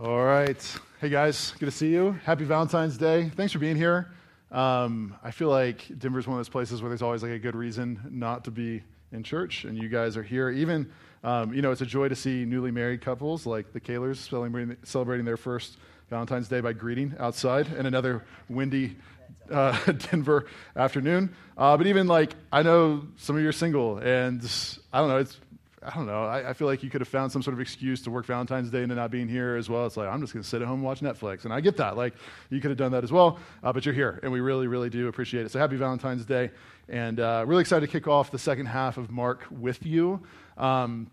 All 0.00 0.22
right. 0.22 0.78
Hey, 1.00 1.08
guys. 1.08 1.54
Good 1.58 1.64
to 1.64 1.72
see 1.72 1.88
you. 1.88 2.12
Happy 2.24 2.44
Valentine's 2.44 2.96
Day. 2.96 3.30
Thanks 3.34 3.52
for 3.52 3.58
being 3.58 3.74
here. 3.74 4.08
Um, 4.52 5.16
I 5.24 5.32
feel 5.32 5.48
like 5.48 5.86
Denver's 5.98 6.24
one 6.24 6.34
of 6.34 6.38
those 6.38 6.48
places 6.48 6.80
where 6.80 6.88
there's 6.88 7.02
always 7.02 7.24
like 7.24 7.32
a 7.32 7.38
good 7.40 7.56
reason 7.56 8.00
not 8.08 8.44
to 8.44 8.52
be 8.52 8.84
in 9.10 9.24
church, 9.24 9.64
and 9.64 9.76
you 9.76 9.88
guys 9.88 10.16
are 10.16 10.22
here. 10.22 10.50
Even, 10.50 10.92
um, 11.24 11.52
you 11.52 11.62
know, 11.62 11.72
it's 11.72 11.80
a 11.80 11.86
joy 11.86 12.08
to 12.08 12.14
see 12.14 12.44
newly 12.44 12.70
married 12.70 13.00
couples 13.00 13.44
like 13.44 13.72
the 13.72 13.80
Kahlers 13.80 14.18
celebrating, 14.18 14.76
celebrating 14.84 15.26
their 15.26 15.36
first 15.36 15.78
Valentine's 16.10 16.46
Day 16.46 16.60
by 16.60 16.74
greeting 16.74 17.16
outside 17.18 17.66
in 17.72 17.84
another 17.84 18.24
windy 18.48 18.94
uh, 19.50 19.76
Denver 20.10 20.46
afternoon. 20.76 21.34
Uh, 21.56 21.76
but 21.76 21.88
even 21.88 22.06
like, 22.06 22.34
I 22.52 22.62
know 22.62 23.02
some 23.16 23.34
of 23.34 23.42
you 23.42 23.48
are 23.48 23.52
single, 23.52 23.98
and 23.98 24.48
I 24.92 25.00
don't 25.00 25.08
know, 25.08 25.18
it's 25.18 25.40
I 25.88 25.94
don't 25.94 26.06
know. 26.06 26.24
I, 26.24 26.50
I, 26.50 26.52
feel 26.52 26.66
like 26.66 26.82
you 26.82 26.90
could 26.90 27.00
have 27.00 27.08
found 27.08 27.32
some 27.32 27.40
sort 27.40 27.54
of 27.54 27.60
excuse 27.60 28.02
to 28.02 28.10
work 28.10 28.26
Valentine's 28.26 28.68
Day 28.68 28.82
and 28.82 28.94
not 28.94 29.10
being 29.10 29.26
here 29.26 29.56
as 29.56 29.70
well. 29.70 29.86
It's 29.86 29.96
like, 29.96 30.06
I'm 30.06 30.20
just 30.20 30.34
going 30.34 30.42
to 30.42 30.48
sit 30.48 30.60
at 30.60 30.68
home 30.68 30.80
and 30.80 30.84
watch 30.84 31.00
Netflix. 31.00 31.44
And 31.44 31.52
I 31.52 31.62
get 31.62 31.78
that. 31.78 31.96
Like, 31.96 32.12
you 32.50 32.60
could 32.60 32.70
have 32.70 32.76
done 32.76 32.92
that 32.92 33.04
as 33.04 33.10
well, 33.10 33.38
uh, 33.62 33.72
but 33.72 33.86
you're 33.86 33.94
here, 33.94 34.20
and 34.22 34.30
we 34.30 34.40
really, 34.40 34.66
really 34.66 34.90
do 34.90 35.08
appreciate 35.08 35.46
it. 35.46 35.50
So 35.50 35.58
happy 35.58 35.76
Valentine's 35.76 36.26
Day. 36.26 36.50
And 36.90 37.20
uh, 37.20 37.44
really 37.46 37.62
excited 37.62 37.86
to 37.86 37.90
kick 37.90 38.06
off 38.06 38.30
the 38.30 38.38
second 38.38 38.66
half 38.66 38.98
of 38.98 39.10
Mark 39.10 39.46
with 39.50 39.86
you. 39.86 40.20
Um, 40.58 41.10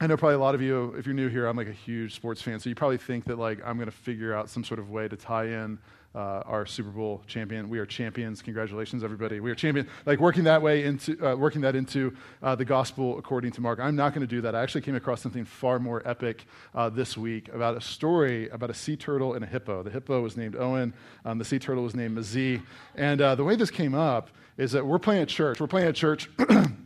I 0.00 0.06
know 0.06 0.16
probably 0.16 0.36
a 0.36 0.40
lot 0.40 0.54
of 0.54 0.62
you, 0.62 0.94
if 0.96 1.04
you're 1.04 1.14
new 1.14 1.28
here, 1.28 1.46
I'm 1.46 1.56
like 1.56 1.68
a 1.68 1.72
huge 1.72 2.14
sports 2.14 2.40
fan, 2.40 2.58
so 2.58 2.70
you 2.70 2.74
probably 2.74 2.98
think 2.98 3.24
that 3.26 3.38
like 3.38 3.60
I'm 3.64 3.76
going 3.76 3.86
to 3.86 3.96
figure 3.96 4.34
out 4.34 4.48
some 4.48 4.64
sort 4.64 4.78
of 4.80 4.90
way 4.90 5.08
to 5.08 5.16
tie 5.16 5.46
in 5.46 5.78
uh, 6.16 6.42
our 6.46 6.64
Super 6.64 6.88
Bowl 6.88 7.22
champion. 7.26 7.68
We 7.68 7.78
are 7.78 7.86
champions. 7.86 8.40
Congratulations, 8.40 9.04
everybody. 9.04 9.38
We 9.38 9.50
are 9.50 9.54
champion. 9.54 9.86
Like 10.06 10.18
working 10.18 10.44
that 10.44 10.62
way 10.62 10.84
into 10.84 11.24
uh, 11.24 11.36
working 11.36 11.60
that 11.60 11.76
into 11.76 12.16
uh, 12.42 12.54
the 12.54 12.64
gospel 12.64 13.18
according 13.18 13.52
to 13.52 13.60
Mark. 13.60 13.78
I'm 13.78 13.94
not 13.94 14.14
going 14.14 14.26
to 14.26 14.26
do 14.26 14.40
that. 14.40 14.54
I 14.54 14.62
actually 14.62 14.80
came 14.80 14.94
across 14.94 15.20
something 15.20 15.44
far 15.44 15.78
more 15.78 16.02
epic 16.06 16.46
uh, 16.74 16.88
this 16.88 17.16
week 17.16 17.48
about 17.48 17.76
a 17.76 17.80
story 17.80 18.48
about 18.48 18.70
a 18.70 18.74
sea 18.74 18.96
turtle 18.96 19.34
and 19.34 19.44
a 19.44 19.46
hippo. 19.46 19.82
The 19.82 19.90
hippo 19.90 20.22
was 20.22 20.36
named 20.36 20.56
Owen. 20.56 20.94
Um, 21.24 21.38
the 21.38 21.44
sea 21.44 21.58
turtle 21.58 21.84
was 21.84 21.94
named 21.94 22.16
Mzee. 22.16 22.62
And 22.94 23.20
uh, 23.20 23.34
the 23.34 23.44
way 23.44 23.54
this 23.56 23.70
came 23.70 23.94
up 23.94 24.30
is 24.56 24.72
that 24.72 24.86
we're 24.86 24.98
playing 24.98 25.22
at 25.22 25.28
church. 25.28 25.60
We're 25.60 25.66
playing 25.66 25.88
at 25.88 25.94
church. 25.94 26.30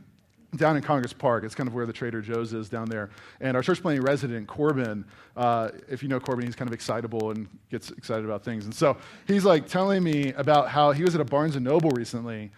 down 0.56 0.76
in 0.76 0.82
Congress 0.82 1.12
Park. 1.12 1.44
It's 1.44 1.54
kind 1.54 1.68
of 1.68 1.74
where 1.74 1.86
the 1.86 1.92
Trader 1.92 2.20
Joe's 2.20 2.52
is 2.52 2.68
down 2.68 2.88
there. 2.88 3.10
And 3.40 3.56
our 3.56 3.62
church 3.62 3.82
planting 3.82 4.02
resident, 4.02 4.48
Corbin, 4.48 5.04
uh, 5.36 5.70
if 5.88 6.02
you 6.02 6.08
know 6.08 6.20
Corbin, 6.20 6.44
he's 6.46 6.56
kind 6.56 6.68
of 6.68 6.74
excitable 6.74 7.30
and 7.30 7.48
gets 7.70 7.90
excited 7.90 8.24
about 8.24 8.44
things. 8.44 8.64
And 8.64 8.74
so 8.74 8.96
he's 9.26 9.44
like 9.44 9.66
telling 9.66 10.02
me 10.02 10.32
about 10.32 10.68
how 10.68 10.92
he 10.92 11.04
was 11.04 11.14
at 11.14 11.20
a 11.20 11.24
Barnes 11.24 11.56
and 11.56 11.64
Noble 11.64 11.90
recently 11.90 12.50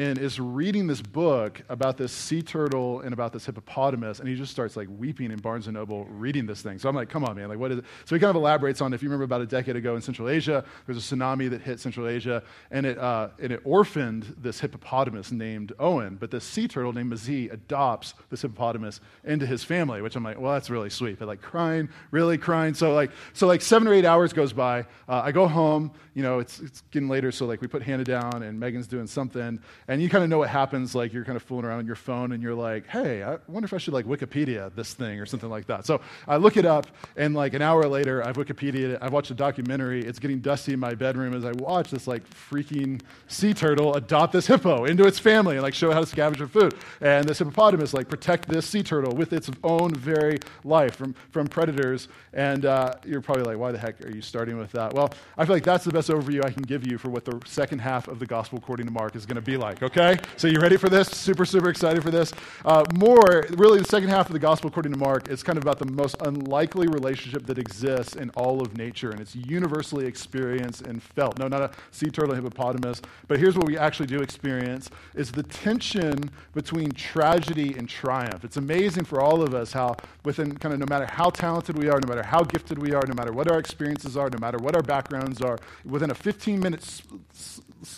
and 0.00 0.16
is 0.16 0.40
reading 0.40 0.86
this 0.86 1.02
book 1.02 1.60
about 1.68 1.98
this 1.98 2.10
sea 2.10 2.40
turtle 2.40 3.00
and 3.00 3.12
about 3.12 3.34
this 3.34 3.44
hippopotamus, 3.44 4.18
and 4.18 4.26
he 4.26 4.34
just 4.34 4.50
starts 4.50 4.74
like 4.74 4.88
weeping 4.96 5.30
in 5.30 5.36
Barnes 5.36 5.66
and 5.66 5.74
Noble 5.74 6.06
reading 6.06 6.46
this 6.46 6.62
thing. 6.62 6.78
So 6.78 6.88
I'm 6.88 6.94
like, 6.94 7.10
come 7.10 7.22
on, 7.22 7.36
man, 7.36 7.50
like 7.50 7.58
what 7.58 7.70
is 7.70 7.80
it? 7.80 7.84
So 8.06 8.16
he 8.16 8.18
kind 8.18 8.30
of 8.30 8.36
elaborates 8.36 8.80
on 8.80 8.94
if 8.94 9.02
you 9.02 9.10
remember 9.10 9.24
about 9.24 9.42
a 9.42 9.46
decade 9.46 9.76
ago 9.76 9.96
in 9.96 10.00
Central 10.00 10.30
Asia, 10.30 10.64
there 10.86 10.94
was 10.94 11.12
a 11.12 11.14
tsunami 11.14 11.50
that 11.50 11.60
hit 11.60 11.80
Central 11.80 12.08
Asia, 12.08 12.42
and 12.70 12.86
it 12.86 12.96
uh, 12.96 13.28
and 13.42 13.52
it 13.52 13.60
orphaned 13.62 14.34
this 14.40 14.58
hippopotamus 14.58 15.32
named 15.32 15.74
Owen, 15.78 16.16
but 16.18 16.30
this 16.30 16.44
sea 16.44 16.66
turtle 16.66 16.94
named 16.94 17.12
Mzee 17.12 17.52
adopts 17.52 18.14
this 18.30 18.40
hippopotamus 18.40 19.02
into 19.24 19.44
his 19.44 19.64
family, 19.64 20.00
which 20.00 20.16
I'm 20.16 20.24
like, 20.24 20.40
well, 20.40 20.54
that's 20.54 20.70
really 20.70 20.88
sweet. 20.88 21.18
But 21.18 21.28
like 21.28 21.42
crying, 21.42 21.90
really 22.10 22.38
crying. 22.38 22.72
So 22.72 22.94
like 22.94 23.10
so 23.34 23.46
like 23.46 23.60
seven 23.60 23.86
or 23.86 23.92
eight 23.92 24.06
hours 24.06 24.32
goes 24.32 24.54
by. 24.54 24.86
Uh, 25.06 25.20
I 25.24 25.30
go 25.30 25.46
home, 25.46 25.92
you 26.14 26.22
know, 26.22 26.38
it's 26.38 26.58
it's 26.60 26.80
getting 26.90 27.10
later, 27.10 27.30
so 27.30 27.44
like 27.44 27.60
we 27.60 27.68
put 27.68 27.82
Hannah 27.82 28.02
down, 28.02 28.44
and 28.44 28.58
Megan's 28.58 28.86
doing 28.86 29.06
something 29.06 29.60
and 29.90 30.00
you 30.00 30.08
kind 30.08 30.22
of 30.22 30.30
know 30.30 30.38
what 30.38 30.48
happens, 30.48 30.94
like 30.94 31.12
you're 31.12 31.24
kind 31.24 31.34
of 31.34 31.42
fooling 31.42 31.64
around 31.64 31.80
on 31.80 31.86
your 31.86 31.96
phone 31.96 32.30
and 32.30 32.40
you're 32.40 32.54
like, 32.54 32.86
hey, 32.86 33.24
I 33.24 33.38
wonder 33.48 33.64
if 33.64 33.72
I 33.72 33.78
should 33.78 33.92
like 33.92 34.06
Wikipedia 34.06 34.72
this 34.76 34.94
thing 34.94 35.18
or 35.18 35.26
something 35.26 35.50
like 35.50 35.66
that. 35.66 35.84
So 35.84 36.00
I 36.28 36.36
look 36.36 36.56
it 36.56 36.64
up, 36.64 36.86
and 37.16 37.34
like 37.34 37.54
an 37.54 37.62
hour 37.62 37.88
later, 37.88 38.24
I've 38.24 38.36
Wikipedia 38.36 38.98
I've 39.02 39.12
watched 39.12 39.32
a 39.32 39.34
documentary. 39.34 40.04
It's 40.04 40.20
getting 40.20 40.38
dusty 40.38 40.74
in 40.74 40.78
my 40.78 40.94
bedroom 40.94 41.34
as 41.34 41.44
I 41.44 41.50
watch 41.52 41.90
this 41.90 42.06
like 42.06 42.22
freaking 42.30 43.00
sea 43.26 43.52
turtle 43.52 43.94
adopt 43.96 44.32
this 44.32 44.46
hippo 44.46 44.84
into 44.84 45.08
its 45.08 45.18
family 45.18 45.56
and 45.56 45.62
like 45.64 45.74
show 45.74 45.90
how 45.90 46.04
to 46.04 46.06
scavenge 46.06 46.36
for 46.36 46.46
food. 46.46 46.76
And 47.00 47.28
this 47.28 47.40
hippopotamus 47.40 47.92
like 47.92 48.08
protect 48.08 48.48
this 48.48 48.66
sea 48.66 48.84
turtle 48.84 49.16
with 49.16 49.32
its 49.32 49.50
own 49.64 49.92
very 49.92 50.38
life 50.62 50.94
from, 50.94 51.16
from 51.30 51.48
predators. 51.48 52.06
And 52.32 52.64
uh, 52.64 52.94
you're 53.04 53.20
probably 53.20 53.42
like, 53.42 53.58
why 53.58 53.72
the 53.72 53.78
heck 53.78 54.00
are 54.06 54.14
you 54.14 54.22
starting 54.22 54.56
with 54.56 54.70
that? 54.70 54.94
Well, 54.94 55.12
I 55.36 55.44
feel 55.44 55.56
like 55.56 55.64
that's 55.64 55.84
the 55.84 55.92
best 55.92 56.10
overview 56.10 56.44
I 56.44 56.52
can 56.52 56.62
give 56.62 56.86
you 56.86 56.96
for 56.96 57.10
what 57.10 57.24
the 57.24 57.40
second 57.44 57.80
half 57.80 58.06
of 58.06 58.20
the 58.20 58.26
gospel 58.26 58.58
according 58.58 58.86
to 58.86 58.92
Mark 58.92 59.16
is 59.16 59.26
going 59.26 59.34
to 59.34 59.42
be 59.42 59.56
like 59.56 59.79
okay? 59.82 60.18
So 60.36 60.48
you 60.48 60.60
ready 60.60 60.76
for 60.76 60.88
this? 60.88 61.08
Super, 61.08 61.44
super 61.44 61.68
excited 61.68 62.02
for 62.02 62.10
this. 62.10 62.32
Uh, 62.64 62.84
more, 62.94 63.46
really, 63.50 63.78
the 63.78 63.84
second 63.84 64.08
half 64.08 64.26
of 64.26 64.32
the 64.32 64.38
gospel 64.38 64.68
according 64.68 64.92
to 64.92 64.98
Mark 64.98 65.28
is 65.28 65.42
kind 65.42 65.56
of 65.58 65.64
about 65.64 65.78
the 65.78 65.90
most 65.92 66.16
unlikely 66.20 66.88
relationship 66.88 67.46
that 67.46 67.58
exists 67.58 68.16
in 68.16 68.30
all 68.30 68.60
of 68.60 68.76
nature, 68.76 69.10
and 69.10 69.20
it's 69.20 69.34
universally 69.34 70.06
experienced 70.06 70.82
and 70.82 71.02
felt. 71.02 71.38
No, 71.38 71.48
not 71.48 71.62
a 71.62 71.70
sea 71.90 72.10
turtle 72.10 72.34
hippopotamus, 72.34 73.02
but 73.28 73.38
here's 73.38 73.56
what 73.56 73.66
we 73.66 73.78
actually 73.78 74.06
do 74.06 74.20
experience 74.20 74.90
is 75.14 75.32
the 75.32 75.42
tension 75.42 76.30
between 76.54 76.90
tragedy 76.92 77.74
and 77.76 77.88
triumph. 77.88 78.44
It's 78.44 78.56
amazing 78.56 79.04
for 79.04 79.20
all 79.20 79.42
of 79.42 79.54
us 79.54 79.72
how 79.72 79.96
within 80.24 80.56
kind 80.56 80.72
of 80.74 80.80
no 80.80 80.86
matter 80.88 81.06
how 81.10 81.30
talented 81.30 81.76
we 81.76 81.88
are, 81.88 81.98
no 82.00 82.08
matter 82.08 82.26
how 82.26 82.42
gifted 82.42 82.78
we 82.78 82.92
are, 82.92 83.02
no 83.06 83.14
matter 83.14 83.32
what 83.32 83.50
our 83.50 83.58
experiences 83.58 84.16
are, 84.16 84.28
no 84.30 84.38
matter 84.38 84.58
what 84.58 84.74
our 84.76 84.82
backgrounds 84.82 85.40
are, 85.40 85.58
within 85.84 86.10
a 86.10 86.14
15 86.14 86.60
minute 86.60 87.02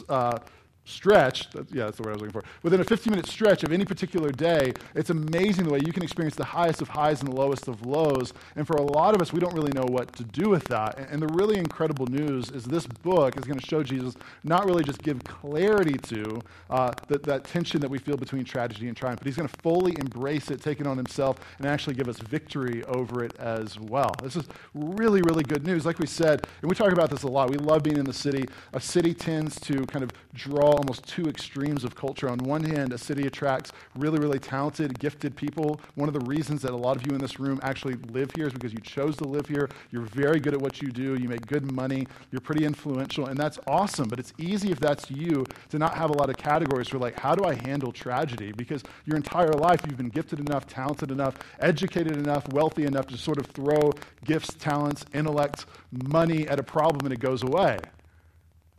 uh, 0.09 0.39
stretch, 0.85 1.49
yeah, 1.71 1.85
that's 1.85 1.97
the 1.97 2.03
word 2.03 2.11
I 2.11 2.13
was 2.13 2.23
looking 2.23 2.41
for, 2.41 2.45
within 2.63 2.81
a 2.81 2.85
15 2.85 3.11
minute 3.11 3.27
stretch 3.27 3.63
of 3.63 3.73
any 3.73 3.85
particular 3.85 4.31
day, 4.31 4.73
it's 4.95 5.11
amazing 5.11 5.65
the 5.65 5.73
way 5.73 5.81
you 5.85 5.93
can 5.93 6.03
experience 6.03 6.35
the 6.35 6.45
highest 6.45 6.83
of 6.83 6.89
highs 6.89 7.21
and 7.21 7.31
the 7.31 7.37
lowest 7.37 7.69
of 7.69 7.87
lows. 7.87 8.33
And 8.57 8.67
for 8.67 8.77
a 8.77 8.83
lot 8.83 9.15
of 9.15 9.23
us, 9.23 9.33
we 9.33 9.41
don't 9.41 9.55
really 9.55 9.73
know 9.73 9.87
what 9.87 10.13
to 10.17 10.25
do 10.25 10.49
with 10.49 10.65
that. 10.67 10.99
And 10.99 11.23
the 11.23 11.29
really 11.29 11.59
incredible 11.59 12.07
news 12.07 12.51
is 12.51 12.65
this 12.65 12.87
book 12.87 13.37
is 13.37 13.45
going 13.45 13.59
to 13.59 13.67
show 13.67 13.83
Jesus 13.83 14.15
not 14.43 14.67
really 14.67 14.83
just 14.83 15.03
give 15.03 15.23
clarity 15.25 15.99
to 15.99 16.41
uh, 16.71 16.93
that, 17.09 17.23
that 17.25 17.45
tension 17.45 17.81
that 17.81 17.91
we 17.91 17.99
feel 17.99 18.17
between 18.17 18.45
tragedy 18.45 18.89
and 18.89 18.97
triumph, 18.97 19.21
but 19.21 19.27
he's 19.27 19.37
going 19.37 19.49
to 19.49 19.61
fully 19.63 19.95
embrace 19.99 20.51
it, 20.51 20.61
take 20.61 20.81
it 20.81 20.87
on 20.87 20.97
himself, 20.97 21.39
and 21.59 21.67
actually 21.67 21.95
give 21.95 22.09
us 22.09 22.19
victory 22.19 22.83
over 22.85 23.23
it 23.23 23.37
as 23.39 23.79
well. 23.79 24.15
This 24.23 24.37
is 24.37 24.47
really, 24.75 25.23
really 25.23 25.45
good 25.45 25.65
news. 25.65 25.87
Like 25.87 25.99
we 25.99 26.07
said, 26.07 26.47
and 26.61 26.69
we 26.69 26.75
talk 26.75 26.93
about 26.93 27.11
this 27.11 27.23
a 27.23 27.29
lot, 27.29 27.51
we 27.51 27.57
love 27.57 27.83
being 27.83 27.99
in 27.99 28.05
the 28.05 28.13
city. 28.13 28.47
A 28.73 28.81
city 28.81 29.15
tends 29.15 29.61
to 29.61 29.87
kind 29.87 30.03
of 30.03 30.11
draw 30.35 30.72
almost 30.75 31.07
two 31.07 31.25
extremes 31.29 31.85
of 31.85 31.95
culture. 31.95 32.29
On 32.29 32.39
one 32.39 32.63
hand, 32.63 32.93
a 32.93 32.99
city 32.99 33.27
attracts 33.27 33.73
really, 33.95 34.19
really 34.19 34.39
talented, 34.39 34.99
gifted 34.99 35.37
people. 35.37 35.81
One 35.95 36.09
of 36.09 36.15
the 36.15 36.25
reasons 36.27 36.63
that 36.63 36.73
a 36.73 36.77
lot 36.77 36.97
of 36.97 37.07
you 37.07 37.15
in 37.15 37.21
this 37.21 37.39
room 37.39 37.61
actually 37.63 37.95
live 38.11 38.31
here 38.35 38.47
is 38.47 38.53
because 38.53 38.73
you 38.73 38.81
chose 38.81 39.17
to 39.19 39.25
live 39.25 39.47
here. 39.47 39.69
You're 39.91 40.03
very 40.03 40.41
good 40.41 40.55
at 40.55 40.61
what 40.61 40.83
you 40.83 40.91
do. 40.91 41.15
You 41.15 41.29
make 41.29 41.47
good 41.47 41.71
money. 41.73 42.07
You're 42.31 42.41
pretty 42.41 42.65
influential, 42.65 43.27
and 43.27 43.39
that's 43.39 43.59
awesome. 43.67 44.09
But 44.09 44.19
it's 44.19 44.33
easy 44.39 44.71
if 44.71 44.81
that's 44.81 45.11
you 45.11 45.45
to 45.71 45.79
not 45.79 45.95
have 45.95 46.11
a 46.11 46.15
lot 46.15 46.31
of 46.31 46.37
categories 46.37 46.89
for 46.89 46.99
like, 46.99 47.19
how 47.19 47.35
do 47.35 47.45
I 47.45 47.55
handle 47.55 47.93
tragedy? 47.93 48.53
Because 48.53 48.83
your 49.05 49.17
entire 49.17 49.53
life 49.53 49.81
you've 49.87 49.97
been 49.97 50.09
gifted 50.09 50.41
enough, 50.41 50.67
talented 50.67 51.11
enough, 51.11 51.37
educated 51.61 52.17
enough, 52.17 52.49
wealthy 52.53 52.85
enough 52.85 53.07
to 53.09 53.19
sort 53.19 53.39
of 53.39 53.47
throw 53.47 53.93
gifts, 54.25 54.55
talents, 54.55 55.05
intellect, 55.13 55.67
money 56.09 56.49
at 56.49 56.59
a 56.59 56.63
problem 56.63 57.05
and 57.05 57.13
it 57.13 57.21
goes 57.21 57.43
away 57.43 57.79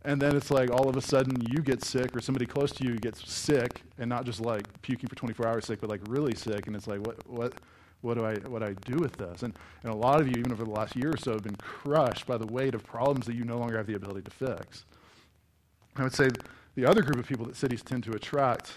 and 0.04 0.20
then 0.20 0.36
it's 0.36 0.50
like 0.50 0.70
all 0.70 0.88
of 0.88 0.96
a 0.96 1.00
sudden 1.00 1.40
you 1.50 1.60
get 1.60 1.82
sick 1.82 2.14
or 2.14 2.20
somebody 2.20 2.46
close 2.46 2.72
to 2.72 2.84
you 2.84 2.96
gets 2.96 3.30
sick 3.30 3.82
and 3.98 4.08
not 4.08 4.24
just 4.24 4.40
like 4.40 4.64
puking 4.82 5.08
for 5.08 5.14
24 5.14 5.46
hours 5.46 5.64
sick 5.64 5.80
but 5.80 5.88
like 5.88 6.00
really 6.08 6.34
sick 6.34 6.66
and 6.66 6.76
it's 6.76 6.86
like 6.86 7.00
what 7.06 7.26
what 7.28 7.54
what 8.04 8.18
do 8.18 8.24
I 8.26 8.34
what 8.48 8.60
do 8.60 8.66
I 8.66 8.74
do 8.84 8.96
with 8.96 9.16
this? 9.16 9.42
And 9.42 9.58
and 9.82 9.92
a 9.92 9.96
lot 9.96 10.20
of 10.20 10.28
you, 10.28 10.34
even 10.38 10.52
over 10.52 10.64
the 10.64 10.70
last 10.70 10.94
year 10.94 11.12
or 11.14 11.16
so, 11.16 11.32
have 11.32 11.42
been 11.42 11.56
crushed 11.56 12.26
by 12.26 12.36
the 12.36 12.46
weight 12.46 12.74
of 12.74 12.84
problems 12.84 13.26
that 13.26 13.34
you 13.34 13.44
no 13.44 13.58
longer 13.58 13.78
have 13.78 13.86
the 13.86 13.94
ability 13.94 14.22
to 14.22 14.30
fix. 14.30 14.84
I 15.96 16.02
would 16.02 16.14
say 16.14 16.28
the 16.74 16.86
other 16.86 17.02
group 17.02 17.18
of 17.18 17.26
people 17.26 17.46
that 17.46 17.56
cities 17.56 17.82
tend 17.82 18.04
to 18.04 18.12
attract 18.12 18.72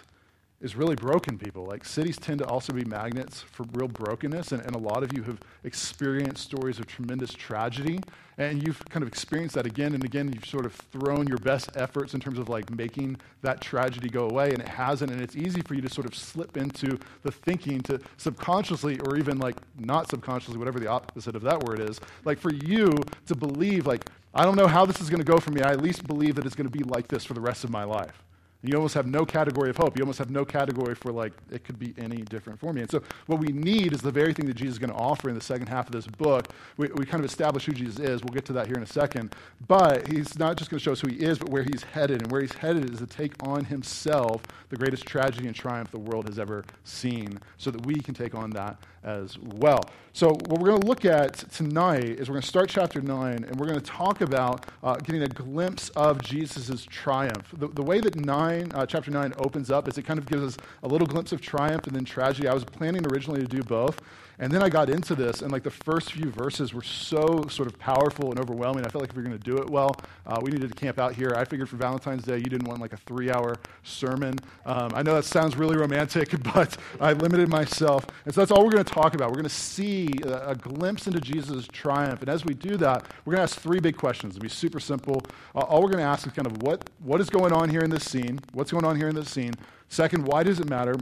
is 0.59 0.75
really 0.75 0.95
broken 0.95 1.38
people. 1.38 1.66
Like 1.66 1.85
cities 1.85 2.18
tend 2.18 2.40
to 2.40 2.45
also 2.47 2.73
be 2.73 2.84
magnets 2.84 3.41
for 3.41 3.66
real 3.73 3.88
brokenness, 3.88 4.51
and, 4.51 4.62
and 4.63 4.75
a 4.75 4.79
lot 4.79 5.03
of 5.03 5.16
you 5.16 5.22
have 5.23 5.40
experienced 5.63 6.44
stories 6.44 6.79
of 6.79 6.88
tremendous 6.88 7.31
tragedy, 7.31 8.00
and 8.40 8.66
you've 8.66 8.84
kind 8.90 9.03
of 9.03 9.08
experienced 9.08 9.53
that 9.55 9.67
again 9.67 9.93
and 9.93 10.03
again. 10.03 10.31
You've 10.34 10.46
sort 10.46 10.66
of 10.66 10.73
thrown 10.73 11.28
your 11.28 11.37
best 11.37 11.70
efforts 11.76 12.16
in 12.16 12.20
terms 12.20 12.40
of 12.40 12.49
like 12.49 12.76
making 12.76 13.17
that 13.43 13.61
tragedy 13.61 14.09
go 14.09 14.28
away, 14.29 14.52
and 14.52 14.59
it 14.59 14.67
hasn't. 14.67 15.11
And 15.11 15.22
it's 15.22 15.35
easy 15.35 15.61
for 15.61 15.76
you 15.76 15.81
to 15.81 15.90
sort 15.90 16.08
of 16.08 16.16
slip 16.16 16.58
into 16.58 16.97
the 17.22 17.31
thinking 17.31 17.81
to 17.81 17.99
subconsciously, 18.17 18.99
or 19.02 19.16
even 19.16 19.37
like 19.37 19.58
not 19.79 20.09
subconsciously, 20.09 20.58
whatever 20.58 20.79
the 20.79 20.87
opposite 20.87 21.35
of 21.35 21.43
that 21.43 21.64
word 21.64 21.79
is, 21.79 22.02
like 22.26 22.40
for 22.40 22.52
you 22.52 22.91
to 23.28 23.35
believe, 23.35 23.85
like, 23.85 24.05
I 24.34 24.43
don't 24.43 24.55
know 24.55 24.67
how 24.67 24.85
this 24.87 25.02
is 25.02 25.09
going 25.09 25.23
to 25.23 25.31
go 25.31 25.37
for 25.37 25.52
me. 25.52 25.61
I 25.61 25.72
at 25.72 25.81
least 25.81 26.08
believe 26.08 26.35
that 26.35 26.46
it's 26.46 26.55
going 26.55 26.70
to 26.70 26.76
be 26.76 26.84
like 26.84 27.08
this 27.08 27.23
for 27.23 27.35
the 27.35 27.41
rest 27.41 27.64
of 27.64 27.70
my 27.70 27.84
life. 27.84 28.23
You 28.63 28.75
almost 28.75 28.95
have 28.95 29.05
no 29.05 29.25
category 29.25 29.69
of 29.69 29.77
hope. 29.77 29.97
You 29.97 30.03
almost 30.03 30.19
have 30.19 30.31
no 30.31 30.43
category 30.43 30.95
for, 30.95 31.11
like, 31.11 31.33
it 31.51 31.63
could 31.63 31.77
be 31.77 31.93
any 31.97 32.17
different 32.17 32.59
for 32.59 32.73
me. 32.73 32.81
And 32.81 32.89
so, 32.89 33.03
what 33.27 33.39
we 33.39 33.47
need 33.49 33.93
is 33.93 34.01
the 34.01 34.11
very 34.11 34.33
thing 34.33 34.47
that 34.47 34.55
Jesus 34.55 34.73
is 34.73 34.79
going 34.79 34.89
to 34.89 34.97
offer 34.97 35.29
in 35.29 35.35
the 35.35 35.41
second 35.41 35.67
half 35.67 35.85
of 35.85 35.91
this 35.91 36.07
book. 36.07 36.47
We, 36.77 36.87
we 36.95 37.05
kind 37.05 37.23
of 37.23 37.29
establish 37.29 37.65
who 37.65 37.73
Jesus 37.73 37.99
is. 37.99 38.23
We'll 38.23 38.33
get 38.33 38.45
to 38.45 38.53
that 38.53 38.65
here 38.65 38.75
in 38.75 38.83
a 38.83 38.87
second. 38.87 39.35
But 39.67 40.07
he's 40.07 40.39
not 40.39 40.57
just 40.57 40.71
going 40.71 40.79
to 40.79 40.83
show 40.83 40.93
us 40.93 41.01
who 41.01 41.07
he 41.07 41.17
is, 41.17 41.37
but 41.37 41.49
where 41.49 41.63
he's 41.63 41.83
headed. 41.83 42.23
And 42.23 42.31
where 42.31 42.41
he's 42.41 42.53
headed 42.53 42.91
is 42.91 42.99
to 42.99 43.07
take 43.07 43.33
on 43.43 43.65
himself 43.65 44.41
the 44.69 44.75
greatest 44.75 45.05
tragedy 45.05 45.47
and 45.47 45.55
triumph 45.55 45.91
the 45.91 45.99
world 45.99 46.27
has 46.27 46.39
ever 46.39 46.65
seen, 46.83 47.39
so 47.57 47.69
that 47.69 47.85
we 47.85 47.95
can 47.95 48.13
take 48.13 48.33
on 48.33 48.49
that 48.51 48.77
as 49.07 49.39
well. 49.39 49.89
So, 50.11 50.29
what 50.29 50.59
we're 50.59 50.67
going 50.67 50.81
to 50.81 50.87
look 50.87 51.05
at 51.05 51.37
tonight 51.51 52.03
is 52.03 52.27
we're 52.27 52.33
going 52.33 52.41
to 52.41 52.47
start 52.47 52.69
chapter 52.69 53.01
9, 53.01 53.43
and 53.43 53.55
we're 53.55 53.67
going 53.67 53.79
to 53.79 53.85
talk 53.85 54.21
about 54.21 54.65
uh, 54.83 54.95
getting 54.97 55.23
a 55.23 55.29
glimpse 55.29 55.89
of 55.89 56.21
Jesus' 56.21 56.85
triumph. 56.89 57.47
The, 57.57 57.69
the 57.69 57.83
way 57.83 58.01
that 58.01 58.15
9, 58.15 58.71
uh, 58.73 58.85
chapter 58.85 59.09
9 59.09 59.33
opens 59.37 59.71
up 59.71 59.87
is 59.87 59.97
it 59.97 60.03
kind 60.03 60.19
of 60.19 60.25
gives 60.25 60.43
us 60.43 60.57
a 60.83 60.87
little 60.87 61.07
glimpse 61.07 61.31
of 61.31 61.41
triumph 61.41 61.87
and 61.87 61.95
then 61.95 62.03
tragedy. 62.03 62.47
I 62.47 62.53
was 62.53 62.65
planning 62.65 63.05
originally 63.07 63.41
to 63.41 63.47
do 63.47 63.63
both. 63.63 64.01
And 64.39 64.51
then 64.51 64.61
I 64.61 64.69
got 64.69 64.87
into 64.89 65.16
this, 65.16 65.41
and 65.41 65.51
like 65.51 65.63
the 65.63 65.72
first 65.72 66.13
few 66.13 66.29
verses 66.29 66.72
were 66.72 66.84
so 66.84 67.45
sort 67.49 67.67
of 67.67 67.79
powerful 67.79 68.29
and 68.29 68.39
overwhelming. 68.39 68.85
I 68.85 68.89
felt 68.89 69.01
like 69.01 69.09
if 69.09 69.16
we 69.16 69.23
are 69.23 69.25
going 69.25 69.37
to 69.37 69.43
do 69.43 69.57
it 69.57 69.67
well, 69.67 69.95
uh, 70.28 70.39
we 70.39 70.51
needed 70.51 70.69
to 70.69 70.75
camp 70.75 70.99
out 70.99 71.16
here. 71.16 71.34
I 71.35 71.43
figured 71.43 71.69
for 71.69 71.78
Valentine's 71.78 72.23
Day, 72.23 72.37
you 72.37 72.43
didn't 72.43 72.67
want 72.67 72.79
like 72.79 72.93
a 72.93 72.97
three 72.97 73.31
hour 73.31 73.55
sermon. 73.81 74.35
Um, 74.67 74.91
I 74.93 75.01
know 75.01 75.16
that 75.16 75.25
sounds 75.25 75.55
really 75.55 75.75
romantic, 75.75 76.31
but 76.53 76.78
I 77.01 77.13
limited 77.13 77.49
myself. 77.49 78.05
And 78.25 78.34
so 78.34 78.41
that's 78.41 78.51
all 78.51 78.63
we're 78.63 78.72
going 78.72 78.85
to 78.85 78.93
talk 78.93 79.16
about. 79.16 79.29
We're 79.29 79.37
going 79.37 79.45
to 79.45 79.49
see 79.49 80.09
a, 80.23 80.49
a 80.49 80.55
glimpse 80.55 81.07
into 81.07 81.19
Jesus' 81.19 81.67
triumph. 81.72 82.22
And 82.22 82.29
as 82.29 82.45
we 82.45 82.53
do 82.53 82.78
that, 82.78 83.07
we're 83.25 83.31
going 83.31 83.40
to 83.40 83.43
ask 83.51 83.59
three 83.59 83.79
big 83.79 83.97
questions. 83.97 84.35
It'll 84.35 84.43
be 84.43 84.49
super 84.49 84.79
simple. 84.79 85.23
Uh, 85.55 85.61
all 85.61 85.81
we're 85.81 85.90
going 85.90 85.97
to 85.97 86.03
ask 86.03 86.28
is 86.28 86.33
kind 86.33 86.45
of 86.45 86.61
what, 86.61 86.87
what 86.99 87.19
is 87.19 87.31
going 87.31 87.53
on 87.53 87.69
here 87.69 87.81
in 87.81 87.90
this 87.90 88.05
scene? 88.05 88.40
What's 88.53 88.72
going 88.72 88.85
on 88.85 88.97
here 88.97 89.07
in 89.07 89.16
this 89.16 89.31
scene? 89.31 89.55
Second, 89.90 90.28
why 90.28 90.43
does 90.43 90.59
it 90.59 90.69
matter? 90.69 90.93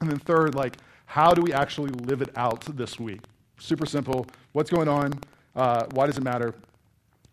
And 0.00 0.08
then 0.08 0.18
third, 0.18 0.54
like, 0.54 0.76
how 1.10 1.34
do 1.34 1.42
we 1.42 1.52
actually 1.52 1.90
live 1.90 2.22
it 2.22 2.30
out 2.36 2.64
this 2.76 3.00
week? 3.00 3.18
Super 3.58 3.84
simple. 3.84 4.28
What's 4.52 4.70
going 4.70 4.86
on? 4.86 5.12
Uh, 5.56 5.84
why 5.90 6.06
does 6.06 6.16
it 6.16 6.22
matter? 6.22 6.54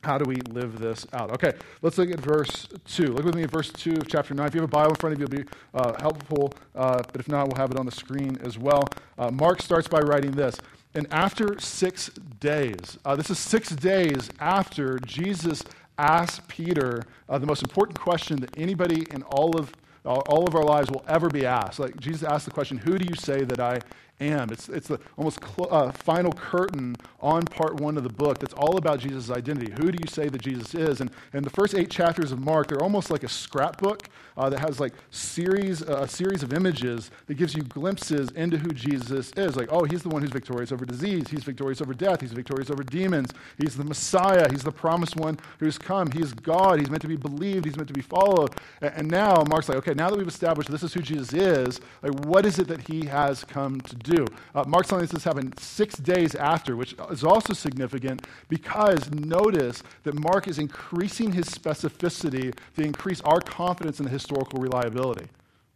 How 0.04 0.18
do 0.18 0.26
we 0.28 0.38
live 0.50 0.80
this 0.80 1.06
out? 1.14 1.32
Okay, 1.34 1.54
let's 1.84 1.96
look 2.00 2.10
at 2.10 2.20
verse 2.20 2.68
2. 2.88 3.14
Look 3.14 3.24
with 3.24 3.36
me 3.36 3.44
at 3.44 3.52
verse 3.52 3.72
2 3.72 3.98
of 3.98 4.08
chapter 4.08 4.34
9. 4.34 4.48
If 4.48 4.56
you 4.56 4.62
have 4.62 4.70
a 4.70 4.72
Bible 4.72 4.90
in 4.90 4.96
front 4.96 5.14
of 5.14 5.20
you, 5.20 5.26
it'll 5.26 5.44
be 5.44 5.50
uh, 5.76 5.94
helpful, 6.02 6.54
uh, 6.74 7.04
but 7.12 7.22
if 7.22 7.28
not, 7.28 7.50
we'll 7.50 7.58
have 7.58 7.70
it 7.70 7.78
on 7.78 7.86
the 7.86 7.92
screen 7.92 8.40
as 8.44 8.58
well. 8.58 8.90
Uh, 9.16 9.30
Mark 9.30 9.62
starts 9.62 9.88
by 9.88 10.00
writing 10.00 10.32
this. 10.32 10.58
And 10.96 11.06
after 11.12 11.60
six 11.60 12.10
days, 12.40 12.98
uh, 13.06 13.16
this 13.16 13.30
is 13.30 13.38
six 13.38 13.70
days 13.70 14.32
after 14.40 14.98
Jesus 15.06 15.62
asked 16.00 16.48
Peter 16.48 17.04
uh, 17.30 17.38
the 17.38 17.46
most 17.46 17.62
important 17.62 18.00
question 18.00 18.40
that 18.42 18.58
anybody 18.58 19.06
in 19.12 19.22
all 19.22 19.56
of 19.56 19.72
all 20.08 20.48
of 20.48 20.56
our 20.56 20.64
lives 20.64 20.90
will 20.90 21.04
ever 21.08 21.30
be 21.30 21.46
asked. 21.46 21.80
Like 21.80 22.00
Jesus 22.00 22.24
asked 22.24 22.46
the 22.46 22.52
question, 22.52 22.78
Who 22.78 22.98
do 22.98 23.06
you 23.06 23.16
say 23.16 23.44
that 23.44 23.60
I 23.60 23.80
am. 24.20 24.50
It's, 24.50 24.70
it's 24.70 24.88
the 24.88 25.00
almost 25.18 25.40
cl- 25.44 25.68
uh, 25.72 25.92
final 25.92 26.32
curtain 26.32 26.96
on 27.20 27.44
part 27.44 27.80
one 27.80 27.98
of 27.98 28.04
the 28.04 28.10
book 28.10 28.40
that's 28.40 28.54
all 28.54 28.78
about 28.78 29.00
Jesus' 29.00 29.30
identity. 29.30 29.72
Who 29.72 29.92
do 29.92 29.98
you 30.02 30.10
say 30.10 30.30
that 30.30 30.42
Jesus 30.42 30.74
is? 30.74 31.02
And, 31.02 31.12
and 31.34 31.46
the 31.46 31.50
first 31.50 31.76
eight 31.76 31.90
chapters 31.90 32.32
of 32.32 32.40
Mark, 32.40 32.68
they're 32.68 32.82
almost 32.82 33.12
like 33.12 33.24
a 33.24 33.30
scrapbook 33.30 34.10
uh, 34.38 34.50
that 34.50 34.60
has 34.60 34.80
like 34.80 34.94
series, 35.10 35.82
uh, 35.82 36.02
a 36.04 36.08
series 36.08 36.44
of 36.44 36.54
images 36.54 37.12
that 37.26 37.36
gives 37.36 37.56
you 37.56 37.64
glimpses 37.64 38.30
into 38.32 38.58
who 38.58 38.70
Jesus 38.70 39.32
is. 39.36 39.56
Like, 39.56 39.70
oh, 39.72 39.84
he's 39.84 40.04
the 40.04 40.10
one 40.10 40.22
who's 40.22 40.32
victorious 40.32 40.72
over 40.72 40.86
disease. 40.86 41.26
He's 41.30 41.44
victorious 41.44 41.82
over 41.82 41.94
death. 41.94 42.22
He's 42.22 42.34
victorious 42.34 42.70
over 42.70 42.84
demons. 42.84 43.32
He's 43.58 43.76
the 43.76 43.84
Messiah. 43.84 44.48
He's 44.52 44.64
the 44.64 44.72
promised 44.72 45.16
one 45.16 45.40
who's 45.60 45.78
come. 45.78 46.12
He's 46.12 46.34
God. 46.34 46.80
He's 46.80 46.90
meant 46.90 47.02
to 47.02 47.08
be 47.08 47.16
believed. 47.16 47.66
He's 47.66 47.76
meant 47.78 47.88
to 47.88 47.94
be 47.94 48.02
followed. 48.02 48.56
And, 48.82 48.94
and 48.96 49.08
now 49.08 49.44
Mark's 49.48 49.70
like, 49.70 49.78
okay, 49.80 49.94
now 49.94 50.10
that 50.10 50.18
we've 50.18 50.28
established 50.28 50.70
this 50.70 50.84
is 50.84 50.94
who 50.94 51.02
Jesus 51.02 51.34
is, 51.34 51.82
like, 52.04 52.14
what 52.26 52.46
is 52.46 52.60
it 52.60 52.68
that 52.68 52.88
he 52.88 53.06
has 53.06 53.44
come 53.44 53.82
to 53.82 53.96
do? 53.96 54.07
Do. 54.08 54.26
Uh, 54.56 54.64
Mark's 54.68 54.90
telling 54.90 55.04
us 55.04 55.12
this 55.12 55.24
happened 55.24 55.60
six 55.60 55.96
days 55.96 56.36
after, 56.36 56.76
which 56.76 56.96
is 57.12 57.24
also 57.24 57.54
significant 57.54 58.26
because 58.50 59.12
notice 59.12 59.84
that 60.04 60.16
Mark 60.16 60.48
is 60.48 60.60
increasing 60.60 61.32
his 61.32 61.46
specificity 61.46 62.56
to 62.76 62.82
increase 62.84 63.22
our 63.22 63.40
confidence 63.40 64.00
in 64.00 64.06
the 64.06 64.12
historical 64.12 64.60
reliability. 64.60 65.28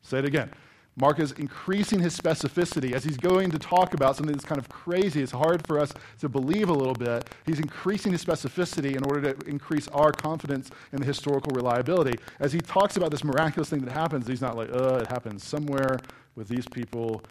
Say 0.01 0.19
it 0.19 0.25
again. 0.25 0.51
Mark 0.97 1.19
is 1.19 1.31
increasing 1.33 1.99
his 1.99 2.17
specificity 2.17 2.91
as 2.91 3.03
he's 3.03 3.15
going 3.15 3.49
to 3.51 3.57
talk 3.57 3.93
about 3.93 4.17
something 4.17 4.35
that's 4.35 4.45
kind 4.45 4.59
of 4.59 4.67
crazy. 4.67 5.21
It's 5.21 5.31
hard 5.31 5.65
for 5.65 5.79
us 5.79 5.93
to 6.19 6.27
believe 6.27 6.67
a 6.67 6.73
little 6.73 6.93
bit. 6.93 7.29
He's 7.45 7.59
increasing 7.59 8.11
his 8.11 8.23
specificity 8.23 8.97
in 8.97 9.03
order 9.05 9.33
to 9.33 9.49
increase 9.49 9.87
our 9.89 10.11
confidence 10.11 10.69
in 10.91 10.99
the 10.99 11.05
historical 11.05 11.53
reliability. 11.53 12.19
As 12.39 12.51
he 12.51 12.59
talks 12.59 12.97
about 12.97 13.09
this 13.09 13.23
miraculous 13.23 13.69
thing 13.69 13.85
that 13.85 13.93
happens, 13.93 14.27
he's 14.27 14.41
not 14.41 14.57
like, 14.57 14.69
uh, 14.69 14.95
it 14.95 15.07
happens 15.07 15.45
somewhere 15.45 15.97
with 16.35 16.49
these 16.49 16.67
people 16.67 17.23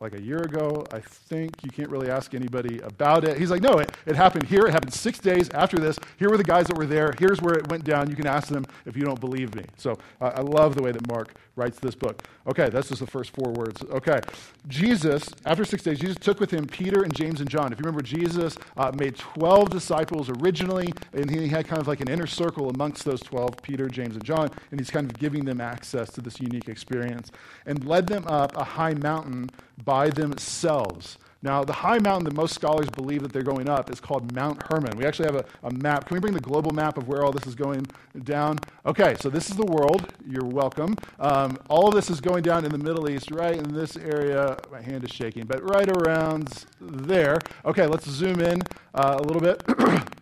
like 0.00 0.14
a 0.14 0.22
year 0.22 0.38
ago. 0.38 0.84
I 0.92 1.00
think 1.00 1.52
you 1.62 1.70
can't 1.70 1.90
really 1.90 2.10
ask 2.10 2.34
anybody 2.34 2.80
about 2.80 3.24
it. 3.24 3.38
He's 3.38 3.50
like, 3.50 3.62
no, 3.62 3.78
it, 3.78 3.96
it 4.06 4.16
happened 4.16 4.44
here. 4.44 4.66
It 4.66 4.72
happened 4.72 4.92
six 4.92 5.18
days 5.18 5.48
after 5.50 5.78
this. 5.78 5.98
Here 6.18 6.28
were 6.28 6.36
the 6.36 6.44
guys 6.44 6.66
that 6.66 6.76
were 6.76 6.86
there. 6.86 7.12
Here's 7.18 7.40
where 7.40 7.54
it 7.54 7.68
went 7.68 7.84
down. 7.84 8.10
You 8.10 8.16
can 8.16 8.26
ask 8.26 8.48
them 8.48 8.64
if 8.84 8.96
you 8.96 9.04
don't 9.04 9.20
believe 9.20 9.54
me. 9.54 9.64
So 9.76 9.96
uh, 10.20 10.32
I 10.34 10.40
love 10.40 10.74
the 10.74 10.82
way 10.82 10.92
that 10.92 11.06
Mark 11.08 11.34
writes 11.56 11.78
this 11.78 11.94
book. 11.94 12.22
Okay, 12.46 12.68
that's 12.68 12.88
just 12.88 13.00
the 13.00 13.06
first 13.06 13.30
four 13.30 13.52
words. 13.52 13.82
Okay. 13.90 14.20
Jesus, 14.68 15.28
after 15.44 15.64
six 15.64 15.82
days, 15.82 15.98
Jesus 15.98 16.16
took 16.16 16.38
with 16.38 16.50
him 16.50 16.66
Peter 16.66 17.02
and 17.02 17.14
James 17.14 17.40
and 17.40 17.48
John. 17.48 17.72
If 17.72 17.78
you 17.78 17.84
remember, 17.84 18.02
Jesus 18.02 18.56
uh, 18.76 18.92
made 18.98 19.16
12 19.16 19.70
disciples 19.70 20.30
originally, 20.42 20.92
and 21.12 21.30
he 21.30 21.48
had 21.48 21.66
kind 21.66 21.80
of 21.80 21.88
like 21.88 22.00
an 22.00 22.08
inner 22.08 22.26
circle 22.26 22.70
amongst 22.70 23.04
those 23.04 23.20
12, 23.22 23.62
Peter, 23.62 23.88
James, 23.88 24.14
and 24.14 24.24
John, 24.24 24.50
and 24.70 24.78
he's 24.78 24.90
kind 24.90 25.10
of 25.10 25.18
giving 25.18 25.44
them 25.44 25.60
access 25.60 26.10
to 26.10 26.20
this 26.20 26.40
unique 26.40 26.68
experience 26.68 27.32
and 27.64 27.84
led 27.84 28.06
them 28.06 28.24
up 28.26 28.56
a 28.56 28.64
high 28.64 28.94
mountain 28.94 29.50
by 29.84 30.10
themselves. 30.10 31.18
Now, 31.42 31.62
the 31.62 31.72
high 31.72 31.98
mountain 31.98 32.24
that 32.24 32.34
most 32.34 32.54
scholars 32.54 32.88
believe 32.90 33.22
that 33.22 33.32
they're 33.32 33.42
going 33.42 33.68
up 33.68 33.90
is 33.90 34.00
called 34.00 34.34
Mount 34.34 34.60
Hermon. 34.68 34.96
We 34.96 35.04
actually 35.04 35.26
have 35.26 35.36
a, 35.36 35.44
a, 35.62 35.70
map. 35.70 36.06
Can 36.06 36.14
we 36.14 36.20
bring 36.20 36.32
the 36.34 36.40
global 36.40 36.72
map 36.72 36.98
of 36.98 37.06
where 37.06 37.24
all 37.24 37.30
this 37.30 37.46
is 37.46 37.54
going 37.54 37.86
down? 38.24 38.58
Okay, 38.84 39.16
so 39.20 39.28
this 39.30 39.50
is 39.50 39.56
the 39.56 39.66
world. 39.66 40.06
You're 40.26 40.46
welcome. 40.46 40.96
Um, 41.20 41.58
all 41.68 41.86
of 41.88 41.94
this 41.94 42.10
is 42.10 42.20
going 42.20 42.42
down 42.42 42.64
in 42.64 42.72
the 42.72 42.78
Middle 42.78 43.08
East, 43.08 43.30
right 43.30 43.54
in 43.54 43.72
this 43.72 43.96
area. 43.96 44.56
My 44.72 44.80
hand 44.80 45.04
is 45.04 45.10
shaking, 45.10 45.44
but 45.44 45.62
right 45.70 45.88
around 45.88 46.64
there. 46.80 47.38
Okay, 47.64 47.86
let's 47.86 48.08
zoom 48.08 48.40
in 48.40 48.62
uh, 48.94 49.20
a 49.20 49.22
little 49.22 49.42
bit. 49.42 49.62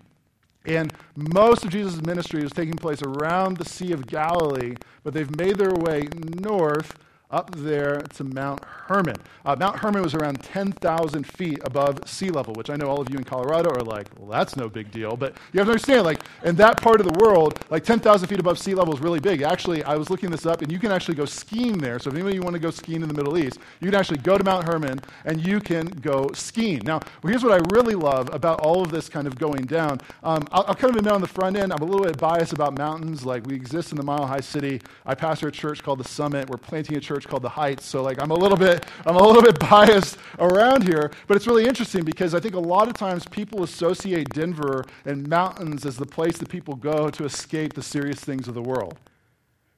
And 0.67 0.95
most 1.15 1.65
of 1.65 1.71
Jesus' 1.71 2.01
ministry 2.01 2.43
is 2.43 2.51
taking 2.51 2.73
place 2.75 3.03
around 3.03 3.59
the 3.59 3.69
Sea 3.69 3.93
of 3.93 4.07
Galilee, 4.07 4.77
but 5.03 5.13
they've 5.13 5.37
made 5.37 5.57
their 5.59 5.75
way 5.75 6.09
north 6.41 6.97
up 7.35 7.51
there 7.57 8.01
to 8.01 8.23
Mount 8.23 8.65
Hermon. 8.65 9.17
Uh, 9.45 9.57
Mount 9.59 9.77
Hermon 9.77 10.03
was 10.03 10.15
around 10.15 10.41
10,000 10.43 11.27
feet 11.27 11.59
above 11.65 11.99
sea 12.09 12.31
level, 12.31 12.55
which 12.55 12.71
I 12.71 12.77
know 12.77 12.87
all 12.87 13.01
of 13.01 13.11
you 13.11 13.19
in 13.19 13.25
Colorado 13.25 13.71
are 13.71 13.83
like, 13.83 14.07
well, 14.17 14.31
that's 14.31 14.57
no 14.57 14.69
big 14.69 14.93
deal. 14.93 15.17
But 15.17 15.35
you 15.53 15.59
have 15.59 15.67
to 15.67 15.73
understand, 15.73 16.05
like, 16.05 16.23
in 16.45 16.55
that 16.57 16.81
part 16.81 17.01
of 17.01 17.13
the 17.13 17.19
world, 17.19 17.59
like 17.71 17.83
10,000 17.83 18.29
feet 18.29 18.39
above 18.39 18.59
sea 18.59 18.75
level 18.75 18.95
is 18.95 19.01
really 19.01 19.19
big. 19.19 19.43
Actually, 19.43 19.83
I 19.83 19.97
was 19.97 20.11
looking 20.11 20.31
this 20.31 20.47
up, 20.47 20.63
and 20.63 20.71
you 20.71 20.79
can 20.79 20.93
actually 20.93 21.17
go 21.17 21.25
skiing 21.25 21.77
there. 21.77 21.99
So 21.99 22.09
if 22.09 22.15
anybody 22.15 22.39
want 22.39 22.55
to 22.55 22.61
go 22.61 22.71
skiing 22.71 23.03
in 23.03 23.09
the 23.09 23.15
Middle 23.15 23.37
East, 23.37 23.59
you 23.81 23.91
can 23.91 23.99
actually 23.99 24.19
go 24.19 24.39
to 24.39 24.45
Mount 24.45 24.65
Hermon 24.65 25.01
and 25.25 25.45
you 25.45 25.59
can 25.59 25.87
go 25.87 26.31
skiing. 26.35 26.83
Now, 26.85 27.01
well, 27.23 27.31
here's 27.31 27.43
what 27.43 27.53
I 27.53 27.65
really 27.75 27.97
love 27.97 28.33
about 28.33 28.61
all 28.61 28.83
of 28.83 28.93
this 28.93 29.09
kind 29.09 29.27
of 29.27 29.37
going 29.37 29.65
down. 29.65 30.01
Um, 30.23 30.47
I'll, 30.53 30.65
I'll, 30.69 30.75
kind 30.75 30.91
of 30.91 30.97
admit 30.97 31.13
on 31.13 31.21
the 31.21 31.27
front 31.27 31.57
end, 31.57 31.73
I'm 31.73 31.83
a 31.83 31.85
little 31.85 32.05
bit 32.05 32.19
biased 32.19 32.53
about 32.53 32.79
mountains. 32.79 33.25
Like, 33.25 33.45
we 33.47 33.55
exist 33.55 33.91
in 33.91 33.97
the 33.97 34.05
Mile 34.05 34.27
High 34.27 34.41
City. 34.41 34.81
I 35.05 35.15
pastor 35.15 35.49
a 35.49 35.53
church 35.53 35.83
called 35.83 35.99
the 35.99 36.09
Summit. 36.09 36.49
We're 36.49 36.59
planting 36.59 36.97
a 36.97 37.01
church 37.01 37.24
church 37.25 37.31
called 37.31 37.43
the 37.43 37.49
Heights, 37.49 37.85
so 37.85 38.03
like 38.03 38.21
I'm 38.23 38.31
a 38.31 38.35
little 38.35 38.57
bit 38.57 38.85
I'm 39.07 39.17
a 39.17 39.23
little 39.23 39.43
bit 39.43 39.59
biased 39.71 40.19
around 40.39 40.87
here, 40.87 41.11
but 41.27 41.37
it's 41.37 41.47
really 41.47 41.65
interesting 41.65 42.05
because 42.05 42.35
I 42.35 42.41
think 42.41 42.55
a 42.55 42.61
lot 42.61 42.89
of 42.89 42.95
times 42.95 43.27
people 43.27 43.63
associate 43.63 44.29
Denver 44.31 44.85
and 45.05 45.27
mountains 45.29 45.87
as 45.87 45.97
the 45.97 46.07
place 46.07 46.39
that 46.39 46.49
people 46.49 46.75
go 46.75 47.09
to 47.11 47.25
escape 47.25 47.73
the 47.75 47.83
serious 47.83 48.21
things 48.21 48.49
of 48.49 48.55
the 48.55 48.63
world. 48.63 48.99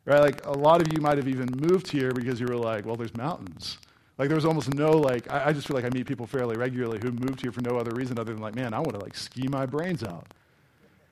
Right? 0.04 0.20
Like 0.20 0.46
a 0.46 0.52
lot 0.52 0.80
of 0.80 0.92
you 0.92 1.00
might 1.00 1.18
have 1.18 1.28
even 1.28 1.48
moved 1.56 1.90
here 1.90 2.12
because 2.12 2.40
you 2.40 2.46
were 2.46 2.56
like, 2.56 2.86
well, 2.86 2.96
there's 2.96 3.16
mountains. 3.16 3.78
Like 4.18 4.28
there 4.28 4.36
was 4.36 4.44
almost 4.44 4.72
no 4.72 4.90
like 4.90 5.30
I, 5.30 5.48
I 5.48 5.52
just 5.52 5.66
feel 5.66 5.76
like 5.76 5.84
I 5.84 5.90
meet 5.90 6.06
people 6.06 6.26
fairly 6.26 6.56
regularly 6.56 6.98
who 7.02 7.12
moved 7.12 7.40
here 7.40 7.52
for 7.52 7.60
no 7.60 7.76
other 7.76 7.92
reason 7.94 8.18
other 8.18 8.32
than 8.32 8.42
like, 8.42 8.54
man, 8.54 8.72
I 8.74 8.78
want 8.78 8.94
to 8.94 9.00
like 9.00 9.16
ski 9.16 9.48
my 9.48 9.66
brains 9.66 10.02
out. 10.02 10.32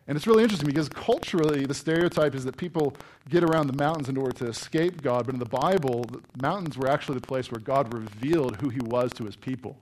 And 0.07 0.17
it's 0.17 0.27
really 0.27 0.43
interesting 0.43 0.69
because 0.69 0.89
culturally, 0.89 1.65
the 1.65 1.75
stereotype 1.75 2.35
is 2.35 2.45
that 2.45 2.57
people 2.57 2.95
get 3.31 3.43
around 3.43 3.69
the 3.69 3.79
mountains 3.79 4.09
in 4.09 4.19
order 4.19 4.33
to 4.33 4.47
escape 4.49 5.03
God, 5.03 5.25
but 5.25 5.35
in 5.35 5.39
the 5.39 5.47
Bible, 5.47 6.05
the 6.05 6.21
mountains 6.43 6.77
were 6.77 6.91
actually 6.91 7.19
the 7.19 7.27
place 7.27 7.51
where 7.51 7.61
God 7.61 7.95
revealed 7.95 8.57
who 8.57 8.69
he 8.69 8.81
was 8.81 9.13
to 9.15 9.25
his 9.25 9.37
people. 9.37 9.79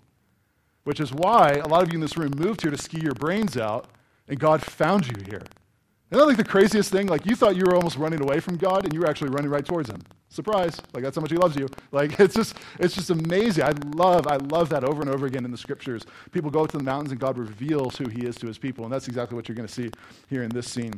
Which 0.85 1.01
is 1.01 1.13
why 1.13 1.53
a 1.53 1.67
lot 1.67 1.83
of 1.83 1.93
you 1.93 1.97
in 1.97 2.01
this 2.01 2.17
room 2.17 2.33
moved 2.37 2.63
here 2.63 2.71
to 2.71 2.79
ski 2.79 3.01
your 3.01 3.15
brains 3.15 3.57
out, 3.57 3.89
and 4.29 4.39
God 4.39 4.63
found 4.63 5.07
you 5.07 5.15
here. 5.29 5.43
Isn't 6.11 6.21
that 6.21 6.27
like 6.27 6.37
the 6.37 6.45
craziest 6.45 6.91
thing? 6.91 7.07
Like 7.09 7.27
you 7.27 7.35
thought 7.35 7.57
you 7.57 7.65
were 7.65 7.75
almost 7.75 7.97
running 7.97 8.23
away 8.23 8.39
from 8.39 8.57
God, 8.57 8.85
and 8.85 8.93
you 8.93 9.01
were 9.01 9.09
actually 9.09 9.31
running 9.31 9.51
right 9.51 9.65
towards 9.65 9.91
him. 9.91 10.03
Surprise! 10.33 10.81
Like 10.95 11.05
that's 11.05 11.17
how 11.17 11.23
much 11.23 11.31
He 11.31 11.37
loves 11.37 11.57
you. 11.57 11.69
Like 11.93 12.19
it's 12.21 12.35
just, 12.35 12.57
it's 12.81 12.95
just 12.95 13.11
amazing. 13.11 13.65
I 13.65 13.73
love, 13.95 14.27
I 14.27 14.37
love 14.37 14.69
that 14.71 14.85
over 14.85 15.03
and 15.03 15.11
over 15.11 15.27
again 15.27 15.45
in 15.45 15.51
the 15.51 15.59
Scriptures. 15.59 16.05
People 16.33 16.51
go 16.51 16.65
up 16.65 16.71
to 16.73 16.79
the 16.79 16.85
mountains, 16.85 17.13
and 17.13 17.21
God 17.21 17.39
reveals 17.39 17.97
who 17.97 18.09
He 18.09 18.27
is 18.27 18.37
to 18.37 18.47
His 18.47 18.59
people, 18.59 18.85
and 18.85 18.93
that's 18.93 19.09
exactly 19.09 19.37
what 19.37 19.49
you're 19.49 19.57
going 19.57 19.69
to 19.69 19.73
see 19.73 19.91
here 20.29 20.43
in 20.43 20.51
this 20.51 20.69
scene 20.69 20.95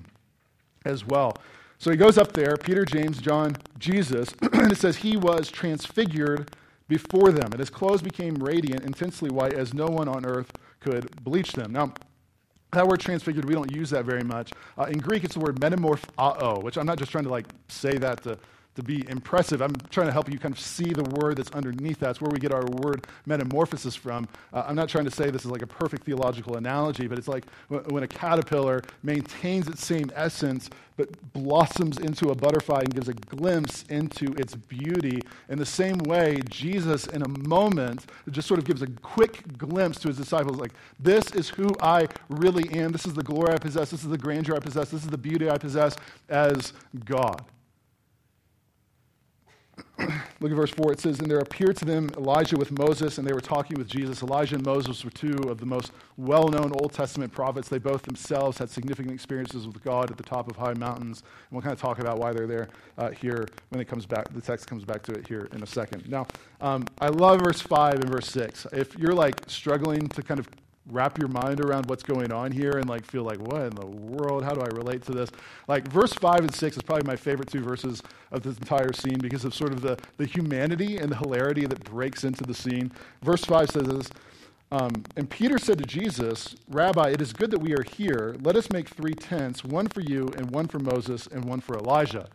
as 0.85 1.05
well. 1.05 1.37
So 1.79 1.91
he 1.91 1.97
goes 1.97 2.19
up 2.19 2.33
there, 2.33 2.57
Peter, 2.57 2.85
James, 2.85 3.19
John, 3.21 3.57
Jesus, 3.79 4.33
and 4.53 4.73
it 4.73 4.79
says 4.79 4.97
he 4.97 5.17
was 5.17 5.51
transfigured 5.51 6.51
before 6.89 7.33
them, 7.33 7.51
and 7.51 7.59
his 7.59 7.71
clothes 7.71 8.03
became 8.03 8.35
radiant, 8.37 8.85
intensely 8.85 9.31
white, 9.31 9.55
as 9.55 9.75
no 9.75 9.87
one 9.87 10.09
on 10.09 10.25
earth 10.25 10.53
could 10.81 11.11
bleach 11.25 11.53
them. 11.53 11.73
Now, 11.73 11.93
that 12.73 12.87
word 12.87 13.01
transfigured, 13.01 13.45
we 13.45 13.55
don't 13.55 13.75
use 13.75 13.91
that 13.91 14.05
very 14.05 14.23
much. 14.23 14.53
Uh, 14.79 14.85
in 14.85 14.99
Greek, 14.99 15.25
it's 15.25 15.35
the 15.35 15.41
word 15.41 15.61
metamorpho, 15.61 16.63
which 16.63 16.77
I'm 16.77 16.87
not 16.87 16.99
just 16.99 17.11
trying 17.11 17.25
to 17.25 17.31
like 17.31 17.47
say 17.69 17.99
that 17.99 18.23
to 18.25 18.39
to 18.77 18.83
be 18.83 19.09
impressive. 19.09 19.63
I'm 19.63 19.75
trying 19.91 20.07
to 20.07 20.13
help 20.13 20.31
you 20.31 20.39
kind 20.39 20.55
of 20.55 20.61
see 20.61 20.93
the 20.93 21.05
word 21.05 21.37
that's 21.37 21.51
underneath 21.53 22.01
that. 22.01 22.11
It's 22.11 22.21
where 22.21 22.31
we 22.31 22.39
get 22.39 22.53
our 22.53 22.65
word 22.65 23.07
metamorphosis 23.27 23.95
from. 23.95 24.29
Uh, 24.53 24.65
I'm 24.67 24.77
not 24.77 24.89
trying 24.89 25.05
to 25.05 25.11
say 25.11 25.31
this 25.31 25.45
is 25.45 25.51
like 25.51 25.63
a 25.63 25.67
perfect 25.67 26.05
theological 26.05 26.57
analogy, 26.57 27.07
but 27.07 27.19
it's 27.19 27.29
like 27.29 27.45
when 27.69 28.03
a 28.03 28.09
caterpillar 28.09 28.83
maintains 29.03 29.69
its 29.69 29.85
same 29.85 30.11
essence 30.15 30.71
but 30.97 31.09
blossoms 31.33 31.99
into 31.99 32.31
a 32.31 32.35
butterfly 32.35 32.81
and 32.81 32.95
gives 32.95 33.09
a 33.09 33.15
glimpse 33.15 33.85
into 33.89 34.33
its 34.35 34.55
beauty. 34.55 35.21
In 35.49 35.59
the 35.59 35.67
same 35.67 35.99
way, 35.99 36.41
Jesus, 36.49 37.07
in 37.09 37.23
a 37.23 37.29
moment, 37.29 38.07
just 38.31 38.47
sort 38.47 38.59
of 38.59 38.65
gives 38.65 38.83
a 38.83 38.87
quick 38.87 39.59
glimpse 39.59 39.99
to 40.01 40.09
his 40.09 40.17
disciples 40.17 40.59
like, 40.59 40.73
this 41.01 41.33
is 41.33 41.49
who 41.49 41.69
I 41.81 42.07
really 42.29 42.71
am. 42.79 42.93
This 42.93 43.07
is 43.07 43.15
the 43.15 43.23
glory 43.23 43.55
I 43.55 43.59
possess. 43.59 43.91
This 43.91 44.05
is 44.05 44.09
the 44.09 44.19
grandeur 44.19 44.55
I 44.55 44.61
possess. 44.61 44.91
This 44.91 45.03
is 45.03 45.11
the 45.11 45.19
beauty 45.19 45.51
I 45.51 45.59
possess 45.59 45.97
as 46.29 46.73
God. 47.05 47.45
Look 50.41 50.51
at 50.51 50.57
verse 50.57 50.71
4. 50.71 50.93
It 50.93 51.01
says, 51.01 51.21
And 51.21 51.31
there 51.31 51.39
appeared 51.39 51.77
to 51.79 51.85
them 51.85 52.11
Elijah 52.17 52.57
with 52.57 52.77
Moses, 52.77 53.19
and 53.19 53.27
they 53.27 53.33
were 53.33 53.41
talking 53.41 53.79
with 53.79 53.89
Jesus. 53.89 54.23
Elijah 54.23 54.57
and 54.57 54.65
Moses 54.65 55.05
were 55.05 55.11
two 55.11 55.37
of 55.49 55.59
the 55.59 55.67
most 55.67 55.93
well 56.17 56.49
known 56.49 56.73
Old 56.81 56.93
Testament 56.93 57.33
prophets. 57.33 57.69
They 57.69 57.79
both 57.79 58.03
themselves 58.03 58.59
had 58.59 58.69
significant 58.69 59.15
experiences 59.15 59.67
with 59.67 59.83
God 59.83 60.11
at 60.11 60.17
the 60.17 60.23
top 60.23 60.51
of 60.51 60.57
high 60.57 60.75
mountains. 60.75 61.23
And 61.23 61.53
we'll 61.53 61.63
kind 61.63 61.73
of 61.73 61.81
talk 61.81 61.99
about 61.99 62.19
why 62.19 62.33
they're 62.33 62.47
there 62.47 62.69
uh, 62.99 63.11
here 63.11 63.47
when 63.71 63.81
it 63.81 63.87
comes 63.87 64.07
back. 64.07 64.33
The 64.33 64.41
text 64.41 64.67
comes 64.67 64.85
back 64.85 65.03
to 65.05 65.13
it 65.13 65.27
here 65.27 65.49
in 65.53 65.63
a 65.63 65.67
second. 65.67 66.09
Now, 66.09 66.27
um, 66.61 66.87
I 67.01 67.09
love 67.09 67.41
verse 67.41 67.61
5 67.61 67.95
and 67.95 68.11
verse 68.11 68.29
6. 68.29 68.67
If 68.73 68.99
you're 68.99 69.15
like 69.15 69.49
struggling 69.49 70.09
to 70.09 70.23
kind 70.23 70.41
of 70.41 70.49
wrap 70.91 71.19
your 71.19 71.29
mind 71.29 71.61
around 71.61 71.87
what's 71.87 72.03
going 72.03 72.33
on 72.33 72.53
here 72.53 72.73
and 72.73 72.89
like 72.89 73.05
feel 73.05 73.23
like 73.23 73.39
what 73.39 73.63
in 73.63 73.75
the 73.75 73.87
world? 73.87 74.45
How 74.45 74.55
do 74.55 74.61
i 74.61 74.67
relate 74.67 75.03
to 75.07 75.13
this? 75.13 75.31
Like 75.67 75.89
verse 75.89 76.13
5 76.13 76.41
and 76.41 76.55
6 76.55 76.77
is 76.77 76.83
probably 76.83 77.07
my 77.07 77.17
favorite 77.17 77.49
two 77.49 77.61
verses 77.61 78.03
of 78.33 78.43
this 78.43 78.59
entire 78.59 78.93
scene 78.93 79.19
because 79.19 79.45
of 79.45 79.55
sort 79.55 79.73
of 79.73 79.81
the, 79.81 79.99
the 80.19 80.27
humanity 80.27 80.99
and 80.99 81.11
the 81.11 81.17
hilarity 81.17 81.67
that 81.67 81.83
breaks 81.85 82.25
into 82.25 82.45
the 82.45 82.55
scene. 82.55 82.93
Verse 83.23 83.45
5 83.45 83.71
says 83.71 83.87
this 83.87 84.11
um, 84.73 84.91
and 85.17 85.29
peter 85.29 85.59
said 85.59 85.79
to 85.79 85.85
jesus 85.85 86.57
rabbi 86.71 87.11
it 87.11 87.21
is 87.21 87.33
good 87.33 87.51
that 87.51 87.61
we 87.61 87.75
are 87.75 87.83
here. 87.83 88.37
Let 88.43 88.57
us 88.57 88.71
make 88.71 88.89
three 88.89 89.15
tents 89.15 89.65
one 89.65 89.89
for 89.89 90.01
you 90.01 90.29
and 90.37 90.51
one 90.51 90.69
for 90.69 90.79
moses 90.79 91.27
and 91.29 91.45
one 91.45 91.61
for 91.61 91.77
elijah 91.77 92.29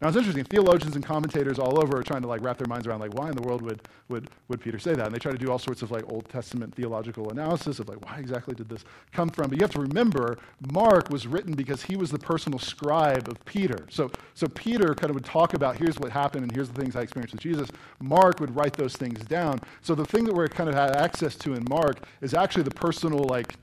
now 0.00 0.08
it's 0.08 0.16
interesting. 0.16 0.44
Theologians 0.44 0.96
and 0.96 1.04
commentators 1.04 1.58
all 1.58 1.80
over 1.80 1.98
are 1.98 2.02
trying 2.02 2.22
to 2.22 2.28
like 2.28 2.42
wrap 2.42 2.58
their 2.58 2.66
minds 2.66 2.86
around 2.86 3.00
like 3.00 3.14
why 3.14 3.28
in 3.28 3.36
the 3.36 3.42
world 3.42 3.62
would, 3.62 3.80
would, 4.08 4.28
would 4.48 4.60
Peter 4.60 4.78
say 4.78 4.94
that? 4.94 5.06
And 5.06 5.14
they 5.14 5.18
try 5.18 5.32
to 5.32 5.38
do 5.38 5.50
all 5.50 5.58
sorts 5.58 5.82
of 5.82 5.90
like 5.90 6.04
Old 6.08 6.28
Testament 6.28 6.74
theological 6.74 7.30
analysis 7.30 7.78
of 7.78 7.88
like 7.88 8.04
why 8.04 8.18
exactly 8.18 8.54
did 8.54 8.68
this 8.68 8.84
come 9.12 9.28
from? 9.28 9.48
But 9.48 9.58
you 9.58 9.64
have 9.64 9.72
to 9.72 9.80
remember, 9.80 10.38
Mark 10.72 11.10
was 11.10 11.26
written 11.26 11.54
because 11.54 11.82
he 11.82 11.96
was 11.96 12.10
the 12.10 12.18
personal 12.18 12.58
scribe 12.58 13.28
of 13.28 13.42
Peter. 13.44 13.86
So 13.88 14.10
so 14.34 14.46
Peter 14.48 14.94
kind 14.94 15.10
of 15.10 15.14
would 15.14 15.24
talk 15.24 15.54
about 15.54 15.76
here's 15.76 15.98
what 15.98 16.10
happened 16.10 16.42
and 16.42 16.52
here's 16.52 16.68
the 16.68 16.80
things 16.80 16.96
I 16.96 17.02
experienced 17.02 17.34
with 17.34 17.42
Jesus. 17.42 17.70
Mark 18.00 18.40
would 18.40 18.54
write 18.54 18.74
those 18.74 18.96
things 18.96 19.20
down. 19.20 19.60
So 19.80 19.94
the 19.94 20.04
thing 20.04 20.24
that 20.24 20.34
we're 20.34 20.48
kind 20.48 20.68
of 20.68 20.74
had 20.74 20.96
access 20.96 21.36
to 21.36 21.54
in 21.54 21.64
Mark 21.68 22.06
is 22.20 22.34
actually 22.34 22.64
the 22.64 22.72
personal 22.72 23.20
like 23.24 23.54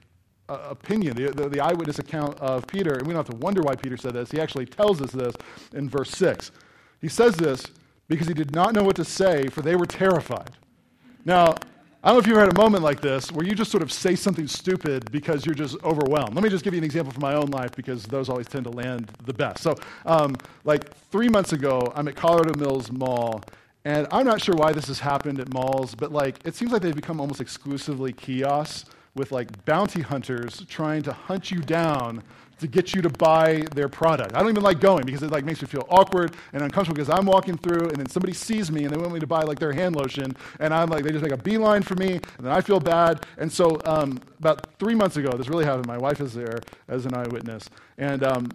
opinion, 0.69 1.15
the, 1.15 1.31
the, 1.31 1.49
the, 1.49 1.59
eyewitness 1.59 1.99
account 1.99 2.39
of 2.39 2.65
Peter, 2.67 2.93
and 2.93 3.07
we 3.07 3.13
don't 3.13 3.25
have 3.25 3.33
to 3.33 3.41
wonder 3.43 3.61
why 3.61 3.75
Peter 3.75 3.97
said 3.97 4.13
this. 4.13 4.31
He 4.31 4.39
actually 4.39 4.65
tells 4.65 5.01
us 5.01 5.11
this 5.11 5.35
in 5.73 5.89
verse 5.89 6.11
6. 6.11 6.51
He 7.01 7.07
says 7.07 7.35
this 7.35 7.65
because 8.07 8.27
he 8.27 8.33
did 8.33 8.53
not 8.53 8.73
know 8.73 8.83
what 8.83 8.95
to 8.97 9.05
say, 9.05 9.47
for 9.47 9.61
they 9.61 9.75
were 9.75 9.85
terrified. 9.85 10.51
Now, 11.25 11.55
I 12.03 12.07
don't 12.07 12.15
know 12.15 12.19
if 12.19 12.27
you've 12.27 12.37
had 12.37 12.49
a 12.49 12.57
moment 12.57 12.83
like 12.83 12.99
this 12.99 13.31
where 13.31 13.45
you 13.45 13.53
just 13.53 13.69
sort 13.69 13.83
of 13.83 13.91
say 13.91 14.15
something 14.15 14.47
stupid 14.47 15.11
because 15.11 15.45
you're 15.45 15.53
just 15.53 15.77
overwhelmed. 15.83 16.33
Let 16.33 16.43
me 16.43 16.49
just 16.49 16.63
give 16.63 16.73
you 16.73 16.79
an 16.79 16.83
example 16.83 17.13
from 17.13 17.21
my 17.21 17.35
own 17.35 17.47
life 17.47 17.71
because 17.75 18.03
those 18.03 18.27
always 18.27 18.47
tend 18.47 18.65
to 18.65 18.71
land 18.71 19.11
the 19.25 19.33
best. 19.33 19.61
So, 19.61 19.75
um, 20.05 20.35
like 20.63 20.91
three 21.11 21.29
months 21.29 21.53
ago, 21.53 21.91
I'm 21.95 22.07
at 22.07 22.15
Colorado 22.15 22.57
Mills 22.57 22.91
Mall, 22.91 23.43
and 23.85 24.07
I'm 24.11 24.25
not 24.25 24.41
sure 24.41 24.55
why 24.55 24.73
this 24.73 24.87
has 24.87 24.99
happened 24.99 25.39
at 25.39 25.53
malls, 25.53 25.93
but 25.93 26.11
like 26.11 26.39
it 26.43 26.55
seems 26.55 26.71
like 26.71 26.81
they've 26.81 26.95
become 26.95 27.19
almost 27.21 27.39
exclusively 27.39 28.13
kiosks 28.13 28.85
with 29.15 29.31
like 29.31 29.65
bounty 29.65 30.01
hunters 30.01 30.65
trying 30.67 31.01
to 31.03 31.11
hunt 31.11 31.51
you 31.51 31.59
down 31.59 32.23
to 32.61 32.67
get 32.67 32.93
you 32.93 33.01
to 33.01 33.09
buy 33.09 33.65
their 33.73 33.89
product. 33.89 34.35
I 34.35 34.39
don't 34.39 34.49
even 34.49 34.61
like 34.61 34.79
going 34.79 35.03
because 35.03 35.23
it 35.23 35.31
like 35.31 35.43
makes 35.43 35.61
me 35.61 35.67
feel 35.67 35.85
awkward 35.89 36.35
and 36.53 36.61
uncomfortable 36.61 36.95
because 36.95 37.09
I'm 37.09 37.25
walking 37.25 37.57
through 37.57 37.89
and 37.89 37.95
then 37.97 38.07
somebody 38.07 38.33
sees 38.33 38.71
me 38.71 38.83
and 38.83 38.93
they 38.93 38.97
want 38.97 39.11
me 39.11 39.19
to 39.19 39.27
buy 39.27 39.41
like 39.41 39.57
their 39.57 39.73
hand 39.73 39.95
lotion 39.95 40.35
and 40.59 40.71
I'm 40.71 40.87
like 40.87 41.03
they 41.03 41.11
just 41.11 41.23
make 41.23 41.33
a 41.33 41.37
beeline 41.37 41.81
for 41.81 41.95
me 41.95 42.13
and 42.13 42.23
then 42.39 42.51
I 42.51 42.61
feel 42.61 42.79
bad. 42.79 43.25
And 43.39 43.51
so 43.51 43.81
um, 43.85 44.19
about 44.37 44.67
three 44.77 44.93
months 44.93 45.17
ago, 45.17 45.31
this 45.35 45.49
really 45.49 45.65
happened. 45.65 45.87
My 45.87 45.97
wife 45.97 46.21
is 46.21 46.35
there 46.35 46.59
as 46.87 47.07
an 47.07 47.15
eyewitness, 47.15 47.67
and 47.97 48.23
um, 48.23 48.51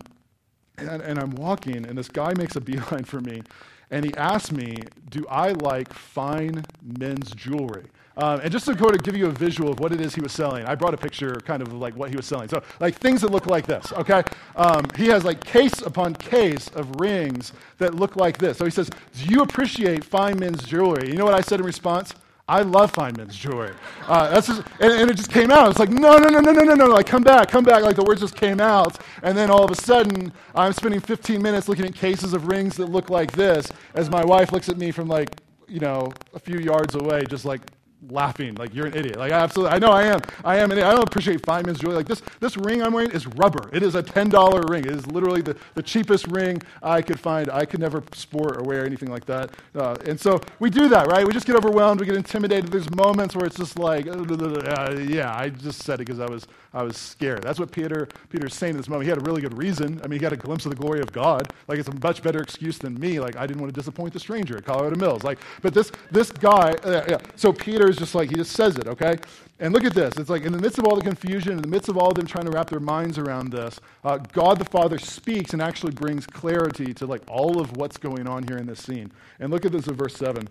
and, 0.78 1.02
and 1.02 1.18
I'm 1.18 1.32
walking 1.32 1.84
and 1.86 1.98
this 1.98 2.08
guy 2.08 2.32
makes 2.34 2.54
a 2.54 2.60
beeline 2.60 3.04
for 3.12 3.20
me, 3.20 3.42
and 3.90 4.04
he 4.04 4.14
asks 4.14 4.52
me, 4.52 4.76
"Do 5.10 5.26
I 5.28 5.50
like 5.50 5.92
fine 5.92 6.64
men's 6.80 7.32
jewelry?" 7.32 7.86
Um, 8.16 8.40
and 8.40 8.50
just 8.50 8.64
to 8.66 8.74
kind 8.74 8.94
of 8.94 9.02
give 9.02 9.16
you 9.16 9.26
a 9.26 9.30
visual 9.30 9.70
of 9.70 9.78
what 9.78 9.92
it 9.92 10.00
is 10.00 10.14
he 10.14 10.22
was 10.22 10.32
selling, 10.32 10.64
I 10.64 10.74
brought 10.74 10.94
a 10.94 10.96
picture 10.96 11.34
kind 11.44 11.60
of 11.60 11.72
like 11.72 11.94
what 11.96 12.08
he 12.08 12.16
was 12.16 12.24
selling. 12.24 12.48
So, 12.48 12.62
like 12.80 12.94
things 12.94 13.20
that 13.20 13.30
look 13.30 13.46
like 13.46 13.66
this, 13.66 13.92
okay? 13.92 14.22
Um, 14.56 14.86
he 14.96 15.08
has 15.08 15.24
like 15.24 15.44
case 15.44 15.82
upon 15.82 16.14
case 16.14 16.68
of 16.68 16.98
rings 16.98 17.52
that 17.78 17.94
look 17.94 18.16
like 18.16 18.38
this. 18.38 18.56
So 18.56 18.64
he 18.64 18.70
says, 18.70 18.88
Do 18.88 19.24
you 19.26 19.42
appreciate 19.42 20.02
fine 20.02 20.38
men's 20.38 20.62
jewelry? 20.62 21.08
You 21.08 21.16
know 21.16 21.26
what 21.26 21.34
I 21.34 21.42
said 21.42 21.60
in 21.60 21.66
response? 21.66 22.14
I 22.48 22.62
love 22.62 22.92
fine 22.92 23.14
men's 23.16 23.36
jewelry. 23.36 23.74
Uh, 24.06 24.30
that's 24.30 24.46
just, 24.46 24.62
and, 24.80 24.92
and, 24.92 25.10
it 25.10 25.16
just 25.16 25.32
came 25.32 25.50
out. 25.50 25.68
It's 25.70 25.80
like, 25.80 25.90
no, 25.90 26.16
no, 26.16 26.28
no, 26.28 26.38
no, 26.38 26.52
no, 26.52 26.62
no, 26.62 26.74
no. 26.74 26.86
Like, 26.86 27.06
come 27.06 27.24
back, 27.24 27.50
come 27.50 27.64
back. 27.64 27.82
Like, 27.82 27.96
the 27.96 28.04
words 28.04 28.20
just 28.20 28.36
came 28.36 28.60
out. 28.60 28.98
And 29.24 29.36
then 29.36 29.50
all 29.50 29.64
of 29.64 29.70
a 29.72 29.74
sudden, 29.74 30.32
I'm 30.54 30.72
spending 30.72 31.00
15 31.00 31.42
minutes 31.42 31.68
looking 31.68 31.84
at 31.86 31.96
cases 31.96 32.34
of 32.34 32.46
rings 32.46 32.76
that 32.76 32.88
look 32.88 33.10
like 33.10 33.32
this 33.32 33.72
as 33.94 34.08
my 34.08 34.24
wife 34.24 34.52
looks 34.52 34.68
at 34.68 34.78
me 34.78 34.92
from, 34.92 35.08
like, 35.08 35.30
you 35.66 35.80
know, 35.80 36.12
a 36.34 36.38
few 36.38 36.60
yards 36.60 36.94
away, 36.94 37.24
just 37.28 37.44
like, 37.44 37.62
laughing 38.10 38.54
like 38.54 38.74
you're 38.74 38.86
an 38.86 38.94
idiot. 38.94 39.18
Like 39.18 39.32
absolutely, 39.32 39.74
I 39.74 39.78
know 39.78 39.90
I 39.90 40.04
am. 40.04 40.20
I 40.44 40.56
am. 40.58 40.70
An 40.70 40.78
idiot. 40.78 40.86
I 40.86 40.94
don't 40.94 41.06
appreciate 41.06 41.44
fine 41.44 41.64
men's 41.66 41.78
jewelry. 41.78 41.96
Like 41.96 42.08
this, 42.08 42.22
this 42.40 42.56
ring 42.56 42.82
I'm 42.82 42.92
wearing 42.92 43.10
is 43.10 43.26
rubber. 43.26 43.68
It 43.72 43.82
is 43.82 43.94
a 43.94 44.02
ten 44.02 44.28
dollar 44.28 44.62
ring. 44.68 44.84
It 44.84 44.92
is 44.92 45.06
literally 45.06 45.42
the, 45.42 45.56
the 45.74 45.82
cheapest 45.82 46.26
ring 46.28 46.60
I 46.82 47.02
could 47.02 47.20
find. 47.20 47.50
I 47.50 47.64
could 47.64 47.80
never 47.80 48.02
sport 48.12 48.56
or 48.56 48.62
wear 48.62 48.84
anything 48.86 49.10
like 49.10 49.24
that. 49.26 49.50
Uh, 49.74 49.96
and 50.06 50.18
so 50.18 50.40
we 50.58 50.70
do 50.70 50.88
that, 50.88 51.08
right? 51.08 51.26
We 51.26 51.32
just 51.32 51.46
get 51.46 51.56
overwhelmed. 51.56 52.00
We 52.00 52.06
get 52.06 52.16
intimidated. 52.16 52.70
There's 52.70 52.90
moments 52.94 53.34
where 53.34 53.46
it's 53.46 53.56
just 53.56 53.78
like, 53.78 54.06
uh, 54.06 54.96
yeah, 55.08 55.34
I 55.36 55.48
just 55.50 55.82
said 55.82 56.00
it 56.00 56.06
because 56.06 56.20
I 56.20 56.26
was 56.28 56.46
I 56.74 56.82
was 56.82 56.96
scared. 56.96 57.42
That's 57.42 57.58
what 57.58 57.72
Peter 57.72 58.08
Peter's 58.28 58.54
saying 58.54 58.72
in 58.72 58.76
this 58.76 58.88
moment. 58.88 59.04
He 59.04 59.10
had 59.10 59.18
a 59.18 59.24
really 59.24 59.40
good 59.40 59.56
reason. 59.56 60.00
I 60.04 60.08
mean, 60.08 60.18
he 60.18 60.18
got 60.18 60.32
a 60.32 60.36
glimpse 60.36 60.66
of 60.66 60.70
the 60.70 60.76
glory 60.76 61.00
of 61.00 61.12
God. 61.12 61.52
Like 61.68 61.78
it's 61.78 61.88
a 61.88 61.94
much 62.02 62.22
better 62.22 62.40
excuse 62.40 62.78
than 62.78 62.98
me. 63.00 63.18
Like 63.18 63.36
I 63.36 63.46
didn't 63.46 63.60
want 63.62 63.72
to 63.72 63.80
disappoint 63.80 64.12
the 64.12 64.20
stranger 64.20 64.58
at 64.58 64.64
Colorado 64.64 64.96
Mills. 64.96 65.24
Like, 65.24 65.38
but 65.62 65.72
this 65.72 65.90
this 66.10 66.30
guy. 66.30 66.72
Uh, 66.84 67.04
yeah. 67.08 67.18
So 67.36 67.52
Peter 67.52 67.88
is 67.96 68.00
just 68.00 68.14
like 68.14 68.28
he 68.30 68.36
just 68.36 68.52
says 68.52 68.76
it. 68.76 68.86
Okay. 68.86 69.16
And 69.58 69.72
look 69.72 69.84
at 69.84 69.94
this. 69.94 70.16
It's 70.16 70.30
like 70.30 70.44
in 70.44 70.52
the 70.52 70.58
midst 70.58 70.78
of 70.78 70.84
all 70.84 70.96
the 70.96 71.02
confusion, 71.02 71.52
in 71.52 71.62
the 71.62 71.68
midst 71.68 71.88
of 71.88 71.96
all 71.96 72.08
of 72.08 72.14
them 72.14 72.26
trying 72.26 72.44
to 72.44 72.50
wrap 72.50 72.68
their 72.68 72.80
minds 72.80 73.18
around 73.18 73.50
this, 73.50 73.80
uh, 74.04 74.18
God 74.18 74.58
the 74.58 74.64
Father 74.64 74.98
speaks 74.98 75.52
and 75.52 75.62
actually 75.62 75.92
brings 75.92 76.26
clarity 76.26 76.92
to 76.94 77.06
like 77.06 77.22
all 77.28 77.60
of 77.60 77.76
what's 77.76 77.96
going 77.96 78.28
on 78.28 78.46
here 78.46 78.58
in 78.58 78.66
this 78.66 78.82
scene. 78.82 79.10
And 79.40 79.50
look 79.50 79.64
at 79.64 79.72
this 79.72 79.86
in 79.86 79.94
verse 79.94 80.14
seven. 80.14 80.46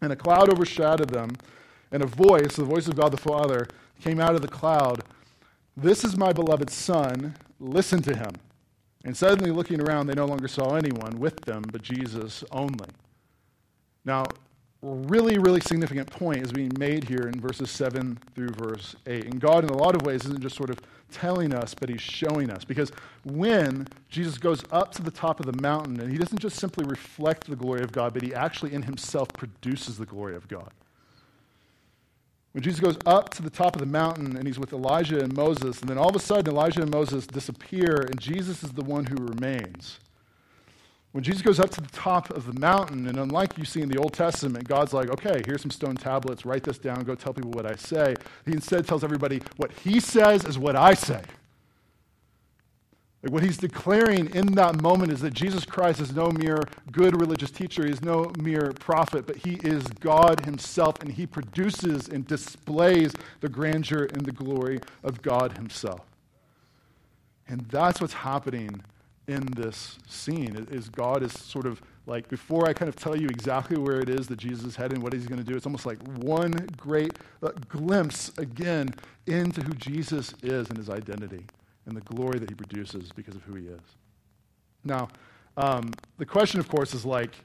And 0.00 0.12
a 0.12 0.16
cloud 0.16 0.48
overshadowed 0.50 1.10
them, 1.10 1.30
and 1.92 2.02
a 2.02 2.06
voice, 2.06 2.56
the 2.56 2.64
voice 2.64 2.88
of 2.88 2.96
God 2.96 3.12
the 3.12 3.18
Father, 3.18 3.68
came 4.00 4.18
out 4.18 4.34
of 4.34 4.40
the 4.40 4.48
cloud. 4.48 5.02
This 5.76 6.04
is 6.04 6.16
my 6.16 6.32
beloved 6.32 6.70
Son, 6.70 7.34
listen 7.58 8.00
to 8.02 8.16
him. 8.16 8.32
And 9.04 9.16
suddenly, 9.16 9.50
looking 9.50 9.80
around, 9.80 10.06
they 10.06 10.14
no 10.14 10.26
longer 10.26 10.48
saw 10.48 10.74
anyone 10.74 11.18
with 11.18 11.40
them 11.42 11.64
but 11.70 11.82
Jesus 11.82 12.44
only. 12.50 12.88
Now, 14.04 14.24
really, 14.82 15.38
really 15.38 15.60
significant 15.60 16.10
point 16.10 16.42
is 16.42 16.52
being 16.52 16.72
made 16.78 17.04
here 17.04 17.28
in 17.32 17.38
verses 17.40 17.70
7 17.70 18.18
through 18.34 18.50
verse 18.50 18.96
8. 19.06 19.26
And 19.26 19.40
God, 19.40 19.64
in 19.64 19.70
a 19.70 19.76
lot 19.76 19.94
of 19.94 20.02
ways, 20.02 20.24
isn't 20.24 20.40
just 20.40 20.56
sort 20.56 20.70
of 20.70 20.78
telling 21.12 21.52
us, 21.52 21.74
but 21.74 21.88
He's 21.88 22.00
showing 22.00 22.50
us. 22.50 22.64
Because 22.64 22.90
when 23.24 23.86
Jesus 24.08 24.38
goes 24.38 24.62
up 24.72 24.92
to 24.92 25.02
the 25.02 25.10
top 25.10 25.40
of 25.40 25.46
the 25.46 25.60
mountain, 25.60 26.00
and 26.00 26.10
He 26.10 26.18
doesn't 26.18 26.38
just 26.38 26.56
simply 26.56 26.84
reflect 26.86 27.46
the 27.46 27.56
glory 27.56 27.82
of 27.82 27.92
God, 27.92 28.14
but 28.14 28.22
He 28.22 28.34
actually 28.34 28.72
in 28.72 28.82
Himself 28.82 29.28
produces 29.34 29.98
the 29.98 30.06
glory 30.06 30.34
of 30.34 30.48
God. 30.48 30.70
When 32.52 32.64
Jesus 32.64 32.80
goes 32.80 32.98
up 33.06 33.30
to 33.34 33.42
the 33.42 33.50
top 33.50 33.76
of 33.76 33.80
the 33.80 33.86
mountain 33.86 34.36
and 34.36 34.44
he's 34.44 34.58
with 34.58 34.72
Elijah 34.72 35.20
and 35.22 35.32
Moses, 35.36 35.80
and 35.80 35.88
then 35.88 35.98
all 35.98 36.08
of 36.08 36.16
a 36.16 36.20
sudden 36.20 36.52
Elijah 36.52 36.82
and 36.82 36.90
Moses 36.90 37.24
disappear, 37.24 38.00
and 38.00 38.20
Jesus 38.20 38.64
is 38.64 38.72
the 38.72 38.82
one 38.82 39.06
who 39.06 39.14
remains. 39.14 40.00
When 41.12 41.24
Jesus 41.24 41.42
goes 41.42 41.58
up 41.58 41.70
to 41.70 41.80
the 41.80 41.88
top 41.88 42.30
of 42.30 42.46
the 42.46 42.58
mountain, 42.60 43.08
and 43.08 43.18
unlike 43.18 43.58
you 43.58 43.64
see 43.64 43.82
in 43.82 43.88
the 43.88 43.98
Old 43.98 44.12
Testament, 44.12 44.68
God's 44.68 44.92
like, 44.92 45.10
okay, 45.10 45.42
here's 45.44 45.60
some 45.60 45.70
stone 45.70 45.96
tablets, 45.96 46.46
write 46.46 46.62
this 46.62 46.78
down, 46.78 47.02
go 47.02 47.16
tell 47.16 47.32
people 47.32 47.50
what 47.50 47.66
I 47.66 47.74
say. 47.74 48.14
He 48.46 48.52
instead 48.52 48.86
tells 48.86 49.02
everybody, 49.02 49.42
what 49.56 49.72
he 49.72 49.98
says 49.98 50.44
is 50.44 50.56
what 50.56 50.76
I 50.76 50.94
say. 50.94 51.22
Like 53.22 53.32
what 53.32 53.42
he's 53.42 53.58
declaring 53.58 54.34
in 54.34 54.46
that 54.54 54.80
moment 54.80 55.12
is 55.12 55.20
that 55.20 55.34
Jesus 55.34 55.66
Christ 55.66 56.00
is 56.00 56.14
no 56.14 56.30
mere 56.30 56.62
good 56.92 57.20
religious 57.20 57.50
teacher, 57.50 57.84
he 57.84 57.90
is 57.92 58.02
no 58.02 58.30
mere 58.38 58.72
prophet, 58.78 59.26
but 59.26 59.36
he 59.36 59.54
is 59.64 59.86
God 59.88 60.44
himself, 60.44 61.02
and 61.02 61.12
he 61.12 61.26
produces 61.26 62.08
and 62.08 62.26
displays 62.26 63.12
the 63.40 63.48
grandeur 63.48 64.04
and 64.12 64.24
the 64.24 64.32
glory 64.32 64.80
of 65.02 65.20
God 65.22 65.56
himself. 65.58 66.00
And 67.48 67.62
that's 67.62 68.00
what's 68.00 68.14
happening 68.14 68.80
in 69.30 69.46
this 69.56 69.96
scene 70.08 70.66
is 70.70 70.88
God 70.88 71.22
is 71.22 71.32
sort 71.32 71.64
of 71.64 71.80
like 72.06 72.28
before 72.28 72.68
I 72.68 72.72
kind 72.72 72.88
of 72.88 72.96
tell 72.96 73.16
you 73.16 73.28
exactly 73.28 73.78
where 73.78 74.00
it 74.00 74.08
is 74.08 74.26
that 74.26 74.38
Jesus 74.38 74.64
is 74.64 74.74
heading, 74.74 75.00
what 75.00 75.12
he's 75.12 75.26
going 75.26 75.38
to 75.38 75.44
do, 75.44 75.56
it's 75.56 75.66
almost 75.66 75.86
like 75.86 76.02
one 76.18 76.52
great 76.76 77.12
uh, 77.42 77.50
glimpse 77.68 78.32
again 78.38 78.92
into 79.26 79.62
who 79.62 79.72
Jesus 79.74 80.34
is 80.42 80.68
and 80.68 80.76
his 80.76 80.90
identity 80.90 81.44
and 81.86 81.96
the 81.96 82.00
glory 82.00 82.40
that 82.40 82.50
he 82.50 82.54
produces 82.56 83.12
because 83.12 83.36
of 83.36 83.42
who 83.42 83.54
he 83.54 83.66
is. 83.66 83.80
Now, 84.82 85.08
um, 85.56 85.92
the 86.18 86.26
question, 86.26 86.58
of 86.58 86.68
course, 86.68 86.94
is 86.94 87.04
like, 87.04 87.36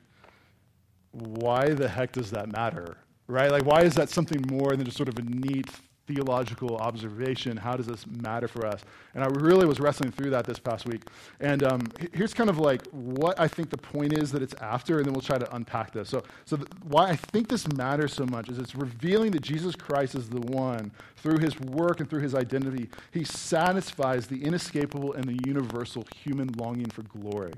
why 1.11 1.69
the 1.69 1.87
heck 1.87 2.13
does 2.13 2.31
that 2.31 2.51
matter? 2.51 2.97
Right? 3.27 3.51
Like, 3.51 3.65
why 3.65 3.81
is 3.81 3.93
that 3.95 4.09
something 4.09 4.43
more 4.49 4.75
than 4.75 4.85
just 4.85 4.97
sort 4.97 5.09
of 5.09 5.19
a 5.19 5.21
neat 5.21 5.69
theological 6.07 6.77
observation. 6.77 7.57
How 7.57 7.75
does 7.75 7.87
this 7.87 8.05
matter 8.07 8.47
for 8.47 8.65
us? 8.65 8.81
And 9.13 9.23
I 9.23 9.27
really 9.27 9.65
was 9.65 9.79
wrestling 9.79 10.11
through 10.11 10.29
that 10.31 10.45
this 10.45 10.59
past 10.59 10.85
week. 10.85 11.01
And 11.39 11.63
um, 11.63 11.81
here's 12.13 12.33
kind 12.33 12.49
of 12.49 12.59
like 12.59 12.85
what 12.91 13.39
I 13.39 13.47
think 13.47 13.69
the 13.69 13.77
point 13.77 14.13
is 14.13 14.31
that 14.31 14.41
it's 14.41 14.53
after, 14.55 14.97
and 14.97 15.05
then 15.05 15.13
we'll 15.13 15.21
try 15.21 15.37
to 15.37 15.55
unpack 15.55 15.91
this. 15.91 16.09
So, 16.09 16.23
so 16.45 16.57
the, 16.57 16.67
why 16.83 17.09
I 17.09 17.15
think 17.15 17.49
this 17.49 17.67
matters 17.73 18.13
so 18.13 18.25
much 18.25 18.49
is 18.49 18.59
it's 18.59 18.75
revealing 18.75 19.31
that 19.31 19.41
Jesus 19.41 19.75
Christ 19.75 20.15
is 20.15 20.29
the 20.29 20.41
one, 20.41 20.91
through 21.17 21.39
his 21.39 21.59
work 21.59 21.99
and 21.99 22.09
through 22.09 22.21
his 22.21 22.35
identity, 22.35 22.89
he 23.11 23.23
satisfies 23.23 24.27
the 24.27 24.43
inescapable 24.43 25.13
and 25.13 25.25
the 25.25 25.39
universal 25.47 26.05
human 26.15 26.49
longing 26.49 26.89
for 26.89 27.01
glory. 27.03 27.53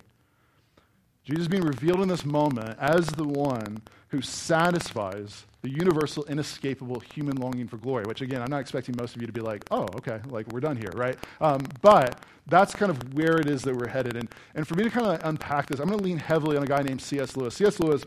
Jesus 1.26 1.50
being 1.50 1.64
revealed 1.64 2.00
in 2.00 2.08
this 2.08 2.24
moment 2.24 2.78
as 2.80 3.08
the 3.08 3.28
one 3.28 3.82
who 4.08 4.22
satisfies 4.22 5.46
the 5.68 5.74
universal, 5.78 6.24
inescapable 6.26 7.00
human 7.02 7.36
longing 7.36 7.68
for 7.68 7.78
glory, 7.78 8.06
which 8.06 8.22
again, 8.22 8.42
I'm 8.42 8.50
not 8.50 8.62
expecting 8.62 8.96
most 8.98 9.16
of 9.16 9.22
you 9.22 9.28
to 9.28 9.34
be 9.34 9.42
like, 9.42 9.66
oh, 9.70 9.84
okay, 9.96 10.22
like 10.30 10.48
we're 10.48 10.62
done 10.62 10.78
here, 10.78 10.92
right? 10.96 11.18
Um, 11.42 11.62
but 11.82 12.24
that's 12.48 12.74
kind 12.74 12.90
of 12.90 13.14
where 13.14 13.38
it 13.38 13.50
is 13.50 13.64
that 13.64 13.76
we're 13.76 13.90
headed. 13.90 14.16
And, 14.16 14.30
and 14.56 14.66
for 14.66 14.76
me 14.76 14.84
to 14.84 14.90
kind 14.90 15.06
of 15.08 15.20
unpack 15.26 15.68
this, 15.68 15.82
I'm 15.82 15.88
going 15.88 16.00
to 16.00 16.06
lean 16.06 16.20
heavily 16.20 16.56
on 16.56 16.64
a 16.64 16.68
guy 16.68 16.82
named 16.82 17.02
C.S. 17.02 17.36
Lewis. 17.36 17.56
C.S. 17.56 17.82
Lewis 17.82 18.04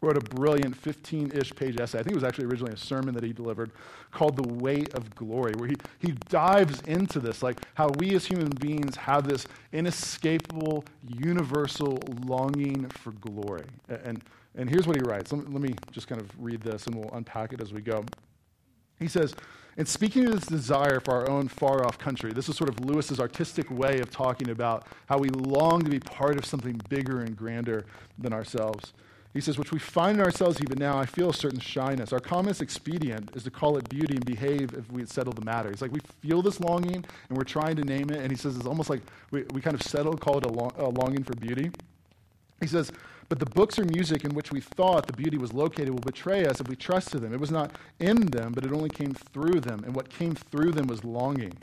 wrote 0.00 0.16
a 0.16 0.20
brilliant 0.20 0.76
15 0.76 1.32
ish 1.34 1.52
page 1.56 1.80
essay. 1.80 1.98
I 1.98 2.02
think 2.02 2.12
it 2.12 2.14
was 2.14 2.22
actually 2.22 2.44
originally 2.44 2.74
a 2.74 2.76
sermon 2.76 3.14
that 3.14 3.24
he 3.24 3.32
delivered 3.32 3.72
called 4.12 4.36
The 4.36 4.48
Weight 4.48 4.94
of 4.94 5.12
Glory, 5.16 5.54
where 5.56 5.68
he, 5.68 5.76
he 5.98 6.12
dives 6.28 6.82
into 6.82 7.18
this, 7.18 7.42
like 7.42 7.58
how 7.74 7.88
we 7.98 8.14
as 8.14 8.24
human 8.24 8.50
beings 8.50 8.94
have 8.94 9.26
this 9.26 9.48
inescapable, 9.72 10.84
universal 11.08 11.98
longing 12.26 12.88
for 12.90 13.10
glory. 13.12 13.64
And, 13.88 14.22
and 14.56 14.68
here's 14.68 14.86
what 14.86 14.96
he 14.96 15.02
writes. 15.02 15.32
Let 15.32 15.46
me, 15.46 15.52
let 15.52 15.62
me 15.62 15.74
just 15.92 16.08
kind 16.08 16.20
of 16.20 16.30
read 16.38 16.62
this 16.62 16.86
and 16.86 16.94
we'll 16.94 17.10
unpack 17.12 17.52
it 17.52 17.60
as 17.60 17.72
we 17.72 17.80
go. 17.80 18.04
He 18.98 19.08
says, 19.08 19.34
in 19.76 19.84
speaking 19.84 20.26
of 20.26 20.32
this 20.32 20.46
desire 20.46 21.00
for 21.00 21.14
our 21.14 21.28
own 21.28 21.48
far 21.48 21.84
off 21.84 21.98
country, 21.98 22.32
this 22.32 22.48
is 22.48 22.56
sort 22.56 22.70
of 22.70 22.80
Lewis's 22.80 23.20
artistic 23.20 23.70
way 23.70 24.00
of 24.00 24.10
talking 24.10 24.48
about 24.48 24.86
how 25.06 25.18
we 25.18 25.28
long 25.28 25.82
to 25.82 25.90
be 25.90 26.00
part 26.00 26.38
of 26.38 26.46
something 26.46 26.80
bigger 26.88 27.20
and 27.20 27.36
grander 27.36 27.84
than 28.18 28.32
ourselves. 28.32 28.94
He 29.34 29.42
says, 29.42 29.58
which 29.58 29.70
we 29.70 29.78
find 29.78 30.18
in 30.18 30.24
ourselves 30.24 30.62
even 30.62 30.78
now, 30.78 30.96
I 30.96 31.04
feel 31.04 31.28
a 31.28 31.34
certain 31.34 31.60
shyness. 31.60 32.10
Our 32.14 32.20
commonest 32.20 32.62
expedient 32.62 33.36
is 33.36 33.44
to 33.44 33.50
call 33.50 33.76
it 33.76 33.86
beauty 33.90 34.14
and 34.14 34.24
behave 34.24 34.72
if 34.72 34.90
we 34.90 35.04
settle 35.04 35.34
the 35.34 35.44
matter. 35.44 35.68
He's 35.68 35.82
like, 35.82 35.92
we 35.92 36.00
feel 36.22 36.40
this 36.40 36.58
longing 36.58 37.04
and 37.28 37.36
we're 37.36 37.44
trying 37.44 37.76
to 37.76 37.84
name 37.84 38.08
it. 38.08 38.20
And 38.20 38.30
he 38.30 38.36
says, 38.36 38.56
it's 38.56 38.64
almost 38.64 38.88
like 38.88 39.02
we, 39.30 39.44
we 39.52 39.60
kind 39.60 39.74
of 39.74 39.82
settle, 39.82 40.16
call 40.16 40.38
it 40.38 40.46
a, 40.46 40.48
long, 40.48 40.72
a 40.78 40.88
longing 40.88 41.22
for 41.22 41.34
beauty. 41.36 41.70
He 42.62 42.66
says, 42.66 42.90
but 43.28 43.38
the 43.38 43.46
books 43.46 43.78
or 43.78 43.84
music 43.84 44.24
in 44.24 44.34
which 44.34 44.52
we 44.52 44.60
thought 44.60 45.06
the 45.06 45.12
beauty 45.12 45.36
was 45.36 45.52
located 45.52 45.90
will 45.90 45.98
betray 46.00 46.46
us 46.46 46.60
if 46.60 46.68
we 46.68 46.76
trust 46.76 47.10
to 47.10 47.18
them. 47.18 47.32
It 47.32 47.40
was 47.40 47.50
not 47.50 47.72
in 47.98 48.26
them, 48.26 48.52
but 48.52 48.64
it 48.64 48.72
only 48.72 48.90
came 48.90 49.14
through 49.14 49.60
them. 49.60 49.82
And 49.84 49.94
what 49.94 50.08
came 50.08 50.34
through 50.34 50.72
them 50.72 50.86
was 50.86 51.04
longing. 51.04 51.54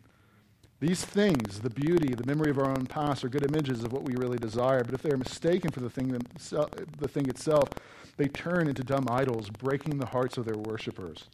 These 0.79 1.05
things, 1.05 1.61
the 1.61 1.69
beauty, 1.69 2.13
the 2.13 2.25
memory 2.25 2.51
of 2.51 2.57
our 2.57 2.69
own 2.69 2.85
past, 2.85 3.23
are 3.23 3.29
good 3.29 3.45
images 3.45 3.83
of 3.83 3.93
what 3.93 4.03
we 4.03 4.15
really 4.15 4.37
desire. 4.37 4.83
But 4.83 4.93
if 4.93 5.01
they 5.01 5.11
are 5.11 5.17
mistaken 5.17 5.71
for 5.71 5.79
the 5.79 5.89
thing, 5.89 6.09
the 6.09 7.07
thing 7.07 7.29
itself, 7.29 7.69
they 8.17 8.27
turn 8.27 8.67
into 8.67 8.83
dumb 8.83 9.07
idols, 9.09 9.49
breaking 9.49 9.97
the 9.97 10.07
hearts 10.07 10.37
of 10.37 10.43
their 10.43 10.57
worshippers. 10.57 11.29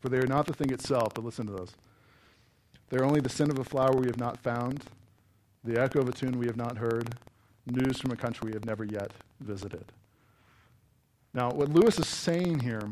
For 0.00 0.10
they 0.10 0.18
are 0.18 0.26
not 0.26 0.46
the 0.46 0.52
thing 0.52 0.70
itself, 0.70 1.14
but 1.14 1.24
listen 1.24 1.46
to 1.46 1.52
this. 1.54 1.72
They 2.90 2.98
are 2.98 3.04
only 3.04 3.20
the 3.20 3.30
scent 3.30 3.50
of 3.50 3.58
a 3.58 3.64
flower 3.64 3.92
we 3.92 4.06
have 4.06 4.18
not 4.18 4.38
found, 4.38 4.84
the 5.64 5.80
echo 5.80 6.00
of 6.00 6.08
a 6.08 6.12
tune 6.12 6.38
we 6.38 6.46
have 6.46 6.56
not 6.56 6.76
heard, 6.76 7.16
news 7.70 7.98
from 7.98 8.10
a 8.10 8.16
country 8.16 8.48
we 8.48 8.52
have 8.52 8.64
never 8.64 8.84
yet 8.84 9.12
visited. 9.40 9.84
Now, 11.34 11.50
what 11.50 11.68
Lewis 11.68 11.98
is 11.98 12.08
saying 12.08 12.60
here 12.60 12.88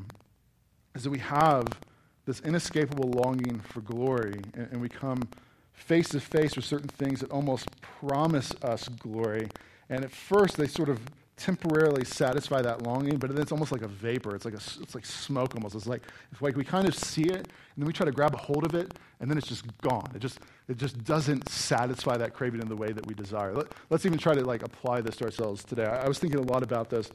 is 0.95 1.05
that 1.05 1.11
we 1.11 1.19
have 1.19 1.67
this 2.27 2.41
inescapable 2.41 3.11
longing 3.11 3.61
for 3.61 3.81
glory, 3.81 4.41
and, 4.55 4.69
and 4.73 4.81
we 4.81 4.89
come 4.89 5.23
face 5.73 6.09
to 6.11 6.21
face 6.21 6.57
with 6.57 6.65
certain 6.65 6.89
things 6.89 7.21
that 7.21 7.31
almost 7.31 7.69
promise 7.81 8.53
us 8.63 8.89
glory. 8.89 9.49
And 9.89 10.05
at 10.05 10.11
first, 10.11 10.57
they 10.57 10.67
sort 10.67 10.89
of 10.89 11.01
temporarily 11.37 12.05
satisfy 12.05 12.63
that 12.63 12.83
longing, 12.83 13.19
but 13.19 13.31
then 13.31 13.43
it's 13.43 13.53
almost 13.53 13.71
like 13.71 13.83
a 13.83 13.89
vapor. 13.89 14.35
It's 14.35 14.47
like, 14.47 14.55
a, 14.55 14.61
it's 14.81 14.95
like 14.95 15.05
smoke 15.05 15.55
almost. 15.55 15.75
It's 15.75 15.87
like, 15.87 16.03
it's 16.33 16.41
like 16.41 16.57
we 16.57 16.65
kind 16.65 16.89
of 16.89 16.95
see 16.95 17.25
it, 17.25 17.37
and 17.37 17.77
then 17.77 17.87
we 17.87 17.93
try 17.93 18.07
to 18.07 18.13
grab 18.13 18.35
a 18.35 18.39
hold 18.39 18.65
of 18.65 18.75
it, 18.75 18.95
and 19.21 19.31
then 19.31 19.37
it's 19.37 19.47
just 19.47 19.65
gone. 19.83 20.11
It 20.15 20.21
just, 20.21 20.41
it 20.67 20.79
just 20.79 21.05
doesn't 21.05 21.49
satisfy 21.49 22.17
that 22.17 22.33
craving 22.33 22.63
in 22.63 22.69
the 22.69 22.77
way 22.77 22.91
that 22.91 23.07
we 23.07 23.15
desire. 23.15 23.53
Let, 23.53 23.67
us 23.91 24.07
even 24.07 24.19
try 24.19 24.35
to 24.35 24.45
like 24.45 24.63
apply 24.63 25.03
this 25.03 25.17
to 25.17 25.25
ourselves 25.25 25.63
today. 25.63 25.85
I, 25.85 26.05
I 26.05 26.09
was 26.09 26.19
thinking 26.19 26.41
a 26.41 26.53
lot 26.53 26.63
about 26.63 26.89
this. 26.89 27.11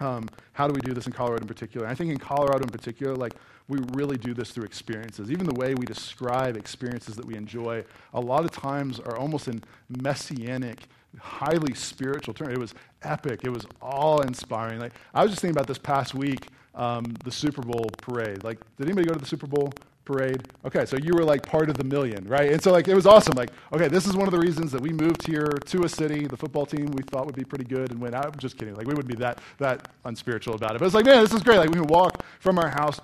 Um, 0.00 0.28
how 0.52 0.68
do 0.68 0.74
we 0.74 0.80
do 0.80 0.92
this 0.92 1.06
in 1.06 1.12
Colorado 1.12 1.42
in 1.42 1.48
particular? 1.48 1.86
And 1.86 1.92
I 1.92 1.94
think 1.94 2.10
in 2.10 2.18
Colorado 2.18 2.64
in 2.64 2.70
particular, 2.70 3.14
like 3.14 3.34
we 3.68 3.78
really 3.92 4.16
do 4.16 4.32
this 4.34 4.50
through 4.50 4.64
experiences. 4.64 5.30
Even 5.30 5.46
the 5.46 5.54
way 5.54 5.74
we 5.74 5.86
describe 5.86 6.56
experiences 6.56 7.16
that 7.16 7.24
we 7.24 7.36
enjoy, 7.36 7.84
a 8.14 8.20
lot 8.20 8.44
of 8.44 8.50
times 8.50 9.00
are 9.00 9.16
almost 9.16 9.48
in 9.48 9.62
messianic, 9.88 10.86
highly 11.18 11.74
spiritual 11.74 12.34
terms. 12.34 12.52
It 12.52 12.58
was 12.58 12.74
epic. 13.02 13.40
It 13.44 13.50
was 13.50 13.66
awe-inspiring. 13.80 14.80
Like 14.80 14.92
I 15.14 15.22
was 15.22 15.30
just 15.30 15.40
thinking 15.40 15.56
about 15.56 15.66
this 15.66 15.78
past 15.78 16.14
week, 16.14 16.48
um, 16.74 17.04
the 17.24 17.30
Super 17.30 17.62
Bowl 17.62 17.90
parade. 17.98 18.44
Like, 18.44 18.58
did 18.76 18.86
anybody 18.86 19.06
go 19.06 19.14
to 19.14 19.20
the 19.20 19.26
Super 19.26 19.46
Bowl? 19.46 19.72
parade. 20.08 20.48
Okay, 20.64 20.86
so 20.86 20.96
you 20.96 21.12
were 21.14 21.22
like 21.22 21.42
part 21.46 21.68
of 21.68 21.76
the 21.76 21.84
million, 21.84 22.26
right? 22.26 22.50
And 22.50 22.60
so 22.62 22.72
like 22.72 22.88
it 22.88 22.94
was 22.94 23.06
awesome. 23.06 23.36
Like, 23.36 23.50
okay, 23.72 23.88
this 23.88 24.06
is 24.06 24.16
one 24.16 24.26
of 24.26 24.32
the 24.32 24.38
reasons 24.38 24.72
that 24.72 24.80
we 24.80 24.90
moved 24.90 25.26
here 25.26 25.48
to 25.66 25.84
a 25.84 25.88
city. 25.88 26.26
The 26.26 26.36
football 26.36 26.64
team 26.64 26.86
we 26.86 27.02
thought 27.02 27.26
would 27.26 27.36
be 27.36 27.44
pretty 27.44 27.66
good 27.66 27.90
and 27.90 28.00
went 28.00 28.14
out. 28.14 28.26
I'm 28.26 28.38
just 28.38 28.56
kidding. 28.56 28.74
Like 28.74 28.86
we 28.86 28.94
wouldn't 28.94 29.14
be 29.14 29.22
that 29.22 29.38
that 29.58 29.88
unspiritual 30.06 30.54
about 30.54 30.74
it. 30.74 30.78
But 30.78 30.86
it's 30.86 30.94
like, 30.94 31.04
man, 31.04 31.22
this 31.22 31.34
is 31.34 31.42
great. 31.42 31.58
Like 31.58 31.68
we 31.68 31.74
can 31.74 31.86
walk 31.86 32.24
from 32.40 32.58
our 32.58 32.70
house 32.70 32.98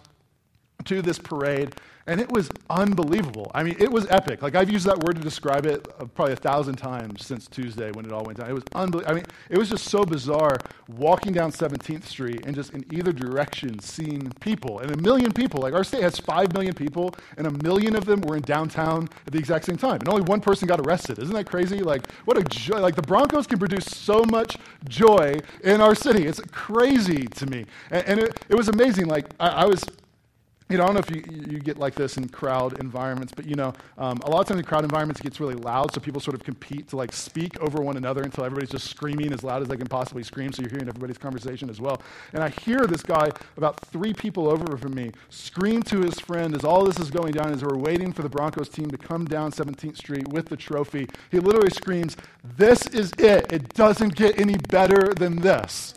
to 0.87 1.03
this 1.03 1.19
parade 1.19 1.75
and 2.07 2.21
it 2.21 2.31
was 2.31 2.51
unbelievable. 2.69 3.51
I 3.55 3.63
mean, 3.63 3.77
it 3.79 3.91
was 3.91 4.07
epic. 4.11 4.43
Like, 4.43 4.55
I've 4.55 4.71
used 4.71 4.87
that 4.87 4.99
word 4.99 5.17
to 5.17 5.23
describe 5.23 5.65
it 5.65 5.87
uh, 5.99 6.05
probably 6.05 6.35
a 6.35 6.37
thousand 6.37 6.77
times 6.77 7.25
since 7.25 7.49
Tuesday 7.49 7.91
when 7.93 8.05
it 8.05 8.13
all 8.13 8.25
went 8.25 8.39
down. 8.39 8.51
It 8.51 8.53
was 8.53 8.65
unbelievable. 8.75 9.11
I 9.11 9.15
mean, 9.15 9.25
it 9.49 9.57
was 9.59 9.71
just 9.71 9.87
so 9.87 10.05
bizarre 10.05 10.59
walking 10.89 11.33
down 11.33 11.51
17th 11.51 12.05
Street 12.05 12.45
and 12.45 12.55
just 12.55 12.75
in 12.75 12.85
either 12.93 13.13
direction 13.13 13.79
seeing 13.79 14.31
people 14.41 14.81
and 14.81 14.91
a 14.91 14.97
million 14.99 15.33
people. 15.33 15.63
Like, 15.63 15.73
our 15.73 15.85
state 15.85 16.03
has 16.03 16.19
five 16.19 16.53
million 16.53 16.75
people, 16.75 17.15
and 17.39 17.47
a 17.47 17.51
million 17.51 17.97
of 17.97 18.05
them 18.05 18.21
were 18.21 18.37
in 18.37 18.43
downtown 18.43 19.09
at 19.27 19.33
the 19.33 19.39
exact 19.39 19.65
same 19.65 19.79
time. 19.79 20.01
And 20.01 20.09
only 20.09 20.23
one 20.23 20.41
person 20.41 20.69
got 20.69 20.81
arrested. 20.81 21.19
Isn't 21.19 21.35
that 21.35 21.49
crazy? 21.49 21.79
Like, 21.79 22.11
what 22.27 22.37
a 22.37 22.45
joy. 22.45 22.81
Like, 22.81 22.97
the 22.97 23.03
Broncos 23.03 23.47
can 23.47 23.59
produce 23.59 23.87
so 23.87 24.25
much 24.31 24.59
joy 24.89 25.39
in 25.63 25.81
our 25.81 25.95
city. 25.95 26.27
It's 26.27 26.41
crazy 26.53 27.27
to 27.29 27.47
me. 27.47 27.65
And, 27.91 28.07
and 28.07 28.21
it, 28.21 28.41
it 28.51 28.55
was 28.55 28.69
amazing. 28.69 29.07
Like, 29.07 29.27
I, 29.41 29.49
I 29.49 29.65
was 29.65 29.87
you 30.75 30.79
know, 30.79 30.85
I 30.85 30.87
don't 30.89 30.95
know 30.95 31.01
if 31.01 31.11
you, 31.15 31.53
you 31.53 31.61
get 31.61 31.79
like 31.79 31.95
this 31.95 32.17
in 32.17 32.29
crowd 32.29 32.81
environments, 32.81 33.33
but 33.33 33.47
you 33.47 33.55
know, 33.55 33.73
um, 33.97 34.19
a 34.25 34.29
lot 34.29 34.41
of 34.41 34.49
times 34.49 34.59
in 34.59 34.67
crowd 34.67 34.83
environments 34.83 35.21
it 35.21 35.23
gets 35.23 35.39
really 35.39 35.55
loud, 35.55 35.95
so 35.95 36.01
people 36.01 36.21
sort 36.21 36.35
of 36.35 36.43
compete 36.43 36.89
to 36.89 36.97
like 36.97 37.13
speak 37.13 37.57
over 37.61 37.81
one 37.81 37.97
another 37.97 38.25
until 38.25 38.45
everybody's 38.45 38.71
just 38.71 38.91
screaming 38.91 39.33
as 39.33 39.45
loud 39.45 39.63
as 39.63 39.69
they 39.69 39.77
can 39.77 39.87
possibly 39.87 40.25
scream, 40.25 40.53
so 40.53 40.63
you're 40.63 40.71
hearing 40.73 40.89
everybody's 40.89 41.17
conversation 41.17 41.71
as 41.71 41.81
well. 41.81 42.03
And 42.33 42.43
I 42.43 42.49
hear 42.49 42.89
this 42.89 43.05
guy, 43.05 43.31
about 43.57 43.79
three 43.87 44.13
people 44.13 44.49
over 44.49 44.77
from 44.77 44.97
me, 44.97 45.13
scream 45.29 45.81
to 45.85 46.01
his 46.01 46.19
friend 46.19 46.57
as 46.57 46.65
all 46.65 46.85
this 46.85 46.99
is 46.99 47.09
going 47.09 47.35
down, 47.35 47.53
as 47.53 47.63
we're 47.63 47.79
waiting 47.79 48.13
for 48.13 48.23
the 48.23 48.29
Broncos 48.29 48.69
team 48.69 48.91
to 48.91 48.99
come 48.99 49.27
down 49.27 49.53
17th 49.53 49.97
Street 49.97 50.27
with 50.27 50.47
the 50.47 50.57
trophy. 50.57 51.07
He 51.31 51.39
literally 51.39 51.71
screams, 51.71 52.17
This 52.43 52.85
is 52.89 53.13
it. 53.19 53.53
It 53.53 53.75
doesn't 53.75 54.17
get 54.17 54.41
any 54.41 54.57
better 54.57 55.15
than 55.15 55.37
this. 55.37 55.95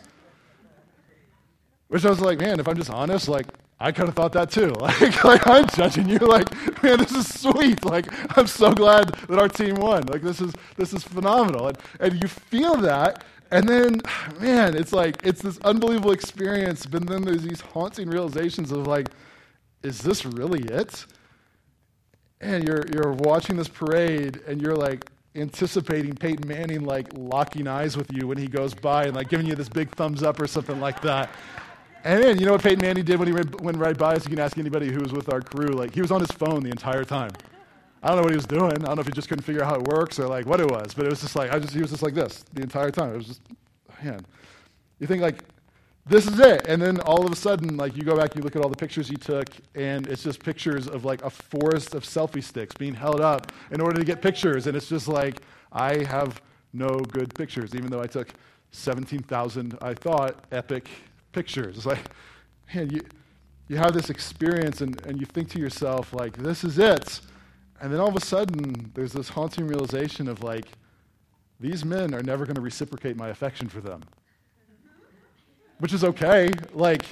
Which 1.88 2.04
I 2.04 2.10
was 2.10 2.20
like, 2.20 2.38
man, 2.38 2.60
if 2.60 2.68
I'm 2.68 2.76
just 2.76 2.90
honest, 2.90 3.28
like, 3.28 3.46
I 3.80 3.92
kind 3.92 4.08
of 4.08 4.14
thought 4.16 4.32
that 4.32 4.50
too. 4.50 4.72
Like, 4.80 5.24
like, 5.24 5.46
I'm 5.46 5.68
judging 5.68 6.08
you. 6.08 6.18
Like, 6.18 6.50
man, 6.82 6.98
this 6.98 7.12
is 7.12 7.40
sweet. 7.40 7.84
Like, 7.84 8.06
I'm 8.36 8.46
so 8.46 8.72
glad 8.72 9.08
that 9.28 9.38
our 9.38 9.48
team 9.48 9.76
won. 9.76 10.04
Like, 10.06 10.22
this 10.22 10.40
is 10.40 10.52
this 10.76 10.92
is 10.92 11.04
phenomenal. 11.04 11.68
And 11.68 11.78
and 12.00 12.22
you 12.22 12.28
feel 12.28 12.76
that, 12.78 13.24
and 13.50 13.68
then, 13.68 14.00
man, 14.40 14.76
it's 14.76 14.92
like 14.92 15.16
it's 15.24 15.42
this 15.42 15.58
unbelievable 15.60 16.12
experience. 16.12 16.86
But 16.86 17.06
then 17.06 17.22
there's 17.22 17.42
these 17.42 17.60
haunting 17.60 18.08
realizations 18.08 18.72
of 18.72 18.86
like, 18.86 19.08
is 19.82 20.00
this 20.00 20.24
really 20.26 20.62
it? 20.64 21.06
And 22.40 22.64
you're 22.66 22.84
you're 22.92 23.12
watching 23.12 23.56
this 23.56 23.68
parade, 23.68 24.40
and 24.46 24.60
you're 24.60 24.76
like, 24.76 25.04
anticipating 25.36 26.14
Peyton 26.14 26.48
Manning 26.48 26.84
like 26.84 27.08
locking 27.14 27.68
eyes 27.68 27.96
with 27.96 28.12
you 28.12 28.26
when 28.26 28.38
he 28.38 28.48
goes 28.48 28.74
by 28.74 29.04
and 29.04 29.14
like 29.14 29.28
giving 29.28 29.46
you 29.46 29.54
this 29.54 29.68
big 29.68 29.90
thumbs 29.94 30.22
up 30.22 30.40
or 30.40 30.46
something 30.46 30.80
like 30.80 31.00
that. 31.02 31.30
And 32.04 32.22
then, 32.22 32.38
you 32.38 32.46
know 32.46 32.52
what 32.52 32.62
Peyton 32.62 32.80
Manning 32.80 33.04
did 33.04 33.18
when 33.18 33.28
he 33.28 33.34
went 33.34 33.76
right 33.76 33.96
by 33.96 34.14
us? 34.14 34.24
You 34.24 34.30
can 34.30 34.38
ask 34.38 34.56
anybody 34.56 34.90
who 34.90 35.00
was 35.00 35.12
with 35.12 35.32
our 35.32 35.40
crew. 35.40 35.68
Like, 35.68 35.94
he 35.94 36.00
was 36.00 36.10
on 36.10 36.20
his 36.20 36.30
phone 36.30 36.62
the 36.62 36.70
entire 36.70 37.04
time. 37.04 37.32
I 38.02 38.08
don't 38.08 38.18
know 38.18 38.22
what 38.22 38.30
he 38.30 38.36
was 38.36 38.46
doing. 38.46 38.72
I 38.72 38.86
don't 38.86 38.94
know 38.94 39.00
if 39.00 39.06
he 39.06 39.12
just 39.12 39.28
couldn't 39.28 39.42
figure 39.42 39.62
out 39.62 39.70
how 39.70 39.76
it 39.76 39.82
works 39.88 40.20
or 40.20 40.28
like 40.28 40.46
what 40.46 40.60
it 40.60 40.70
was, 40.70 40.94
but 40.94 41.04
it 41.04 41.10
was 41.10 41.20
just 41.20 41.34
like, 41.34 41.52
I 41.52 41.58
just, 41.58 41.74
he 41.74 41.80
was 41.80 41.90
just 41.90 42.02
like 42.02 42.14
this 42.14 42.44
the 42.52 42.62
entire 42.62 42.90
time. 42.90 43.12
It 43.12 43.16
was 43.16 43.26
just, 43.26 43.40
man. 44.02 44.20
You 45.00 45.08
think 45.08 45.20
like, 45.20 45.42
this 46.06 46.26
is 46.26 46.38
it. 46.38 46.66
And 46.68 46.80
then 46.80 47.00
all 47.00 47.26
of 47.26 47.32
a 47.32 47.36
sudden, 47.36 47.76
like 47.76 47.96
you 47.96 48.02
go 48.02 48.16
back, 48.16 48.36
you 48.36 48.42
look 48.42 48.54
at 48.54 48.62
all 48.62 48.68
the 48.68 48.76
pictures 48.76 49.10
you 49.10 49.16
took, 49.16 49.48
and 49.74 50.06
it's 50.06 50.22
just 50.22 50.42
pictures 50.42 50.86
of 50.86 51.04
like 51.04 51.22
a 51.24 51.30
forest 51.30 51.94
of 51.94 52.04
selfie 52.04 52.42
sticks 52.42 52.74
being 52.76 52.94
held 52.94 53.20
up 53.20 53.52
in 53.72 53.80
order 53.80 53.98
to 53.98 54.04
get 54.04 54.22
pictures. 54.22 54.68
And 54.68 54.76
it's 54.76 54.88
just 54.88 55.08
like, 55.08 55.40
I 55.72 56.04
have 56.04 56.40
no 56.72 57.00
good 57.00 57.34
pictures, 57.34 57.74
even 57.74 57.90
though 57.90 58.00
I 58.00 58.06
took 58.06 58.28
17,000, 58.70 59.76
I 59.82 59.94
thought, 59.94 60.44
epic 60.52 60.88
pictures. 61.32 61.76
It's 61.76 61.86
like, 61.86 62.04
man, 62.74 62.90
you, 62.90 63.02
you 63.68 63.76
have 63.76 63.92
this 63.92 64.10
experience 64.10 64.80
and, 64.80 65.04
and 65.06 65.20
you 65.20 65.26
think 65.26 65.50
to 65.50 65.58
yourself, 65.58 66.12
like, 66.12 66.36
this 66.36 66.64
is 66.64 66.78
it. 66.78 67.20
And 67.80 67.92
then 67.92 68.00
all 68.00 68.08
of 68.08 68.16
a 68.16 68.20
sudden, 68.20 68.90
there's 68.94 69.12
this 69.12 69.28
haunting 69.28 69.66
realization 69.66 70.28
of, 70.28 70.42
like, 70.42 70.66
these 71.60 71.84
men 71.84 72.14
are 72.14 72.22
never 72.22 72.44
going 72.44 72.56
to 72.56 72.60
reciprocate 72.60 73.16
my 73.16 73.28
affection 73.28 73.68
for 73.68 73.80
them 73.80 74.02
which 75.78 75.92
is 75.92 76.04
okay. 76.04 76.50
Like, 76.72 77.04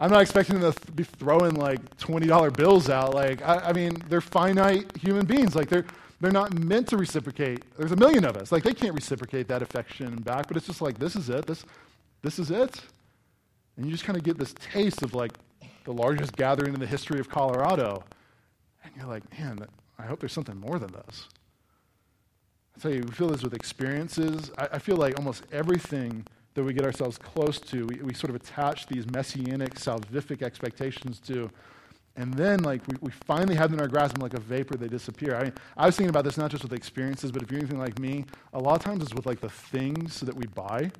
I'm 0.00 0.10
not 0.10 0.22
expecting 0.22 0.60
them 0.60 0.72
to 0.72 0.78
th- 0.78 0.96
be 0.96 1.04
throwing 1.04 1.54
like 1.54 1.96
$20 1.98 2.56
bills 2.56 2.88
out. 2.88 3.14
Like, 3.14 3.42
I, 3.42 3.56
I, 3.58 3.72
mean, 3.72 3.96
they're 4.08 4.20
finite 4.20 4.96
human 4.96 5.26
beings. 5.26 5.54
Like, 5.54 5.68
they're, 5.68 5.84
they're 6.20 6.32
not 6.32 6.58
meant 6.58 6.88
to 6.88 6.96
reciprocate. 6.96 7.62
There's 7.76 7.92
a 7.92 7.96
million 7.96 8.24
of 8.24 8.36
us. 8.36 8.50
Like, 8.50 8.62
they 8.62 8.74
can't 8.74 8.94
reciprocate 8.94 9.48
that 9.48 9.62
affection 9.62 10.16
back, 10.16 10.48
but 10.48 10.56
it's 10.56 10.66
just 10.66 10.80
like, 10.80 10.98
this 10.98 11.16
is 11.16 11.28
it. 11.28 11.46
This, 11.46 11.64
this 12.22 12.38
is 12.38 12.50
it. 12.50 12.80
And 13.76 13.86
you 13.86 13.92
just 13.92 14.04
kind 14.04 14.16
of 14.16 14.24
get 14.24 14.38
this 14.38 14.54
taste 14.54 15.02
of 15.02 15.14
like 15.14 15.32
the 15.84 15.92
largest 15.92 16.36
gathering 16.36 16.74
in 16.74 16.80
the 16.80 16.86
history 16.86 17.20
of 17.20 17.28
Colorado. 17.28 18.04
And 18.84 18.92
you're 18.96 19.06
like, 19.06 19.22
man, 19.38 19.58
I 19.98 20.02
hope 20.02 20.20
there's 20.20 20.32
something 20.32 20.58
more 20.58 20.78
than 20.78 20.92
this. 20.92 21.28
I 22.76 22.80
tell 22.80 22.92
you, 22.92 23.02
we 23.02 23.12
feel 23.12 23.28
this 23.28 23.42
with 23.42 23.54
experiences. 23.54 24.50
I, 24.58 24.68
I 24.72 24.78
feel 24.78 24.96
like 24.96 25.16
almost 25.18 25.44
everything 25.52 26.26
that 26.54 26.62
we 26.62 26.72
get 26.72 26.84
ourselves 26.84 27.18
close 27.18 27.58
to, 27.60 27.86
we, 27.86 27.96
we 27.96 28.14
sort 28.14 28.30
of 28.30 28.36
attach 28.36 28.86
these 28.86 29.08
messianic, 29.10 29.74
salvific 29.74 30.42
expectations 30.42 31.20
to. 31.20 31.50
And 32.16 32.32
then, 32.34 32.62
like, 32.62 32.86
we, 32.86 32.96
we 33.00 33.10
finally 33.10 33.56
have 33.56 33.70
them 33.70 33.80
in 33.80 33.82
our 33.82 33.88
grasp, 33.88 34.14
and 34.14 34.22
like 34.22 34.34
a 34.34 34.40
vapor, 34.40 34.76
they 34.76 34.86
disappear. 34.86 35.34
I 35.34 35.44
mean, 35.44 35.52
I 35.76 35.86
was 35.86 35.96
thinking 35.96 36.10
about 36.10 36.22
this 36.24 36.36
not 36.36 36.50
just 36.50 36.62
with 36.62 36.72
experiences, 36.72 37.32
but 37.32 37.42
if 37.42 37.50
you're 37.50 37.58
anything 37.58 37.80
like 37.80 37.98
me, 37.98 38.24
a 38.52 38.58
lot 38.58 38.76
of 38.76 38.84
times 38.84 39.02
it's 39.02 39.14
with 39.14 39.26
like 39.26 39.40
the 39.40 39.48
things 39.48 40.20
that 40.20 40.34
we 40.34 40.46
buy. 40.46 40.92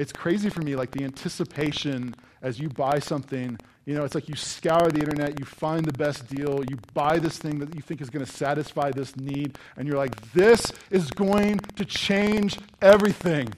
It's 0.00 0.12
crazy 0.12 0.48
for 0.48 0.62
me, 0.62 0.76
like 0.76 0.92
the 0.92 1.04
anticipation 1.04 2.14
as 2.40 2.58
you 2.58 2.70
buy 2.70 3.00
something. 3.00 3.58
You 3.84 3.94
know, 3.94 4.04
it's 4.04 4.14
like 4.14 4.30
you 4.30 4.34
scour 4.34 4.88
the 4.88 5.00
internet, 5.00 5.38
you 5.38 5.44
find 5.44 5.84
the 5.84 5.92
best 5.92 6.26
deal, 6.26 6.64
you 6.70 6.78
buy 6.94 7.18
this 7.18 7.36
thing 7.36 7.58
that 7.58 7.74
you 7.74 7.82
think 7.82 8.00
is 8.00 8.08
going 8.08 8.24
to 8.24 8.32
satisfy 8.32 8.92
this 8.92 9.14
need, 9.16 9.58
and 9.76 9.86
you're 9.86 9.98
like, 9.98 10.32
this 10.32 10.72
is 10.90 11.10
going 11.10 11.58
to 11.76 11.84
change 11.84 12.58
everything. 12.80 13.52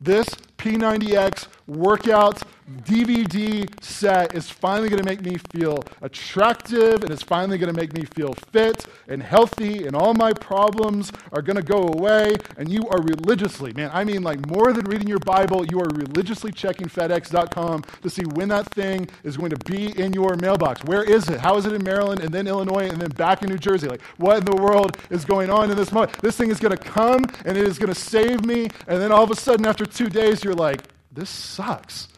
This 0.00 0.28
P90X 0.58 1.48
workout 1.66 2.42
DVD 2.82 3.68
set 3.80 4.34
is 4.34 4.50
finally 4.50 4.88
going 4.88 5.00
to 5.00 5.04
make 5.04 5.22
me 5.22 5.38
feel 5.52 5.84
attractive 6.02 7.04
and 7.04 7.12
it's 7.12 7.22
finally 7.22 7.58
going 7.58 7.72
to 7.72 7.80
make 7.80 7.92
me 7.92 8.04
feel 8.04 8.34
fit 8.50 8.86
and 9.08 9.22
healthy, 9.22 9.86
and 9.86 9.94
all 9.94 10.14
my 10.14 10.32
problems 10.32 11.12
are 11.32 11.42
going 11.42 11.56
to 11.56 11.62
go 11.62 11.82
away. 11.94 12.34
And 12.56 12.68
you 12.68 12.88
are 12.88 13.00
religiously, 13.02 13.72
man, 13.74 13.90
I 13.92 14.02
mean, 14.04 14.22
like 14.22 14.44
more 14.48 14.72
than 14.72 14.84
reading 14.86 15.06
your 15.06 15.20
Bible, 15.20 15.64
you 15.66 15.78
are 15.80 15.88
religiously 15.94 16.50
checking 16.50 16.88
FedEx.com 16.88 17.84
to 18.02 18.10
see 18.10 18.22
when 18.34 18.48
that 18.48 18.68
thing 18.74 19.08
is 19.22 19.36
going 19.36 19.50
to 19.50 19.58
be 19.70 19.96
in 20.00 20.12
your 20.12 20.34
mailbox. 20.36 20.82
Where 20.84 21.04
is 21.04 21.28
it? 21.28 21.38
How 21.38 21.56
is 21.56 21.66
it 21.66 21.72
in 21.72 21.84
Maryland 21.84 22.20
and 22.20 22.34
then 22.34 22.48
Illinois 22.48 22.88
and 22.88 23.00
then 23.00 23.10
back 23.10 23.42
in 23.42 23.48
New 23.48 23.58
Jersey? 23.58 23.86
Like, 23.88 24.02
what 24.16 24.38
in 24.38 24.44
the 24.44 24.56
world 24.56 24.96
is 25.10 25.24
going 25.24 25.50
on 25.50 25.70
in 25.70 25.76
this 25.76 25.92
moment? 25.92 26.20
This 26.20 26.36
thing 26.36 26.50
is 26.50 26.58
going 26.58 26.76
to 26.76 26.82
come 26.82 27.24
and 27.44 27.56
it 27.56 27.66
is 27.66 27.78
going 27.78 27.92
to 27.92 28.00
save 28.00 28.44
me. 28.44 28.68
And 28.88 29.00
then 29.00 29.12
all 29.12 29.22
of 29.22 29.30
a 29.30 29.36
sudden, 29.36 29.66
after 29.66 29.86
two 29.86 30.08
days, 30.08 30.42
you're 30.46 30.54
like, 30.54 30.82
this 31.12 31.28
sucks 31.28 32.08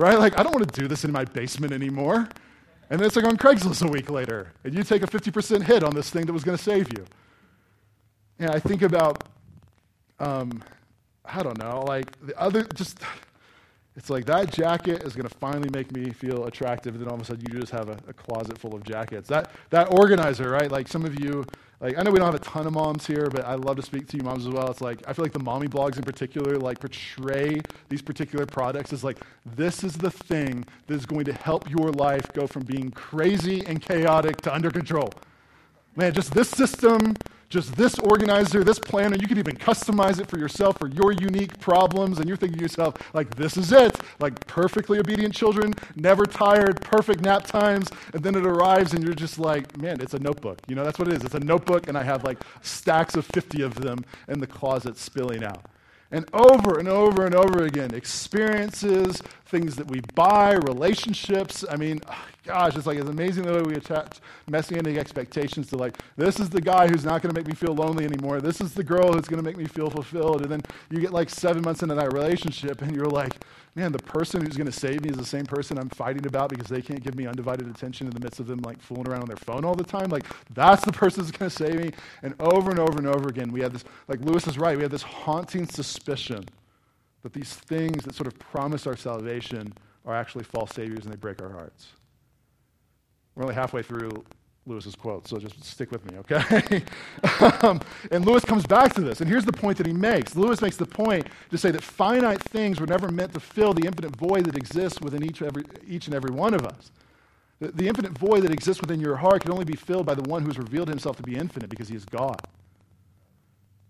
right? 0.00 0.18
Like, 0.18 0.38
I 0.38 0.42
don't 0.42 0.52
want 0.52 0.72
to 0.72 0.80
do 0.80 0.88
this 0.88 1.04
in 1.04 1.12
my 1.12 1.24
basement 1.24 1.72
anymore. 1.72 2.28
And 2.88 2.98
then 2.98 3.06
it's 3.06 3.16
like 3.16 3.26
on 3.26 3.36
Craigslist 3.36 3.86
a 3.86 3.90
week 3.90 4.10
later, 4.10 4.52
and 4.64 4.74
you 4.74 4.82
take 4.82 5.02
a 5.02 5.06
50% 5.06 5.62
hit 5.62 5.84
on 5.84 5.94
this 5.94 6.10
thing 6.10 6.26
that 6.26 6.32
was 6.32 6.42
going 6.42 6.56
to 6.56 6.62
save 6.62 6.88
you. 6.96 7.04
And 8.38 8.50
I 8.50 8.58
think 8.58 8.82
about, 8.82 9.22
um, 10.18 10.64
I 11.24 11.42
don't 11.42 11.58
know, 11.58 11.84
like 11.86 12.06
the 12.26 12.36
other, 12.40 12.64
just, 12.74 12.98
it's 14.00 14.08
like 14.08 14.24
that 14.24 14.50
jacket 14.50 15.02
is 15.02 15.14
going 15.14 15.28
to 15.28 15.34
finally 15.36 15.68
make 15.74 15.92
me 15.92 16.08
feel 16.08 16.46
attractive, 16.46 16.94
and 16.94 17.02
then 17.02 17.10
all 17.10 17.16
of 17.16 17.20
a 17.20 17.24
sudden 17.26 17.44
you 17.46 17.60
just 17.60 17.70
have 17.70 17.90
a, 17.90 17.98
a 18.08 18.14
closet 18.14 18.56
full 18.56 18.74
of 18.74 18.82
jackets. 18.82 19.28
That, 19.28 19.50
that 19.68 19.92
organizer, 19.92 20.48
right? 20.48 20.72
Like 20.72 20.88
some 20.88 21.04
of 21.04 21.20
you, 21.20 21.44
like 21.80 21.98
I 21.98 22.02
know 22.02 22.10
we 22.10 22.16
don't 22.16 22.24
have 22.24 22.40
a 22.40 22.42
ton 22.42 22.66
of 22.66 22.72
moms 22.72 23.06
here, 23.06 23.28
but 23.28 23.44
I 23.44 23.56
love 23.56 23.76
to 23.76 23.82
speak 23.82 24.06
to 24.06 24.16
you 24.16 24.22
moms 24.22 24.46
as 24.46 24.54
well. 24.54 24.70
It's 24.70 24.80
like 24.80 25.02
I 25.06 25.12
feel 25.12 25.22
like 25.22 25.34
the 25.34 25.38
mommy 25.38 25.68
blogs 25.68 25.98
in 25.98 26.02
particular 26.02 26.56
like 26.56 26.80
portray 26.80 27.60
these 27.90 28.00
particular 28.00 28.46
products 28.46 28.94
as 28.94 29.04
like 29.04 29.18
this 29.44 29.84
is 29.84 29.92
the 29.92 30.10
thing 30.10 30.64
that 30.86 30.94
is 30.94 31.04
going 31.04 31.26
to 31.26 31.34
help 31.34 31.68
your 31.68 31.92
life 31.92 32.32
go 32.32 32.46
from 32.46 32.62
being 32.62 32.90
crazy 32.92 33.62
and 33.66 33.82
chaotic 33.82 34.40
to 34.40 34.54
under 34.54 34.70
control. 34.70 35.10
Man, 35.94 36.14
just 36.14 36.32
this 36.32 36.48
system 36.48 37.16
just 37.50 37.74
this 37.76 37.98
organizer, 37.98 38.64
this 38.64 38.78
planner. 38.78 39.16
You 39.16 39.26
could 39.26 39.38
even 39.38 39.56
customize 39.56 40.20
it 40.20 40.28
for 40.28 40.38
yourself 40.38 40.78
for 40.78 40.88
your 40.88 41.12
unique 41.12 41.58
problems. 41.58 42.18
And 42.18 42.28
you're 42.28 42.36
thinking 42.36 42.58
to 42.58 42.64
yourself, 42.64 42.94
like, 43.12 43.34
this 43.34 43.56
is 43.56 43.72
it. 43.72 44.00
Like, 44.20 44.46
perfectly 44.46 45.00
obedient 45.00 45.34
children, 45.34 45.74
never 45.96 46.24
tired, 46.24 46.80
perfect 46.80 47.20
nap 47.22 47.44
times. 47.44 47.88
And 48.14 48.22
then 48.22 48.36
it 48.36 48.46
arrives, 48.46 48.94
and 48.94 49.02
you're 49.02 49.14
just 49.14 49.38
like, 49.38 49.76
man, 49.76 50.00
it's 50.00 50.14
a 50.14 50.20
notebook. 50.20 50.60
You 50.68 50.76
know, 50.76 50.84
that's 50.84 50.98
what 50.98 51.08
it 51.08 51.14
is. 51.14 51.24
It's 51.24 51.34
a 51.34 51.40
notebook, 51.40 51.88
and 51.88 51.98
I 51.98 52.04
have 52.04 52.24
like 52.24 52.38
stacks 52.62 53.16
of 53.16 53.26
50 53.26 53.62
of 53.62 53.74
them 53.74 54.04
in 54.28 54.38
the 54.38 54.46
closet 54.46 54.96
spilling 54.96 55.44
out. 55.44 55.66
And 56.12 56.28
over 56.32 56.78
and 56.78 56.88
over 56.88 57.24
and 57.24 57.34
over 57.36 57.64
again, 57.64 57.94
experiences, 57.94 59.22
things 59.46 59.76
that 59.76 59.88
we 59.88 60.00
buy, 60.14 60.54
relationships. 60.54 61.64
I 61.70 61.76
mean, 61.76 62.00
oh, 62.08 62.26
gosh, 62.44 62.76
it's 62.76 62.86
like 62.86 62.98
it's 62.98 63.08
amazing 63.08 63.44
the 63.44 63.52
way 63.52 63.62
we 63.62 63.74
attach 63.74 64.18
messianic 64.48 64.96
expectations 64.96 65.68
to 65.68 65.76
like, 65.76 65.98
this 66.16 66.40
is 66.40 66.50
the 66.50 66.60
guy 66.60 66.88
who's 66.88 67.04
not 67.04 67.22
going 67.22 67.32
to 67.32 67.40
make 67.40 67.46
me 67.46 67.54
feel 67.54 67.74
lonely 67.74 68.04
anymore. 68.04 68.40
This 68.40 68.60
is 68.60 68.74
the 68.74 68.82
girl 68.82 69.12
who's 69.12 69.26
going 69.26 69.42
to 69.42 69.48
make 69.48 69.56
me 69.56 69.66
feel 69.66 69.88
fulfilled. 69.88 70.42
And 70.42 70.50
then 70.50 70.62
you 70.90 71.00
get 71.00 71.12
like 71.12 71.30
seven 71.30 71.62
months 71.62 71.82
into 71.82 71.94
that 71.94 72.12
relationship, 72.12 72.82
and 72.82 72.94
you're 72.94 73.06
like, 73.06 73.36
man, 73.74 73.92
the 73.92 73.98
person 73.98 74.44
who's 74.44 74.56
going 74.56 74.66
to 74.66 74.72
save 74.72 75.02
me 75.02 75.10
is 75.10 75.16
the 75.16 75.24
same 75.24 75.46
person 75.46 75.78
I'm 75.78 75.88
fighting 75.88 76.26
about 76.26 76.50
because 76.50 76.66
they 76.66 76.82
can't 76.82 77.02
give 77.02 77.14
me 77.14 77.26
undivided 77.26 77.68
attention 77.68 78.06
in 78.06 78.12
the 78.12 78.20
midst 78.20 78.40
of 78.40 78.46
them 78.46 78.60
like 78.60 78.80
fooling 78.80 79.08
around 79.08 79.22
on 79.22 79.28
their 79.28 79.36
phone 79.36 79.64
all 79.64 79.74
the 79.74 79.84
time. 79.84 80.08
Like, 80.08 80.26
that's 80.54 80.84
the 80.84 80.92
person 80.92 81.22
who's 81.22 81.30
going 81.30 81.50
to 81.50 81.56
save 81.56 81.76
me. 81.76 81.92
And 82.22 82.34
over 82.40 82.70
and 82.70 82.80
over 82.80 82.98
and 82.98 83.06
over 83.06 83.28
again, 83.28 83.52
we 83.52 83.60
have 83.60 83.72
this, 83.72 83.84
like 84.08 84.20
Lewis 84.20 84.46
is 84.46 84.58
right, 84.58 84.76
we 84.76 84.82
have 84.82 84.90
this 84.90 85.02
haunting 85.02 85.66
suspicion 85.66 86.44
that 87.22 87.32
these 87.32 87.54
things 87.54 88.04
that 88.04 88.14
sort 88.14 88.26
of 88.26 88.38
promise 88.38 88.86
our 88.86 88.96
salvation 88.96 89.72
are 90.06 90.14
actually 90.14 90.44
false 90.44 90.70
saviors 90.72 91.04
and 91.04 91.12
they 91.12 91.18
break 91.18 91.40
our 91.42 91.50
hearts. 91.50 91.88
We're 93.34 93.44
only 93.44 93.54
halfway 93.54 93.82
through 93.82 94.24
Lewis's 94.70 94.94
quote, 94.94 95.28
so 95.28 95.38
just 95.38 95.62
stick 95.64 95.90
with 95.90 96.10
me, 96.10 96.18
okay? 96.18 96.82
um, 97.62 97.80
and 98.10 98.24
Lewis 98.24 98.44
comes 98.44 98.64
back 98.66 98.94
to 98.94 99.00
this, 99.00 99.20
and 99.20 99.28
here's 99.28 99.44
the 99.44 99.52
point 99.52 99.76
that 99.78 99.86
he 99.86 99.92
makes. 99.92 100.36
Lewis 100.36 100.62
makes 100.62 100.76
the 100.76 100.86
point 100.86 101.26
to 101.50 101.58
say 101.58 101.70
that 101.70 101.82
finite 101.82 102.40
things 102.40 102.80
were 102.80 102.86
never 102.86 103.10
meant 103.10 103.34
to 103.34 103.40
fill 103.40 103.74
the 103.74 103.86
infinite 103.86 104.14
void 104.16 104.46
that 104.46 104.56
exists 104.56 105.00
within 105.00 105.24
each, 105.24 105.42
every, 105.42 105.64
each 105.86 106.06
and 106.06 106.14
every 106.14 106.30
one 106.30 106.54
of 106.54 106.64
us. 106.64 106.92
The, 107.58 107.68
the 107.72 107.88
infinite 107.88 108.16
void 108.16 108.42
that 108.44 108.52
exists 108.52 108.80
within 108.80 109.00
your 109.00 109.16
heart 109.16 109.42
can 109.42 109.52
only 109.52 109.64
be 109.64 109.76
filled 109.76 110.06
by 110.06 110.14
the 110.14 110.28
one 110.28 110.42
who 110.42 110.48
has 110.48 110.58
revealed 110.58 110.88
himself 110.88 111.16
to 111.16 111.22
be 111.22 111.34
infinite 111.36 111.68
because 111.68 111.88
he 111.88 111.96
is 111.96 112.04
God. 112.04 112.40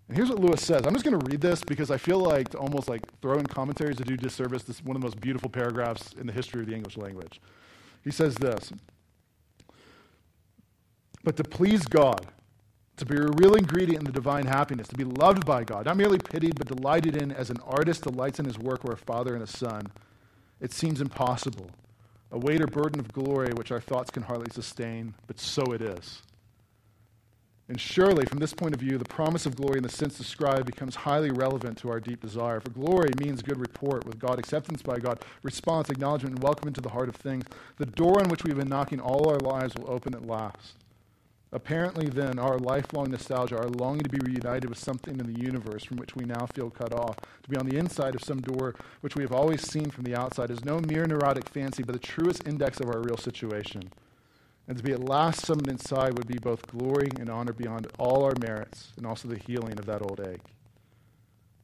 And 0.08 0.16
here's 0.16 0.28
what 0.28 0.40
Lewis 0.40 0.60
says. 0.60 0.86
I'm 0.86 0.92
just 0.92 1.04
going 1.04 1.20
to 1.20 1.26
read 1.26 1.40
this 1.40 1.62
because 1.62 1.90
I 1.90 1.96
feel 1.96 2.18
like 2.18 2.52
almost 2.56 2.88
like 2.88 3.02
throw 3.20 3.38
in 3.38 3.46
commentaries 3.46 3.96
to 3.98 4.04
do 4.04 4.16
disservice. 4.16 4.64
This 4.64 4.76
is 4.76 4.84
one 4.84 4.96
of 4.96 5.02
the 5.02 5.06
most 5.06 5.20
beautiful 5.20 5.48
paragraphs 5.48 6.14
in 6.18 6.26
the 6.26 6.32
history 6.32 6.62
of 6.62 6.66
the 6.66 6.74
English 6.74 6.96
language. 6.96 7.40
He 8.02 8.10
says 8.10 8.34
this 8.34 8.72
but 11.24 11.36
to 11.36 11.44
please 11.44 11.86
God, 11.86 12.26
to 12.96 13.06
be 13.06 13.16
a 13.16 13.28
real 13.36 13.54
ingredient 13.54 14.00
in 14.00 14.04
the 14.04 14.12
divine 14.12 14.46
happiness, 14.46 14.88
to 14.88 14.96
be 14.96 15.04
loved 15.04 15.46
by 15.46 15.64
God, 15.64 15.86
not 15.86 15.96
merely 15.96 16.18
pitied, 16.18 16.56
but 16.56 16.68
delighted 16.68 17.16
in 17.16 17.32
as 17.32 17.50
an 17.50 17.58
artist 17.66 18.02
delights 18.02 18.38
in 18.38 18.44
his 18.44 18.58
work 18.58 18.84
or 18.84 18.92
a 18.92 18.96
father 18.96 19.34
and 19.34 19.42
a 19.42 19.46
son, 19.46 19.86
it 20.60 20.72
seems 20.72 21.00
impossible. 21.00 21.70
A 22.32 22.38
weight 22.38 22.60
or 22.60 22.66
burden 22.66 23.00
of 23.00 23.12
glory 23.12 23.52
which 23.54 23.72
our 23.72 23.80
thoughts 23.80 24.10
can 24.10 24.22
hardly 24.22 24.50
sustain, 24.52 25.14
but 25.26 25.40
so 25.40 25.64
it 25.72 25.82
is. 25.82 26.22
And 27.70 27.80
surely, 27.80 28.24
from 28.24 28.40
this 28.40 28.52
point 28.52 28.74
of 28.74 28.80
view, 28.80 28.98
the 28.98 29.04
promise 29.04 29.46
of 29.46 29.54
glory 29.54 29.76
in 29.76 29.84
the 29.84 29.88
sense 29.88 30.18
described 30.18 30.66
becomes 30.66 30.96
highly 30.96 31.30
relevant 31.30 31.78
to 31.78 31.88
our 31.88 32.00
deep 32.00 32.20
desire. 32.20 32.58
For 32.58 32.70
glory 32.70 33.10
means 33.20 33.42
good 33.42 33.60
report 33.60 34.04
with 34.04 34.18
God, 34.18 34.40
acceptance 34.40 34.82
by 34.82 34.98
God, 34.98 35.20
response, 35.44 35.88
acknowledgement, 35.88 36.34
and 36.34 36.42
welcome 36.42 36.66
into 36.66 36.80
the 36.80 36.88
heart 36.88 37.08
of 37.08 37.14
things. 37.14 37.44
The 37.78 37.86
door 37.86 38.20
on 38.20 38.28
which 38.28 38.42
we've 38.42 38.56
been 38.56 38.68
knocking 38.68 38.98
all 39.00 39.30
our 39.30 39.38
lives 39.38 39.74
will 39.76 39.88
open 39.88 40.14
at 40.14 40.26
last. 40.26 40.74
Apparently, 41.52 42.06
then, 42.08 42.38
our 42.38 42.58
lifelong 42.58 43.10
nostalgia, 43.10 43.58
our 43.58 43.68
longing 43.68 44.04
to 44.04 44.08
be 44.08 44.20
reunited 44.24 44.68
with 44.68 44.78
something 44.78 45.18
in 45.18 45.32
the 45.32 45.40
universe 45.40 45.82
from 45.82 45.96
which 45.96 46.14
we 46.14 46.24
now 46.24 46.46
feel 46.54 46.70
cut 46.70 46.92
off, 46.92 47.16
to 47.42 47.48
be 47.48 47.56
on 47.56 47.66
the 47.66 47.76
inside 47.76 48.14
of 48.14 48.22
some 48.22 48.40
door 48.40 48.76
which 49.00 49.16
we 49.16 49.22
have 49.22 49.32
always 49.32 49.68
seen 49.68 49.90
from 49.90 50.04
the 50.04 50.14
outside, 50.14 50.50
is 50.50 50.64
no 50.64 50.78
mere 50.78 51.06
neurotic 51.06 51.48
fancy, 51.48 51.82
but 51.82 51.92
the 51.92 51.98
truest 51.98 52.46
index 52.46 52.78
of 52.78 52.88
our 52.88 53.00
real 53.00 53.16
situation. 53.16 53.90
And 54.68 54.76
to 54.76 54.84
be 54.84 54.92
at 54.92 55.02
last 55.02 55.44
summoned 55.44 55.66
inside 55.66 56.16
would 56.16 56.28
be 56.28 56.38
both 56.38 56.68
glory 56.68 57.08
and 57.18 57.28
honor 57.28 57.52
beyond 57.52 57.88
all 57.98 58.22
our 58.22 58.34
merits, 58.40 58.92
and 58.96 59.04
also 59.04 59.26
the 59.26 59.38
healing 59.38 59.76
of 59.76 59.86
that 59.86 60.02
old 60.02 60.20
ache. 60.20 60.54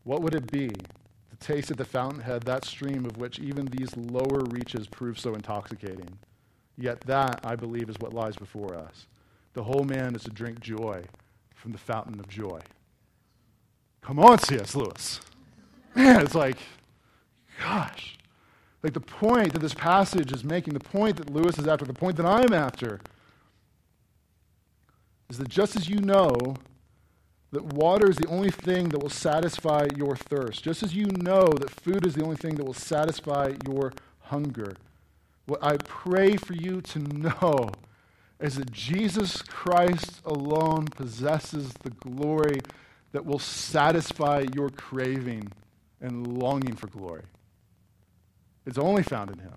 What 0.03 0.21
would 0.23 0.35
it 0.35 0.51
be 0.51 0.69
to 0.69 1.37
taste 1.39 1.71
at 1.71 1.77
the 1.77 1.85
fountainhead 1.85 2.43
that 2.43 2.65
stream 2.65 3.05
of 3.05 3.19
which 3.19 3.39
even 3.39 3.67
these 3.67 3.97
lower 3.97 4.43
reaches 4.47 4.89
prove 4.89 5.21
so 5.21 5.35
intoxicating? 5.35 6.19
Yet 6.77 7.03
that, 7.03 7.41
I 7.45 7.55
believe, 7.55 7.89
is 7.89 7.99
what 8.01 8.13
lies 8.13 8.35
before 8.35 8.75
us. 8.75 9.07
The 9.57 9.65
whole 9.65 9.85
man 9.85 10.15
is 10.15 10.23
to 10.25 10.31
drink 10.31 10.61
joy 10.61 11.03
from 11.55 11.73
the 11.73 11.79
fountain 11.79 12.21
of 12.21 12.29
joy. 12.29 12.61
Come 14.03 14.19
on, 14.19 14.39
C.S. 14.39 14.75
Lewis. 14.75 15.23
Man, 15.95 16.21
it's 16.21 16.35
like, 16.35 16.59
gosh. 17.59 18.19
Like 18.83 18.93
the 18.93 19.01
point 19.01 19.55
that 19.55 19.61
this 19.61 19.73
passage 19.73 20.31
is 20.31 20.45
making, 20.45 20.75
the 20.75 20.81
point 20.81 21.17
that 21.17 21.33
Lewis 21.33 21.59
is 21.59 21.67
after, 21.67 21.87
the 21.87 21.95
point 21.95 22.19
that 22.19 22.27
I'm 22.27 22.53
after, 22.53 23.01
is 25.31 25.39
that 25.39 25.49
just 25.49 25.75
as 25.75 25.89
you 25.89 26.01
know 26.01 26.37
that 27.53 27.65
water 27.65 28.11
is 28.11 28.17
the 28.17 28.29
only 28.29 28.51
thing 28.51 28.91
that 28.91 29.03
will 29.03 29.09
satisfy 29.09 29.89
your 29.97 30.17
thirst, 30.17 30.65
just 30.65 30.83
as 30.83 30.95
you 30.95 31.07
know 31.07 31.47
that 31.47 31.71
food 31.71 32.05
is 32.05 32.15
the 32.15 32.23
only 32.23 32.37
thing 32.37 32.57
that 32.57 32.65
will 32.67 32.75
satisfy 32.75 33.55
your 33.67 33.95
hunger, 34.21 34.77
what 35.47 35.65
I 35.65 35.79
pray 35.79 36.37
for 36.37 36.53
you 36.53 36.83
to 36.83 36.99
know 36.99 37.71
is 38.41 38.57
that 38.57 38.71
Jesus 38.71 39.43
Christ 39.43 40.21
alone 40.25 40.87
possesses 40.87 41.73
the 41.83 41.91
glory 41.91 42.61
that 43.13 43.25
will 43.25 43.39
satisfy 43.39 44.45
your 44.55 44.69
craving 44.69 45.51
and 46.01 46.39
longing 46.39 46.75
for 46.75 46.89
glory. 46.89 47.23
It's 48.67 48.79
only 48.79 49.03
found 49.03 49.31
in 49.31 49.39
Him. 49.39 49.55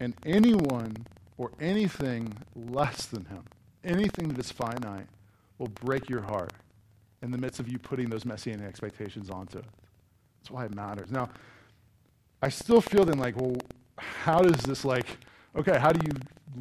And 0.00 0.14
anyone 0.26 0.96
or 1.38 1.52
anything 1.60 2.34
less 2.54 3.06
than 3.06 3.24
Him, 3.26 3.44
anything 3.84 4.28
that 4.28 4.38
is 4.38 4.52
finite, 4.52 5.06
will 5.58 5.68
break 5.68 6.10
your 6.10 6.22
heart 6.22 6.52
in 7.22 7.30
the 7.30 7.38
midst 7.38 7.60
of 7.60 7.68
you 7.68 7.78
putting 7.78 8.10
those 8.10 8.24
messianic 8.24 8.66
expectations 8.66 9.30
onto 9.30 9.58
it. 9.58 9.64
That's 10.40 10.50
why 10.50 10.64
it 10.64 10.74
matters. 10.74 11.10
Now, 11.10 11.30
I 12.42 12.48
still 12.48 12.80
feel 12.80 13.04
then 13.04 13.18
like, 13.18 13.36
well, 13.36 13.56
how 13.96 14.40
does 14.40 14.60
this 14.62 14.84
like, 14.84 15.06
okay, 15.56 15.78
how 15.78 15.92
do 15.92 16.00
you 16.06 16.12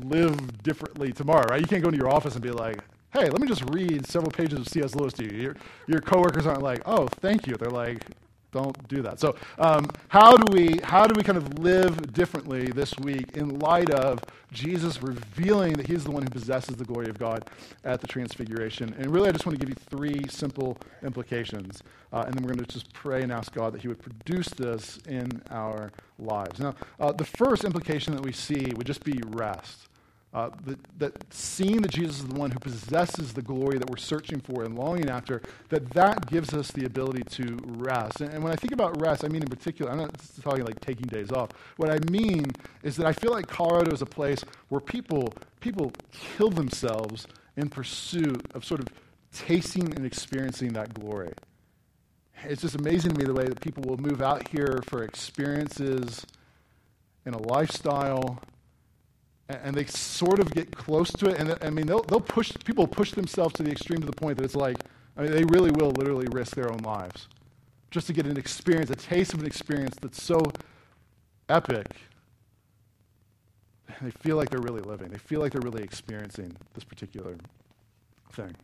live 0.07 0.63
differently 0.63 1.11
tomorrow, 1.11 1.47
right? 1.47 1.61
You 1.61 1.67
can't 1.67 1.81
go 1.81 1.89
into 1.89 1.99
your 1.99 2.09
office 2.09 2.33
and 2.33 2.43
be 2.43 2.51
like, 2.51 2.77
hey, 3.13 3.29
let 3.29 3.41
me 3.41 3.47
just 3.47 3.63
read 3.69 4.05
several 4.05 4.31
pages 4.31 4.59
of 4.59 4.67
C.S. 4.67 4.95
Lewis 4.95 5.13
to 5.13 5.23
you. 5.23 5.41
Your, 5.41 5.55
your 5.87 6.01
coworkers 6.01 6.45
aren't 6.45 6.63
like, 6.63 6.81
oh, 6.85 7.07
thank 7.07 7.47
you. 7.47 7.55
They're 7.55 7.69
like, 7.69 8.03
don't 8.51 8.87
do 8.87 9.01
that. 9.01 9.19
So, 9.19 9.35
um, 9.57 9.89
how 10.09 10.35
do 10.35 10.51
we 10.51 10.79
how 10.83 11.07
do 11.07 11.13
we 11.15 11.23
kind 11.23 11.37
of 11.37 11.59
live 11.59 12.13
differently 12.13 12.67
this 12.67 12.97
week 12.99 13.37
in 13.37 13.59
light 13.59 13.89
of 13.89 14.19
Jesus 14.51 15.01
revealing 15.01 15.73
that 15.73 15.87
He's 15.87 16.03
the 16.03 16.11
one 16.11 16.23
who 16.23 16.29
possesses 16.29 16.75
the 16.75 16.85
glory 16.85 17.07
of 17.07 17.17
God 17.17 17.49
at 17.83 18.01
the 18.01 18.07
Transfiguration? 18.07 18.93
And 18.97 19.11
really, 19.13 19.29
I 19.29 19.31
just 19.31 19.45
want 19.45 19.59
to 19.59 19.65
give 19.65 19.69
you 19.69 19.81
three 19.89 20.27
simple 20.29 20.77
implications, 21.03 21.81
uh, 22.11 22.23
and 22.25 22.33
then 22.33 22.43
we're 22.43 22.53
going 22.53 22.65
to 22.65 22.73
just 22.73 22.91
pray 22.93 23.23
and 23.23 23.31
ask 23.31 23.53
God 23.53 23.73
that 23.73 23.81
He 23.81 23.87
would 23.87 24.01
produce 24.01 24.49
this 24.49 24.99
in 25.07 25.41
our 25.49 25.91
lives. 26.19 26.59
Now, 26.59 26.75
uh, 26.99 27.11
the 27.11 27.25
first 27.25 27.63
implication 27.63 28.13
that 28.15 28.23
we 28.23 28.31
see 28.31 28.71
would 28.75 28.87
just 28.87 29.03
be 29.03 29.21
rest. 29.27 29.87
Uh, 30.33 30.49
that, 30.97 31.11
seeing 31.33 31.81
that 31.81 31.91
Jesus 31.91 32.19
is 32.19 32.27
the 32.27 32.39
one 32.39 32.51
who 32.51 32.59
possesses 32.59 33.33
the 33.33 33.41
glory 33.41 33.77
that 33.77 33.89
we're 33.89 33.97
searching 33.97 34.39
for 34.39 34.63
and 34.63 34.77
longing 34.77 35.09
after, 35.09 35.41
that 35.67 35.89
that 35.89 36.25
gives 36.27 36.53
us 36.53 36.71
the 36.71 36.85
ability 36.85 37.23
to 37.23 37.57
rest. 37.65 38.21
And, 38.21 38.33
and, 38.33 38.41
when 38.41 38.53
I 38.53 38.55
think 38.55 38.71
about 38.71 38.99
rest, 39.01 39.25
I 39.25 39.27
mean 39.27 39.41
in 39.41 39.49
particular, 39.49 39.91
I'm 39.91 39.97
not 39.97 40.15
talking 40.41 40.63
like 40.63 40.79
taking 40.79 41.07
days 41.07 41.33
off. 41.33 41.49
What 41.75 41.89
I 41.89 41.99
mean 42.09 42.45
is 42.81 42.95
that 42.95 43.05
I 43.05 43.11
feel 43.11 43.31
like 43.31 43.47
Colorado 43.47 43.91
is 43.91 44.01
a 44.01 44.05
place 44.05 44.41
where 44.69 44.79
people, 44.79 45.33
people 45.59 45.91
kill 46.13 46.49
themselves 46.49 47.27
in 47.57 47.67
pursuit 47.67 48.41
of 48.53 48.63
sort 48.63 48.79
of 48.79 48.87
tasting 49.33 49.93
and 49.95 50.05
experiencing 50.05 50.71
that 50.73 50.93
glory. 50.93 51.33
It's 52.45 52.61
just 52.61 52.75
amazing 52.75 53.11
to 53.11 53.19
me 53.19 53.25
the 53.25 53.33
way 53.33 53.45
that 53.45 53.59
people 53.59 53.83
will 53.83 53.97
move 53.97 54.21
out 54.21 54.47
here 54.47 54.81
for 54.87 55.03
experiences 55.03 56.25
in 57.25 57.33
a 57.33 57.37
lifestyle 57.37 58.39
and 59.63 59.75
they 59.75 59.85
sort 59.85 60.39
of 60.39 60.51
get 60.53 60.75
close 60.75 61.11
to 61.11 61.29
it. 61.29 61.39
And 61.39 61.57
I 61.61 61.69
mean, 61.69 61.87
they'll, 61.87 62.03
they'll 62.03 62.19
push, 62.19 62.51
people 62.63 62.87
push 62.87 63.11
themselves 63.11 63.53
to 63.55 63.63
the 63.63 63.71
extreme 63.71 63.99
to 63.99 64.05
the 64.05 64.13
point 64.13 64.37
that 64.37 64.43
it's 64.43 64.55
like, 64.55 64.77
I 65.17 65.23
mean, 65.23 65.31
they 65.31 65.43
really 65.45 65.71
will 65.71 65.91
literally 65.91 66.27
risk 66.31 66.55
their 66.55 66.71
own 66.71 66.79
lives 66.79 67.27
just 67.89 68.07
to 68.07 68.13
get 68.13 68.25
an 68.25 68.37
experience, 68.37 68.89
a 68.89 68.95
taste 68.95 69.33
of 69.33 69.41
an 69.41 69.45
experience 69.45 69.95
that's 70.01 70.21
so 70.21 70.39
epic. 71.49 71.87
They 74.01 74.11
feel 74.11 74.37
like 74.37 74.49
they're 74.49 74.61
really 74.61 74.81
living. 74.81 75.09
They 75.09 75.17
feel 75.17 75.41
like 75.41 75.51
they're 75.51 75.61
really 75.61 75.83
experiencing 75.83 76.55
this 76.73 76.83
particular 76.83 77.35
thing. 78.31 78.55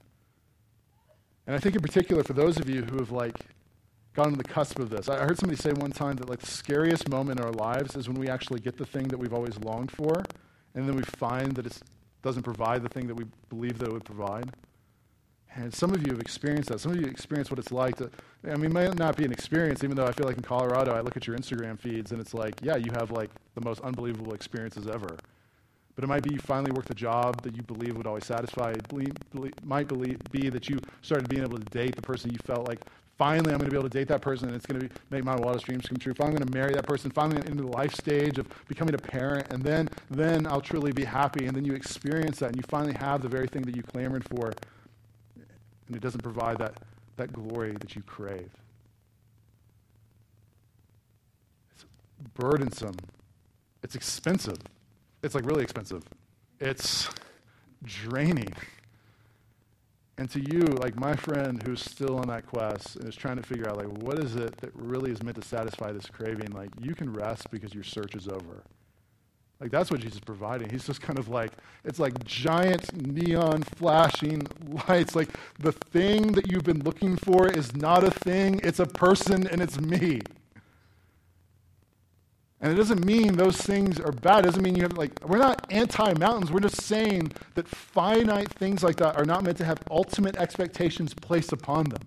And 1.46 1.56
I 1.56 1.60
think 1.60 1.76
in 1.76 1.82
particular 1.82 2.24
for 2.24 2.34
those 2.34 2.58
of 2.58 2.70
you 2.70 2.84
who 2.84 2.98
have 2.98 3.12
like 3.12 3.36
gone 4.18 4.32
to 4.32 4.38
the 4.38 4.44
cusp 4.44 4.80
of 4.80 4.90
this. 4.90 5.10
I 5.10 5.20
heard 5.20 5.38
somebody 5.38 5.62
say 5.62 5.74
one 5.74 5.92
time 5.92 6.16
that 6.16 6.28
like 6.28 6.40
the 6.40 6.48
scariest 6.48 7.08
moment 7.08 7.40
in 7.40 7.46
our 7.46 7.52
lives 7.52 7.96
is 7.96 8.10
when 8.10 8.20
we 8.20 8.28
actually 8.28 8.60
get 8.60 8.76
the 8.76 8.86
thing 8.86 9.08
that 9.10 9.18
we've 9.18 9.34
always 9.34 9.60
longed 9.60 9.92
for 9.92 10.24
and 10.76 10.88
then 10.88 10.96
we 10.96 11.04
find 11.04 11.54
that 11.56 11.66
it 11.66 11.80
doesn't 12.22 12.44
provide 12.44 12.84
the 12.84 12.90
thing 12.90 13.08
that 13.08 13.16
we 13.16 13.26
believe 13.50 13.78
that 13.80 13.88
it 13.88 13.94
would 13.94 14.06
provide. 14.06 14.52
And 15.56 15.74
some 15.74 15.94
of 15.94 16.06
you 16.06 16.12
have 16.12 16.22
experienced 16.22 16.70
that. 16.70 16.80
Some 16.80 16.92
of 16.92 17.02
you 17.02 17.08
experience 17.08 17.50
what 17.50 17.58
it's 17.58 17.72
like 17.72 17.96
to, 17.98 18.12
I 18.44 18.56
mean, 18.58 18.66
it 18.66 18.74
might 18.74 18.98
not 19.00 19.18
be 19.18 19.26
an 19.26 19.32
experience, 19.32 19.84
even 19.84 19.96
though 19.96 20.06
I 20.06 20.12
feel 20.12 20.28
like 20.28 20.38
in 20.38 20.44
Colorado, 20.44 20.94
I 20.94 21.02
look 21.02 21.18
at 21.18 21.26
your 21.26 21.36
Instagram 21.36 21.80
feeds 21.80 22.12
and 22.12 22.22
it's 22.22 22.34
like, 22.34 22.54
yeah, 22.62 22.76
you 22.76 22.92
have 22.92 23.10
like 23.12 23.32
the 23.56 23.62
most 23.62 23.82
unbelievable 23.82 24.34
experiences 24.34 24.88
ever. 24.88 25.18
But 25.96 26.04
it 26.04 26.08
might 26.08 26.22
be 26.22 26.34
you 26.34 26.40
finally 26.40 26.72
worked 26.72 26.92
a 26.92 26.96
job 26.96 27.42
that 27.42 27.56
you 27.56 27.64
believe 27.64 27.98
would 27.98 28.06
always 28.06 28.26
satisfy. 28.26 28.72
It 28.72 29.66
might 29.66 29.88
be 30.32 30.50
that 30.50 30.70
you 30.70 30.80
started 31.02 31.28
being 31.28 31.42
able 31.42 31.58
to 31.58 31.66
date 31.66 31.96
the 31.96 32.04
person 32.04 32.30
you 32.30 32.38
felt 32.46 32.68
like 32.68 32.82
finally 33.18 33.52
I'm 33.52 33.58
going 33.58 33.70
to 33.70 33.72
be 33.72 33.78
able 33.78 33.90
to 33.90 33.98
date 33.98 34.08
that 34.10 34.22
person 34.22 34.48
and 34.48 34.56
it's 34.56 34.66
going 34.66 34.80
to 34.80 34.88
be, 34.88 34.94
make 35.10 35.24
my 35.24 35.36
wildest 35.36 35.66
dreams 35.66 35.88
come 35.88 35.98
true. 35.98 36.14
Finally 36.14 36.38
I'm 36.38 36.44
going 36.44 36.52
to 36.52 36.58
marry 36.58 36.74
that 36.74 36.86
person. 36.86 37.12
Finally 37.12 37.38
into 37.48 37.64
the 37.64 37.70
life 37.70 37.94
stage 37.94 38.38
of 38.38 38.48
becoming 38.68 38.96
a 38.96 38.98
parent 38.98 39.52
and 39.52 39.64
then, 39.64 39.90
then 40.10 40.46
I'll 40.46 40.62
truly 40.62 40.92
be 40.92 41.04
happy. 41.04 41.46
And 41.46 41.56
then 41.56 41.66
you 41.66 41.74
experience 41.74 42.40
that 42.40 42.48
and 42.48 42.56
you 42.56 42.64
finally 42.68 42.94
have 42.94 43.22
the 43.22 43.30
very 43.30 43.48
thing 43.48 43.64
that 43.64 43.76
you 43.76 43.84
clamored 43.84 44.24
for 44.28 44.54
and 45.88 45.96
it 45.96 46.02
doesn't 46.02 46.22
provide 46.22 46.58
that, 46.60 46.76
that 47.16 47.34
glory 47.34 47.72
that 47.72 47.96
you 47.96 48.04
crave. 48.04 48.50
It's 51.74 51.86
burdensome. 52.36 52.96
It's 53.84 53.96
expensive. 53.96 54.58
It's 55.24 55.34
like 55.34 55.46
really 55.46 55.64
expensive. 55.64 56.04
It's 56.60 57.10
draining. 57.84 58.54
And 60.20 60.30
to 60.32 60.40
you, 60.40 60.62
like 60.62 61.00
my 61.00 61.16
friend 61.16 61.62
who's 61.62 61.80
still 61.80 62.18
on 62.18 62.28
that 62.30 62.48
quest 62.48 62.96
and 62.96 63.08
is 63.08 63.16
trying 63.16 63.38
to 63.38 63.44
figure 63.44 63.70
out, 63.70 63.78
like, 63.78 64.02
what 64.02 64.18
is 64.18 64.36
it 64.36 64.58
that 64.58 64.72
really 64.74 65.12
is 65.12 65.22
meant 65.22 65.40
to 65.40 65.48
satisfy 65.48 65.92
this 65.92 66.08
craving? 66.08 66.52
Like, 66.52 66.70
you 66.82 66.96
can 66.96 67.14
rest 67.14 67.52
because 67.52 67.74
your 67.74 67.84
search 67.84 68.16
is 68.16 68.28
over. 68.28 68.64
Like, 69.60 69.72
that's 69.72 69.90
what 69.90 70.00
Jesus 70.00 70.16
is 70.16 70.22
providing. 70.22 70.70
He's 70.70 70.86
just 70.86 71.02
kind 71.02 71.18
of 71.18 71.30
like, 71.30 71.52
it's 71.84 72.00
like 72.00 72.24
giant 72.24 72.96
neon 72.96 73.62
flashing 73.64 74.48
lights. 74.88 75.16
Like, 75.16 75.30
the 75.60 75.72
thing 75.72 76.32
that 76.34 76.52
you've 76.52 76.64
been 76.64 76.84
looking 76.84 77.16
for 77.18 77.48
is 77.48 77.76
not 77.76 78.04
a 78.04 78.12
thing, 78.12 78.60
it's 78.64 78.80
a 78.80 78.86
person 78.86 79.48
and 79.48 79.62
it's 79.62 79.80
me. 79.80 80.22
And 82.60 82.72
it 82.72 82.76
doesn't 82.76 83.06
mean 83.06 83.36
those 83.36 83.58
things 83.58 84.00
are 84.00 84.12
bad. 84.12 84.40
It 84.40 84.48
doesn't 84.48 84.64
mean 84.64 84.76
you 84.76 84.82
have, 84.82 84.98
like, 84.98 85.12
we're 85.24 85.38
not 85.38 85.72
anti 85.72 86.14
mountains. 86.14 86.52
We're 86.52 86.60
just 86.60 86.82
saying 86.82 87.32
that 87.54 87.68
finite 87.68 88.52
things 88.52 88.84
like 88.84 88.96
that 88.96 89.16
are 89.16 89.26
not 89.26 89.44
meant 89.44 89.58
to 89.58 89.66
have 89.66 89.80
ultimate 89.92 90.36
expectations 90.38 91.14
placed 91.14 91.54
upon 91.54 91.90
them. 91.90 92.02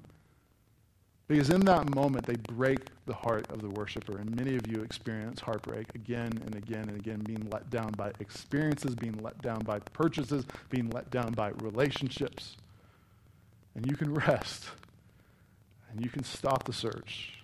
Because 1.29 1.51
in 1.51 1.61
that 1.67 1.95
moment, 1.95 2.27
they 2.27 2.35
break 2.35 2.81
the 3.07 3.15
heart 3.15 3.49
of 3.53 3.63
the 3.63 3.69
worshiper. 3.69 4.19
And 4.19 4.35
many 4.35 4.57
of 4.57 4.67
you 4.67 4.83
experience 4.83 5.41
heartbreak 5.41 5.95
again 5.95 6.33
and 6.45 6.57
again 6.57 6.89
and 6.89 6.99
again, 6.99 7.21
being 7.21 7.49
let 7.53 7.71
down 7.71 7.93
by 7.93 8.11
experiences, 8.19 8.97
being 8.97 9.17
let 9.23 9.41
down 9.41 9.61
by 9.61 9.79
purchases, 9.79 10.45
being 10.69 10.91
let 10.91 11.09
down 11.13 11.33
by 11.33 11.51
relationships. 11.61 12.57
And 13.77 13.87
you 13.87 13.97
can 13.97 14.13
rest, 14.27 14.65
and 15.93 16.05
you 16.05 16.11
can 16.11 16.25
stop 16.25 16.65
the 16.65 16.73
search 16.73 17.40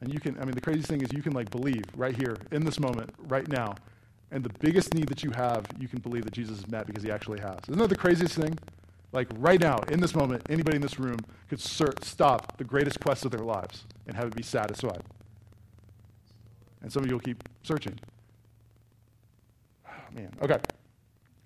and 0.00 0.12
you 0.12 0.20
can, 0.20 0.36
I 0.38 0.44
mean, 0.44 0.54
the 0.54 0.60
craziest 0.60 0.88
thing 0.88 1.00
is 1.00 1.12
you 1.12 1.22
can 1.22 1.32
like 1.32 1.50
believe 1.50 1.84
right 1.96 2.16
here, 2.16 2.36
in 2.50 2.64
this 2.64 2.78
moment, 2.78 3.10
right 3.28 3.48
now. 3.48 3.74
And 4.30 4.42
the 4.42 4.52
biggest 4.58 4.94
need 4.94 5.08
that 5.08 5.22
you 5.22 5.30
have, 5.30 5.66
you 5.78 5.86
can 5.86 6.00
believe 6.00 6.24
that 6.24 6.32
Jesus 6.32 6.56
has 6.56 6.68
met 6.68 6.86
because 6.86 7.02
he 7.02 7.10
actually 7.10 7.40
has. 7.40 7.58
Isn't 7.68 7.78
that 7.78 7.88
the 7.88 7.96
craziest 7.96 8.34
thing? 8.34 8.58
Like 9.12 9.28
right 9.38 9.60
now, 9.60 9.78
in 9.88 10.00
this 10.00 10.14
moment, 10.14 10.42
anybody 10.50 10.76
in 10.76 10.82
this 10.82 10.98
room 10.98 11.18
could 11.48 11.60
stop 11.60 12.56
the 12.58 12.64
greatest 12.64 12.98
quest 13.00 13.24
of 13.24 13.30
their 13.30 13.44
lives 13.44 13.84
and 14.08 14.16
have 14.16 14.26
it 14.26 14.34
be 14.34 14.42
satisfied. 14.42 15.02
And 16.82 16.92
some 16.92 17.04
of 17.04 17.08
you 17.08 17.14
will 17.14 17.20
keep 17.20 17.42
searching. 17.62 17.98
Oh, 19.86 19.92
man. 20.12 20.30
Okay. 20.42 20.58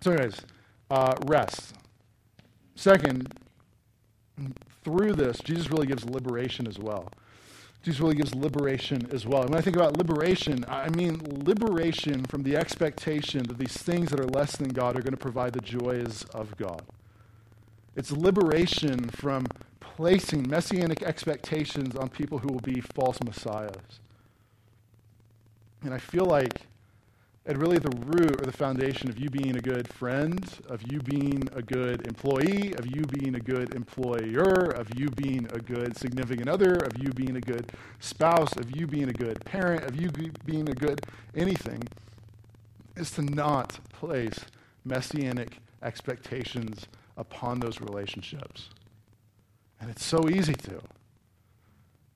So, 0.00 0.12
anyways, 0.12 0.40
uh, 0.90 1.14
rest. 1.26 1.74
Second, 2.74 3.34
through 4.82 5.12
this, 5.12 5.38
Jesus 5.40 5.70
really 5.70 5.87
gives 5.87 6.04
liberation 6.06 6.66
as 6.66 6.78
well. 6.78 7.08
Jesus 7.88 8.03
really 8.03 8.16
gives 8.16 8.35
liberation 8.35 9.09
as 9.12 9.24
well. 9.24 9.40
And 9.40 9.51
when 9.51 9.59
I 9.59 9.62
think 9.62 9.74
about 9.74 9.96
liberation, 9.96 10.62
I 10.68 10.90
mean 10.90 11.22
liberation 11.46 12.22
from 12.27 12.42
the 12.42 12.55
expectation 12.55 13.44
that 13.44 13.57
these 13.57 13.79
things 13.79 14.11
that 14.11 14.20
are 14.20 14.27
less 14.27 14.59
than 14.59 14.68
God 14.68 14.94
are 14.98 15.01
going 15.01 15.14
to 15.14 15.16
provide 15.16 15.55
the 15.55 15.62
joys 15.62 16.22
of 16.35 16.55
God. 16.59 16.83
It's 17.96 18.12
liberation 18.12 19.09
from 19.09 19.46
placing 19.81 20.46
messianic 20.46 21.03
expectations 21.03 21.96
on 21.96 22.11
people 22.11 22.37
who 22.37 22.48
will 22.53 22.61
be 22.61 22.83
false 22.83 23.22
messiahs. 23.22 24.01
And 25.81 25.94
I 25.94 25.98
feel 25.98 26.27
like 26.27 26.66
at 27.48 27.56
really 27.56 27.78
the 27.78 27.90
root 28.04 28.38
or 28.38 28.44
the 28.44 28.52
foundation 28.52 29.08
of 29.08 29.18
you 29.18 29.30
being 29.30 29.56
a 29.56 29.61
good 29.61 29.88
friend, 29.88 30.46
of 30.68 30.82
you 30.92 31.00
being 31.00 31.48
a 31.54 31.62
good 31.62 32.06
employee, 32.06 32.74
of 32.74 32.84
you 32.94 33.02
being 33.06 33.34
a 33.37 33.40
good 33.40 33.74
employer, 33.74 34.66
of 34.72 34.87
you 34.98 35.08
being 35.08 35.48
a 35.54 35.58
good 35.58 35.96
significant 35.96 36.46
other, 36.46 36.74
of 36.74 37.02
you 37.02 37.11
being 37.11 37.37
a 37.37 37.40
good 37.40 37.72
spouse, 38.00 38.54
of 38.56 38.76
you 38.76 38.87
being 38.87 39.08
a 39.08 39.14
good 39.14 39.42
parent, 39.46 39.82
of 39.84 39.98
you 39.98 40.11
being 40.44 40.68
a 40.68 40.74
good 40.74 41.00
anything, 41.34 41.82
is 42.96 43.11
to 43.12 43.22
not 43.22 43.80
place 43.94 44.38
messianic 44.84 45.56
expectations 45.82 46.87
upon 47.16 47.61
those 47.61 47.80
relationships. 47.80 48.68
And 49.80 49.88
it's 49.88 50.04
so 50.04 50.28
easy 50.28 50.54
to. 50.54 50.82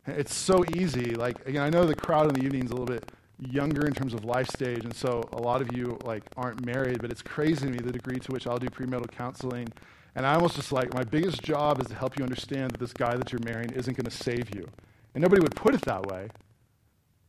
It's 0.07 0.35
so 0.35 0.62
easy. 0.75 1.14
Like, 1.14 1.47
again, 1.47 1.62
I 1.62 1.71
know 1.71 1.87
the 1.87 1.95
crowd 1.95 2.29
in 2.29 2.35
the 2.35 2.45
evening 2.45 2.64
is 2.64 2.71
a 2.71 2.75
little 2.75 2.85
bit 2.85 3.11
younger 3.51 3.87
in 3.87 3.93
terms 3.93 4.15
of 4.15 4.25
life 4.25 4.49
stage, 4.49 4.85
and 4.85 4.95
so 4.95 5.29
a 5.33 5.41
lot 5.41 5.61
of 5.61 5.77
you 5.77 5.99
like 6.05 6.23
aren't 6.37 6.65
married, 6.65 7.01
but 7.01 7.11
it's 7.11 7.23
crazy 7.23 7.67
to 7.67 7.73
me 7.73 7.79
the 7.79 7.93
degree 7.93 8.19
to 8.19 8.33
which 8.33 8.47
I'll 8.47 8.59
do 8.59 8.69
premarital 8.69 9.11
counseling. 9.11 9.69
And 10.15 10.27
I 10.27 10.35
almost 10.35 10.57
just 10.57 10.73
like 10.73 10.93
my 10.95 11.05
biggest 11.05 11.43
job 11.43 11.81
is 11.81 11.87
to 11.89 11.95
help 11.95 12.19
you 12.19 12.25
understand 12.25 12.73
that 12.73 12.79
this 12.79 12.93
guy 12.93 13.17
that 13.17 13.33
you're 13.33 13.41
marrying 13.45 13.71
isn't 13.71 13.97
going 13.97 14.05
to 14.05 14.11
save 14.11 14.55
you. 14.55 14.69
And 15.15 15.23
nobody 15.23 15.41
would 15.41 15.57
put 15.57 15.75
it 15.75 15.83
that 15.83 16.07
way, 16.07 16.29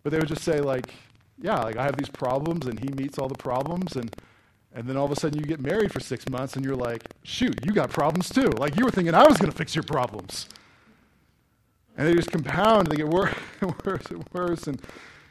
but 0.03 0.11
they 0.11 0.19
would 0.19 0.27
just 0.27 0.43
say 0.43 0.59
like, 0.59 0.93
yeah, 1.41 1.59
like 1.61 1.77
I 1.77 1.83
have 1.83 1.97
these 1.97 2.09
problems, 2.09 2.67
and 2.67 2.79
he 2.79 2.89
meets 2.93 3.17
all 3.17 3.27
the 3.27 3.35
problems, 3.37 3.95
and 3.95 4.13
and 4.75 4.87
then 4.87 4.97
all 4.97 5.05
of 5.05 5.11
a 5.11 5.15
sudden 5.15 5.39
you 5.39 5.45
get 5.45 5.59
married 5.59 5.91
for 5.91 5.99
six 5.99 6.27
months, 6.27 6.55
and 6.55 6.65
you're 6.65 6.75
like, 6.75 7.03
shoot, 7.23 7.53
you 7.63 7.73
got 7.73 7.89
problems 7.89 8.29
too. 8.29 8.49
Like 8.57 8.77
you 8.77 8.85
were 8.85 8.91
thinking 8.91 9.13
I 9.13 9.27
was 9.27 9.37
going 9.37 9.51
to 9.51 9.57
fix 9.57 9.75
your 9.75 9.83
problems. 9.83 10.47
And 11.95 12.07
they 12.07 12.15
just 12.15 12.31
compound, 12.31 12.87
they 12.87 12.95
get 12.95 13.07
worse 13.09 13.35
and 13.61 13.75
worse 13.85 14.05
and 14.07 14.25
worse. 14.33 14.67
And 14.67 14.81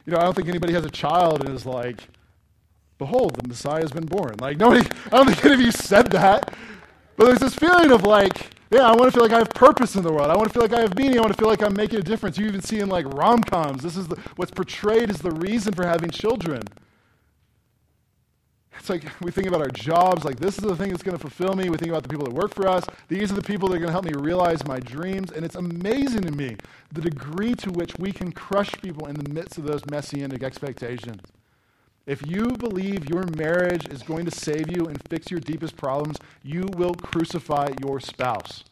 you 0.06 0.12
know, 0.12 0.18
I 0.18 0.22
don't 0.22 0.34
think 0.34 0.48
anybody 0.48 0.72
has 0.74 0.84
a 0.84 0.90
child 0.90 1.44
and 1.44 1.54
is 1.54 1.66
like, 1.66 2.08
behold, 2.98 3.34
the 3.36 3.48
Messiah 3.48 3.80
has 3.80 3.92
been 3.92 4.06
born. 4.06 4.36
Like, 4.40 4.56
nobody, 4.56 4.88
I 5.06 5.10
don't 5.10 5.26
think 5.26 5.44
any 5.44 5.54
of 5.54 5.60
you 5.60 5.72
said 5.72 6.10
that. 6.12 6.54
But 7.16 7.26
there's 7.26 7.40
this 7.40 7.54
feeling 7.54 7.92
of 7.92 8.02
like, 8.04 8.50
yeah, 8.70 8.88
I 8.88 8.92
want 8.92 9.04
to 9.04 9.10
feel 9.12 9.22
like 9.22 9.32
I 9.32 9.38
have 9.38 9.50
purpose 9.50 9.96
in 9.96 10.02
the 10.02 10.12
world. 10.12 10.30
I 10.30 10.36
want 10.36 10.48
to 10.48 10.52
feel 10.52 10.62
like 10.62 10.72
I 10.72 10.80
have 10.80 10.96
meaning. 10.96 11.18
I 11.18 11.20
want 11.20 11.32
to 11.32 11.38
feel 11.38 11.48
like 11.48 11.62
I'm 11.62 11.74
making 11.74 11.98
a 11.98 12.02
difference. 12.02 12.38
You 12.38 12.46
even 12.46 12.62
see 12.62 12.80
in 12.80 12.88
like 12.88 13.06
rom 13.14 13.42
coms, 13.42 13.82
this 13.82 13.96
is 13.96 14.08
the, 14.08 14.16
what's 14.36 14.50
portrayed 14.50 15.10
as 15.10 15.18
the 15.18 15.30
reason 15.32 15.74
for 15.74 15.86
having 15.86 16.10
children. 16.10 16.62
It's 18.78 18.90
like 18.90 19.04
we 19.20 19.30
think 19.30 19.46
about 19.46 19.60
our 19.60 19.68
jobs, 19.68 20.24
like 20.24 20.40
this 20.40 20.58
is 20.58 20.64
the 20.64 20.74
thing 20.74 20.90
that's 20.90 21.02
going 21.02 21.16
to 21.16 21.20
fulfill 21.20 21.54
me. 21.54 21.70
We 21.70 21.76
think 21.76 21.90
about 21.90 22.02
the 22.02 22.08
people 22.08 22.24
that 22.26 22.34
work 22.34 22.54
for 22.54 22.66
us. 22.66 22.84
These 23.08 23.30
are 23.30 23.34
the 23.34 23.42
people 23.42 23.68
that 23.68 23.76
are 23.76 23.78
going 23.78 23.88
to 23.88 23.92
help 23.92 24.04
me 24.04 24.12
realize 24.14 24.66
my 24.66 24.80
dreams. 24.80 25.30
And 25.30 25.44
it's 25.44 25.54
amazing 25.54 26.22
to 26.22 26.32
me 26.32 26.56
the 26.90 27.02
degree 27.02 27.54
to 27.56 27.70
which 27.70 27.96
we 27.98 28.12
can 28.12 28.32
crush 28.32 28.72
people 28.82 29.06
in 29.06 29.14
the 29.14 29.28
midst 29.30 29.58
of 29.58 29.64
those 29.64 29.86
messianic 29.86 30.42
expectations. 30.42 31.22
If 32.06 32.26
you 32.26 32.48
believe 32.56 33.08
your 33.08 33.24
marriage 33.36 33.88
is 33.88 34.02
going 34.02 34.24
to 34.24 34.32
save 34.32 34.68
you 34.76 34.86
and 34.86 35.00
fix 35.08 35.30
your 35.30 35.38
deepest 35.38 35.76
problems, 35.76 36.16
you 36.42 36.68
will 36.76 36.94
crucify 36.94 37.70
your 37.80 38.00
spouse. 38.00 38.64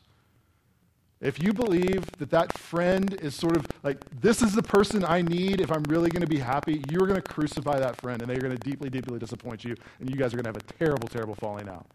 If 1.21 1.43
you 1.43 1.53
believe 1.53 2.11
that 2.19 2.31
that 2.31 2.57
friend 2.57 3.13
is 3.21 3.35
sort 3.35 3.55
of 3.55 3.67
like, 3.83 3.99
this 4.21 4.41
is 4.41 4.55
the 4.55 4.63
person 4.63 5.05
I 5.05 5.21
need 5.21 5.61
if 5.61 5.71
I'm 5.71 5.83
really 5.83 6.09
going 6.09 6.23
to 6.23 6.27
be 6.27 6.39
happy, 6.39 6.83
you're 6.91 7.07
going 7.07 7.21
to 7.21 7.23
crucify 7.23 7.79
that 7.79 8.01
friend 8.01 8.23
and 8.23 8.31
they're 8.31 8.41
going 8.41 8.57
to 8.57 8.59
deeply, 8.59 8.89
deeply 8.89 9.19
disappoint 9.19 9.63
you, 9.63 9.75
and 9.99 10.09
you 10.09 10.17
guys 10.17 10.33
are 10.33 10.39
going 10.39 10.45
to 10.45 10.49
have 10.49 10.57
a 10.57 10.73
terrible, 10.79 11.09
terrible 11.09 11.35
falling 11.35 11.69
out. 11.69 11.87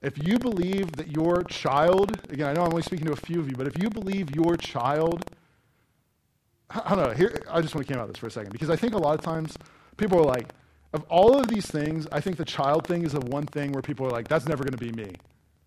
If 0.00 0.24
you 0.24 0.38
believe 0.38 0.92
that 0.92 1.10
your 1.10 1.42
child, 1.44 2.20
again, 2.30 2.46
I 2.46 2.52
know 2.52 2.62
I'm 2.62 2.70
only 2.70 2.82
speaking 2.82 3.06
to 3.06 3.12
a 3.12 3.16
few 3.16 3.40
of 3.40 3.48
you, 3.48 3.56
but 3.56 3.66
if 3.66 3.82
you 3.82 3.90
believe 3.90 4.36
your 4.36 4.56
child, 4.56 5.24
I 6.70 6.94
don't 6.94 7.08
know, 7.08 7.14
here, 7.14 7.42
I 7.50 7.60
just 7.62 7.74
want 7.74 7.86
to 7.86 7.92
came 7.92 8.00
out 8.00 8.06
this 8.08 8.18
for 8.18 8.26
a 8.28 8.30
second 8.30 8.52
because 8.52 8.70
I 8.70 8.76
think 8.76 8.94
a 8.94 8.98
lot 8.98 9.18
of 9.18 9.24
times 9.24 9.56
people 9.96 10.20
are 10.20 10.24
like, 10.24 10.52
of 10.92 11.04
all 11.08 11.36
of 11.36 11.48
these 11.48 11.66
things, 11.66 12.06
I 12.12 12.20
think 12.20 12.36
the 12.36 12.44
child 12.44 12.86
thing 12.86 13.04
is 13.04 13.12
the 13.12 13.20
one 13.20 13.46
thing 13.46 13.72
where 13.72 13.82
people 13.82 14.06
are 14.06 14.10
like, 14.10 14.28
that's 14.28 14.46
never 14.46 14.62
going 14.62 14.76
to 14.76 14.78
be 14.78 14.92
me. 14.92 15.10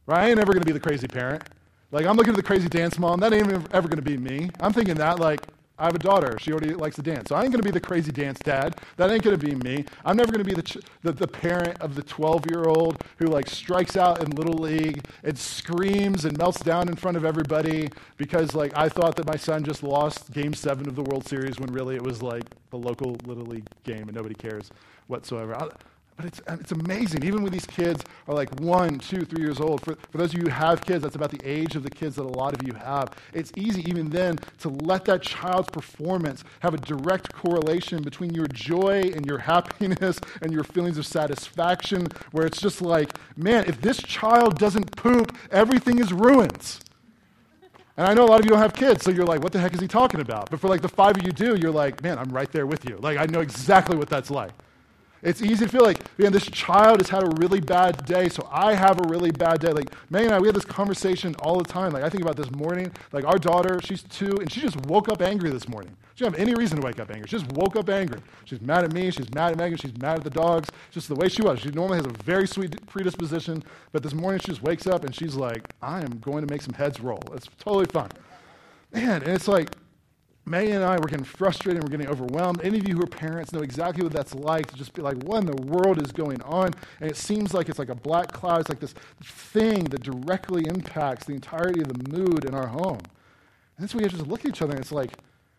Right? 0.06 0.20
I 0.20 0.28
ain't 0.30 0.38
never 0.38 0.54
going 0.54 0.62
to 0.62 0.66
be 0.66 0.72
the 0.72 0.80
crazy 0.80 1.08
parent. 1.08 1.44
Like, 1.92 2.06
I'm 2.06 2.18
looking 2.18 2.34
at 2.34 2.36
the 2.36 2.44
crazy 2.44 2.68
dance 2.68 3.00
mom. 3.00 3.20
That 3.22 3.34
ain't 3.34 3.48
ever 3.74 3.88
going 3.88 3.98
to 3.98 4.02
be 4.02 4.18
me. 4.18 4.50
I'm 4.60 4.74
thinking 4.74 4.96
that, 4.96 5.20
like, 5.20 5.42
I 5.80 5.86
have 5.86 5.96
a 5.96 6.00
daughter. 6.00 6.38
She 6.40 6.52
already 6.52 6.74
likes 6.74 6.96
to 6.96 7.04
dance. 7.04 7.30
So 7.30 7.36
I 7.36 7.44
ain't 7.44 7.52
going 7.52 7.62
to 7.62 7.64
be 7.64 7.72
the 7.72 7.80
crazy 7.80 8.12
dance 8.12 8.40
dad. 8.40 8.76
That 8.98 9.12
ain't 9.12 9.22
going 9.22 9.40
to 9.40 9.46
be 9.46 9.56
me. 9.56 9.86
I'm 10.04 10.18
never 10.18 10.32
going 10.32 10.44
to 10.44 10.50
be 10.50 10.56
the, 10.56 10.64
ch- 10.64 10.80
the, 11.04 11.12
the, 11.12 11.28
parent 11.28 11.80
of 11.80 11.94
the 11.94 12.02
12 12.02 12.48
year 12.50 12.64
old 12.64 13.04
who, 13.18 13.28
like, 13.28 13.48
strikes 13.48 13.96
out 13.96 14.24
in 14.24 14.32
Little 14.32 14.58
League 14.58 15.06
and 15.24 15.38
screams 15.38 16.26
and 16.26 16.36
melts 16.38 16.62
down 16.62 16.90
in 16.90 16.96
front 16.96 17.16
of 17.16 17.26
everybody 17.26 17.90
because, 18.18 18.56
like, 18.56 18.76
I 18.76 18.90
thought 18.90 19.16
that 19.18 19.28
my 19.28 19.38
son 19.38 19.64
just 19.64 19.84
lost 19.84 20.32
game 20.32 20.54
seven 20.54 20.88
of 20.90 20.96
the 20.96 21.04
World 21.04 21.28
Series 21.28 21.60
when 21.60 21.72
really 21.72 21.96
it 21.96 22.02
was, 22.02 22.24
like, 22.24 22.44
the 22.72 22.78
local 22.78 23.16
Little 23.26 23.46
League 23.46 23.68
game 23.84 24.04
and 24.04 24.14
nobody 24.14 24.36
cares 24.36 24.72
whatsoever. 25.06 25.56
I, 25.56 25.70
but 26.18 26.26
it's, 26.26 26.42
it's 26.48 26.72
amazing. 26.72 27.24
Even 27.24 27.44
when 27.44 27.52
these 27.52 27.68
kids 27.68 28.04
are 28.28 28.34
like 28.34 28.50
one, 28.60 28.98
two, 28.98 29.24
three 29.24 29.44
years 29.44 29.60
old, 29.60 29.82
for, 29.82 29.96
for 29.96 30.18
those 30.18 30.34
of 30.34 30.40
you 30.40 30.46
who 30.46 30.50
have 30.50 30.82
kids, 30.82 31.04
that's 31.04 31.16
about 31.16 31.30
the 31.30 31.40
age 31.48 31.76
of 31.76 31.84
the 31.84 31.92
kids 31.92 32.16
that 32.16 32.24
a 32.24 32.28
lot 32.28 32.54
of 32.54 32.68
you 32.68 32.74
have. 32.74 33.12
It's 33.34 33.52
easy, 33.56 33.88
even 33.88 34.10
then, 34.10 34.38
to 34.60 34.70
let 34.70 35.06
that 35.06 35.22
child's 35.22 35.70
performance 35.70 36.44
have 36.62 36.74
a 36.74 36.78
direct 36.78 37.32
correlation 37.34 38.02
between 38.02 38.34
your 38.34 38.48
joy 38.48 39.12
and 39.16 39.28
your 39.28 39.38
happiness 39.38 40.20
and 40.42 40.52
your 40.52 40.64
feelings 40.64 40.98
of 40.98 41.06
satisfaction, 41.06 42.08
where 42.32 42.48
it's 42.48 42.60
just 42.60 42.82
like, 42.82 43.12
man, 43.38 43.66
if 43.68 43.80
this 43.80 43.98
child 43.98 44.58
doesn't 44.58 44.96
poop, 44.96 45.38
everything 45.52 46.00
is 46.00 46.12
ruined. 46.12 46.80
And 47.96 48.08
I 48.08 48.14
know 48.16 48.26
a 48.26 48.28
lot 48.28 48.40
of 48.40 48.46
you 48.46 48.50
don't 48.50 48.60
have 48.60 48.74
kids, 48.74 49.04
so 49.04 49.12
you're 49.12 49.26
like, 49.26 49.42
what 49.42 49.52
the 49.52 49.60
heck 49.60 49.74
is 49.74 49.80
he 49.80 49.88
talking 49.88 50.20
about? 50.22 50.50
But 50.50 50.60
for 50.60 50.68
like 50.68 50.82
the 50.82 50.90
five 50.90 51.16
of 51.18 51.24
you 51.24 51.32
do, 51.32 51.56
you're 51.56 51.72
like, 51.72 52.02
man, 52.02 52.18
I'm 52.18 52.30
right 52.30 52.52
there 52.52 52.66
with 52.66 52.90
you. 52.90 52.98
Like, 52.98 53.18
I 53.18 53.26
know 53.26 53.42
exactly 53.42 53.96
what 53.96 54.10
that's 54.10 54.32
like. 54.32 54.52
It's 55.24 55.42
easy 55.42 55.66
to 55.66 55.72
feel 55.72 55.84
like, 55.84 56.00
man, 56.20 56.32
this 56.32 56.46
child 56.46 57.00
has 57.00 57.10
had 57.10 57.24
a 57.24 57.30
really 57.38 57.60
bad 57.60 58.06
day, 58.06 58.30
so 58.30 58.48
I 58.52 58.76
have 58.76 59.00
a 59.00 59.08
really 59.08 59.32
bad 59.32 59.60
day. 59.60 59.72
Like, 59.72 59.90
May 60.10 60.26
and 60.26 60.34
I, 60.34 60.40
we 60.40 60.48
have 60.48 60.56
this 60.56 60.66
conversation 60.66 61.36
all 61.40 61.58
the 61.58 61.64
time. 61.64 61.92
Like, 61.92 62.04
I 62.04 62.10
think 62.10 62.22
about 62.22 62.36
this 62.36 62.52
morning. 62.52 62.92
Like, 63.12 63.26
our 63.26 63.38
daughter, 63.38 63.80
she's 63.84 64.04
two, 64.04 64.38
and 64.40 64.52
she 64.52 64.62
just 64.62 64.78
woke 64.86 65.10
up 65.10 65.22
angry 65.22 65.50
this 65.50 65.68
morning. 65.68 65.96
She 66.14 66.24
didn't 66.24 66.38
have 66.38 66.48
any 66.48 66.56
reason 66.56 66.80
to 66.80 66.86
wake 66.86 67.00
up 67.00 67.12
angry. 67.12 67.28
She 67.28 67.38
just 67.38 67.52
woke 67.54 67.76
up 67.76 67.90
angry. 67.90 68.22
She's 68.46 68.62
mad 68.62 68.84
at 68.84 68.92
me. 68.92 69.12
She's 69.12 69.32
mad 69.34 69.52
at 69.52 69.58
Megan. 69.58 69.78
She's 69.78 69.96
mad 69.98 70.18
at 70.18 70.24
the 70.24 70.30
dogs. 70.30 70.70
Just 70.92 71.10
the 71.10 71.16
way 71.16 71.30
she 71.30 71.42
was. 71.42 71.60
She 71.60 71.70
normally 71.70 71.98
has 71.98 72.06
a 72.06 72.24
very 72.24 72.48
sweet 72.48 72.86
predisposition, 72.88 73.64
but 73.92 74.04
this 74.04 74.14
morning 74.14 74.40
she 74.40 74.48
just 74.48 74.64
wakes 74.64 74.88
up 74.88 75.04
and 75.04 75.14
she's 75.14 75.36
like, 75.36 75.64
I 75.82 76.02
am 76.02 76.20
going 76.20 76.46
to 76.46 76.52
make 76.52 76.62
some 76.62 76.74
heads 76.74 77.00
roll. 77.00 77.22
It's 77.34 77.48
totally 77.60 77.86
fine. 77.86 78.10
Man, 78.92 79.22
and 79.22 79.32
it's 79.32 79.48
like, 79.48 79.70
May 80.48 80.72
and 80.72 80.84
I 80.84 80.98
were 80.98 81.08
getting 81.08 81.26
frustrated 81.26 81.82
and 81.82 81.84
we're 81.84 81.98
getting 81.98 82.12
overwhelmed. 82.12 82.62
Any 82.64 82.78
of 82.78 82.88
you 82.88 82.96
who 82.96 83.04
are 83.04 83.08
parents 83.08 83.52
know 83.52 83.60
exactly 83.60 84.04
what 84.04 84.14
that's 84.14 84.34
like 84.34 84.68
to 84.68 84.76
just 84.76 84.94
be 84.94 85.02
like, 85.02 85.18
what 85.24 85.40
in 85.40 85.46
the 85.46 85.62
world 85.64 86.02
is 86.02 86.14
going 86.14 86.42
on? 86.44 86.74
And 87.02 87.12
it 87.12 87.18
seems 87.18 87.54
like 87.54 87.68
it's 87.68 87.80
like 87.80 87.90
a 87.90 87.96
black 87.96 88.32
cloud. 88.32 88.62
It's 88.62 88.70
like 88.70 88.80
this 88.80 88.94
thing 89.22 89.84
that 89.86 90.04
directly 90.04 90.66
impacts 90.66 91.26
the 91.26 91.34
entirety 91.34 91.82
of 91.82 91.90
the 91.90 92.18
mood 92.18 92.46
in 92.46 92.56
our 92.56 92.68
home. 92.68 93.00
And 93.00 93.80
then 93.80 93.88
so 93.90 93.98
we 93.98 94.08
just 94.08 94.26
look 94.26 94.46
at 94.46 94.52
each 94.52 94.62
other 94.62 94.72
and 94.72 94.80
it's 94.80 94.94
like, 94.94 95.12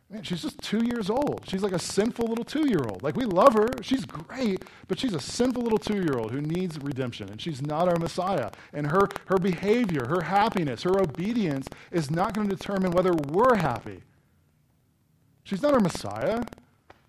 man, 0.09 0.23
she's 0.23 0.41
just 0.41 0.59
two 0.63 0.83
years 0.83 1.11
old. 1.11 1.45
She's 1.47 1.63
like 1.63 1.73
a 1.73 1.79
sinful 1.79 2.27
little 2.27 2.45
two 2.45 2.67
year 2.67 2.83
old. 2.89 3.03
Like, 3.03 3.15
we 3.15 3.27
love 3.27 3.53
her. 3.53 3.69
She's 3.83 4.07
great, 4.07 4.63
but 4.89 4.99
she's 4.99 5.13
a 5.13 5.21
sinful 5.21 5.63
little 5.63 5.79
two 5.79 5.97
year 5.97 6.17
old 6.17 6.31
who 6.31 6.41
needs 6.41 6.79
redemption. 6.79 7.29
And 7.29 7.39
she's 7.39 7.61
not 7.61 7.89
our 7.89 7.97
Messiah. 7.97 8.51
And 8.73 8.87
her, 8.87 9.09
her 9.27 9.37
behavior, 9.37 10.07
her 10.07 10.23
happiness, 10.23 10.83
her 10.85 10.99
obedience 10.99 11.69
is 11.91 12.11
not 12.11 12.33
going 12.33 12.49
to 12.49 12.57
determine 12.57 12.93
whether 12.93 13.13
we're 13.13 13.57
happy. 13.57 14.03
She's 15.49 15.63
not 15.63 15.73
our 15.73 15.81
Messiah. 15.81 16.45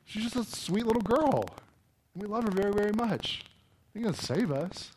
She's 0.05 0.23
just 0.23 0.37
a 0.37 0.45
sweet 0.45 0.85
little 0.85 1.01
girl. 1.01 1.43
And 2.13 2.23
we 2.23 2.25
love 2.25 2.45
her 2.45 2.51
very, 2.51 2.71
very 2.71 2.93
much. 2.93 3.43
She's 3.91 4.01
going 4.01 4.13
to 4.13 4.25
save 4.25 4.49
us. 4.49 4.91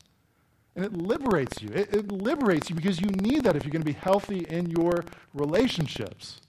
And 0.76 0.84
it 0.84 0.92
liberates 0.92 1.60
you. 1.60 1.68
It, 1.70 1.92
it, 1.92 2.12
liberates 2.12 2.70
you 2.70 2.76
because 2.76 3.00
you 3.00 3.08
need 3.08 3.42
that 3.42 3.56
if 3.56 3.64
you're 3.64 3.72
going 3.72 3.82
to 3.82 3.92
be 3.92 3.98
healthy 3.98 4.46
in 4.48 4.70
your 4.70 5.04
relationships. 5.34 6.40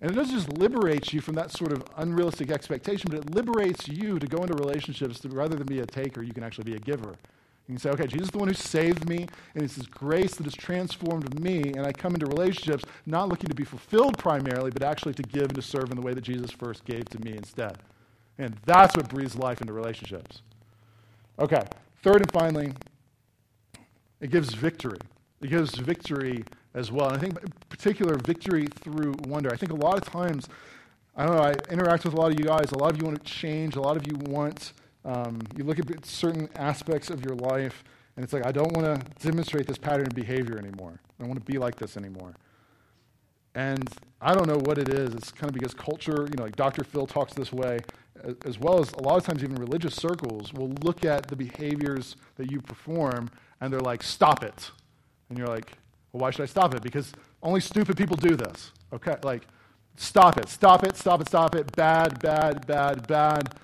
And 0.00 0.10
it 0.10 0.14
doesn't 0.14 0.34
just 0.34 0.50
liberate 0.56 1.12
you 1.12 1.20
from 1.20 1.34
that 1.34 1.50
sort 1.50 1.72
of 1.72 1.84
unrealistic 1.98 2.50
expectation, 2.50 3.10
but 3.10 3.18
it 3.18 3.34
liberates 3.34 3.86
you 3.86 4.18
to 4.18 4.26
go 4.26 4.38
into 4.38 4.54
relationships 4.54 5.20
to, 5.20 5.28
rather 5.28 5.56
than 5.56 5.66
be 5.66 5.80
a 5.80 5.86
taker, 5.86 6.22
you 6.22 6.32
can 6.32 6.42
actually 6.42 6.64
be 6.64 6.74
a 6.74 6.80
giver. 6.80 7.16
You 7.68 7.78
say, 7.78 7.90
okay, 7.90 8.06
Jesus 8.06 8.26
is 8.26 8.30
the 8.30 8.38
one 8.38 8.48
who 8.48 8.54
saved 8.54 9.08
me, 9.08 9.26
and 9.54 9.64
it's 9.64 9.76
His 9.76 9.86
grace 9.86 10.34
that 10.34 10.44
has 10.44 10.54
transformed 10.54 11.40
me, 11.40 11.72
and 11.74 11.86
I 11.86 11.92
come 11.92 12.12
into 12.12 12.26
relationships 12.26 12.84
not 13.06 13.28
looking 13.28 13.48
to 13.48 13.54
be 13.54 13.64
fulfilled 13.64 14.18
primarily, 14.18 14.70
but 14.70 14.82
actually 14.82 15.14
to 15.14 15.22
give 15.22 15.44
and 15.44 15.54
to 15.54 15.62
serve 15.62 15.90
in 15.90 15.96
the 15.96 16.02
way 16.02 16.12
that 16.12 16.20
Jesus 16.20 16.50
first 16.50 16.84
gave 16.84 17.06
to 17.06 17.18
me 17.20 17.36
instead. 17.36 17.78
And 18.36 18.56
that's 18.66 18.96
what 18.96 19.08
breathes 19.08 19.36
life 19.36 19.62
into 19.62 19.72
relationships. 19.72 20.42
Okay, 21.38 21.62
third 22.02 22.16
and 22.16 22.30
finally, 22.32 22.72
it 24.20 24.30
gives 24.30 24.52
victory. 24.52 24.98
It 25.40 25.48
gives 25.48 25.74
victory 25.74 26.44
as 26.74 26.90
well. 26.92 27.08
And 27.08 27.16
I 27.16 27.20
think, 27.20 27.42
in 27.42 27.52
particular, 27.68 28.16
victory 28.16 28.66
through 28.66 29.14
wonder. 29.26 29.52
I 29.52 29.56
think 29.56 29.72
a 29.72 29.76
lot 29.76 29.96
of 29.96 30.04
times, 30.04 30.48
I 31.16 31.26
don't 31.26 31.36
know, 31.36 31.42
I 31.42 31.54
interact 31.70 32.04
with 32.04 32.14
a 32.14 32.16
lot 32.16 32.32
of 32.32 32.38
you 32.38 32.44
guys. 32.44 32.72
A 32.72 32.78
lot 32.78 32.90
of 32.90 32.98
you 32.98 33.04
want 33.04 33.22
to 33.22 33.32
change. 33.32 33.76
A 33.76 33.80
lot 33.80 33.96
of 33.96 34.06
you 34.06 34.16
want, 34.16 34.72
um, 35.04 35.40
you 35.56 35.64
look 35.64 35.78
at 35.78 36.06
certain 36.06 36.48
aspects 36.56 37.10
of 37.10 37.24
your 37.24 37.34
life, 37.36 37.84
and 38.16 38.24
it's 38.24 38.32
like, 38.32 38.46
I 38.46 38.52
don't 38.52 38.72
want 38.72 38.86
to 38.86 39.26
demonstrate 39.26 39.66
this 39.66 39.78
pattern 39.78 40.06
of 40.06 40.14
behavior 40.14 40.58
anymore. 40.58 41.00
I 41.18 41.22
don't 41.22 41.28
want 41.28 41.44
to 41.44 41.52
be 41.52 41.58
like 41.58 41.76
this 41.76 41.96
anymore. 41.96 42.34
And 43.54 43.88
I 44.20 44.34
don't 44.34 44.48
know 44.48 44.58
what 44.58 44.78
it 44.78 44.88
is. 44.88 45.14
It's 45.14 45.30
kind 45.30 45.48
of 45.48 45.54
because 45.54 45.74
culture, 45.74 46.26
you 46.30 46.36
know, 46.36 46.44
like 46.44 46.56
Dr. 46.56 46.82
Phil 46.84 47.06
talks 47.06 47.34
this 47.34 47.52
way, 47.52 47.78
as 48.44 48.58
well 48.58 48.80
as 48.80 48.92
a 48.92 49.02
lot 49.02 49.16
of 49.16 49.24
times 49.24 49.42
even 49.42 49.56
religious 49.56 49.94
circles 49.94 50.52
will 50.52 50.70
look 50.82 51.04
at 51.04 51.28
the 51.28 51.36
behaviors 51.36 52.16
that 52.36 52.50
you 52.50 52.60
perform 52.60 53.30
and 53.60 53.72
they're 53.72 53.80
like, 53.80 54.02
stop 54.02 54.42
it. 54.42 54.70
And 55.28 55.38
you're 55.38 55.46
like, 55.46 55.72
well, 56.12 56.22
why 56.22 56.30
should 56.30 56.42
I 56.42 56.46
stop 56.46 56.74
it? 56.74 56.82
Because 56.82 57.12
only 57.42 57.60
stupid 57.60 57.96
people 57.96 58.16
do 58.16 58.36
this. 58.36 58.72
Okay? 58.92 59.16
Like, 59.22 59.46
stop 59.96 60.38
it, 60.38 60.48
stop 60.48 60.84
it, 60.84 60.96
stop 60.96 61.20
it, 61.20 61.28
stop 61.28 61.54
it. 61.54 61.70
Bad, 61.76 62.20
bad, 62.20 62.66
bad, 62.66 63.06
bad. 63.06 63.54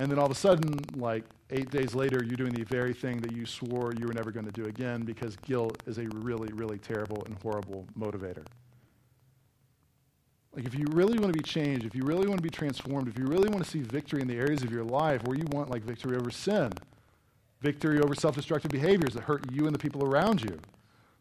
And 0.00 0.10
then 0.10 0.18
all 0.18 0.24
of 0.24 0.32
a 0.32 0.34
sudden, 0.34 0.80
like 0.96 1.24
eight 1.50 1.70
days 1.70 1.94
later, 1.94 2.24
you're 2.24 2.34
doing 2.34 2.54
the 2.54 2.64
very 2.64 2.94
thing 2.94 3.20
that 3.20 3.32
you 3.32 3.44
swore 3.44 3.92
you 3.98 4.06
were 4.06 4.14
never 4.14 4.30
going 4.30 4.46
to 4.46 4.52
do 4.52 4.64
again 4.64 5.02
because 5.02 5.36
guilt 5.36 5.82
is 5.86 5.98
a 5.98 6.08
really, 6.14 6.50
really 6.54 6.78
terrible 6.78 7.22
and 7.26 7.36
horrible 7.42 7.86
motivator. 7.98 8.46
Like, 10.56 10.64
if 10.64 10.74
you 10.74 10.86
really 10.92 11.18
want 11.18 11.34
to 11.34 11.38
be 11.38 11.46
changed, 11.46 11.84
if 11.84 11.94
you 11.94 12.04
really 12.04 12.26
want 12.26 12.38
to 12.38 12.42
be 12.42 12.48
transformed, 12.48 13.08
if 13.08 13.18
you 13.18 13.26
really 13.26 13.50
want 13.50 13.62
to 13.62 13.70
see 13.70 13.82
victory 13.82 14.22
in 14.22 14.26
the 14.26 14.38
areas 14.38 14.62
of 14.62 14.72
your 14.72 14.84
life 14.84 15.22
where 15.24 15.36
you 15.36 15.44
want, 15.50 15.68
like, 15.68 15.82
victory 15.82 16.16
over 16.16 16.30
sin, 16.30 16.72
victory 17.60 18.00
over 18.00 18.14
self 18.14 18.34
destructive 18.34 18.70
behaviors 18.70 19.12
that 19.12 19.24
hurt 19.24 19.52
you 19.52 19.66
and 19.66 19.74
the 19.74 19.78
people 19.78 20.02
around 20.02 20.40
you, 20.40 20.58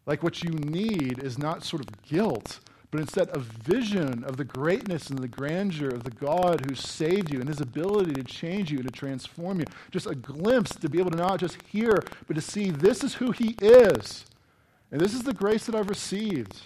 like, 0.06 0.24
what 0.24 0.42
you 0.42 0.52
need 0.52 1.22
is 1.22 1.38
not 1.38 1.66
sort 1.66 1.82
of 1.82 2.02
guilt, 2.04 2.62
but 2.92 3.00
instead 3.00 3.30
a 3.36 3.40
vision 3.40 4.24
of 4.24 4.38
the 4.38 4.44
greatness 4.44 5.10
and 5.10 5.20
the 5.20 5.28
grandeur 5.28 5.90
of 5.90 6.04
the 6.04 6.12
God 6.12 6.66
who 6.68 6.76
saved 6.76 7.32
you 7.32 7.40
and 7.40 7.48
his 7.48 7.62
ability 7.62 8.14
to 8.14 8.24
change 8.24 8.72
you 8.72 8.80
and 8.80 8.88
to 8.88 8.92
transform 8.92 9.60
you. 9.60 9.66
Just 9.92 10.08
a 10.08 10.16
glimpse 10.16 10.76
to 10.76 10.90
be 10.90 11.00
able 11.00 11.12
to 11.12 11.18
not 11.18 11.40
just 11.40 11.62
hear, 11.64 12.04
but 12.28 12.34
to 12.34 12.42
see 12.42 12.72
this 12.72 13.04
is 13.04 13.14
who 13.14 13.32
he 13.32 13.56
is. 13.62 14.26
And 14.92 15.00
this 15.00 15.14
is 15.14 15.22
the 15.22 15.34
grace 15.34 15.66
that 15.68 15.76
I've 15.76 15.90
received. 15.90 16.58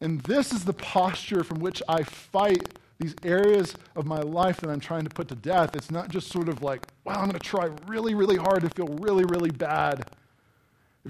And 0.00 0.20
this 0.22 0.52
is 0.52 0.64
the 0.64 0.72
posture 0.72 1.44
from 1.44 1.58
which 1.58 1.82
I 1.86 2.02
fight 2.02 2.78
these 2.98 3.14
areas 3.24 3.74
of 3.96 4.06
my 4.06 4.20
life 4.20 4.60
that 4.60 4.70
I'm 4.70 4.80
trying 4.80 5.04
to 5.04 5.10
put 5.10 5.28
to 5.28 5.34
death. 5.34 5.76
It's 5.76 5.90
not 5.90 6.08
just 6.08 6.28
sort 6.28 6.48
of 6.48 6.62
like, 6.62 6.86
wow, 7.04 7.14
I'm 7.14 7.28
going 7.28 7.32
to 7.32 7.38
try 7.38 7.68
really, 7.86 8.14
really 8.14 8.36
hard 8.36 8.62
to 8.62 8.70
feel 8.70 8.88
really, 8.88 9.24
really 9.24 9.50
bad. 9.50 10.04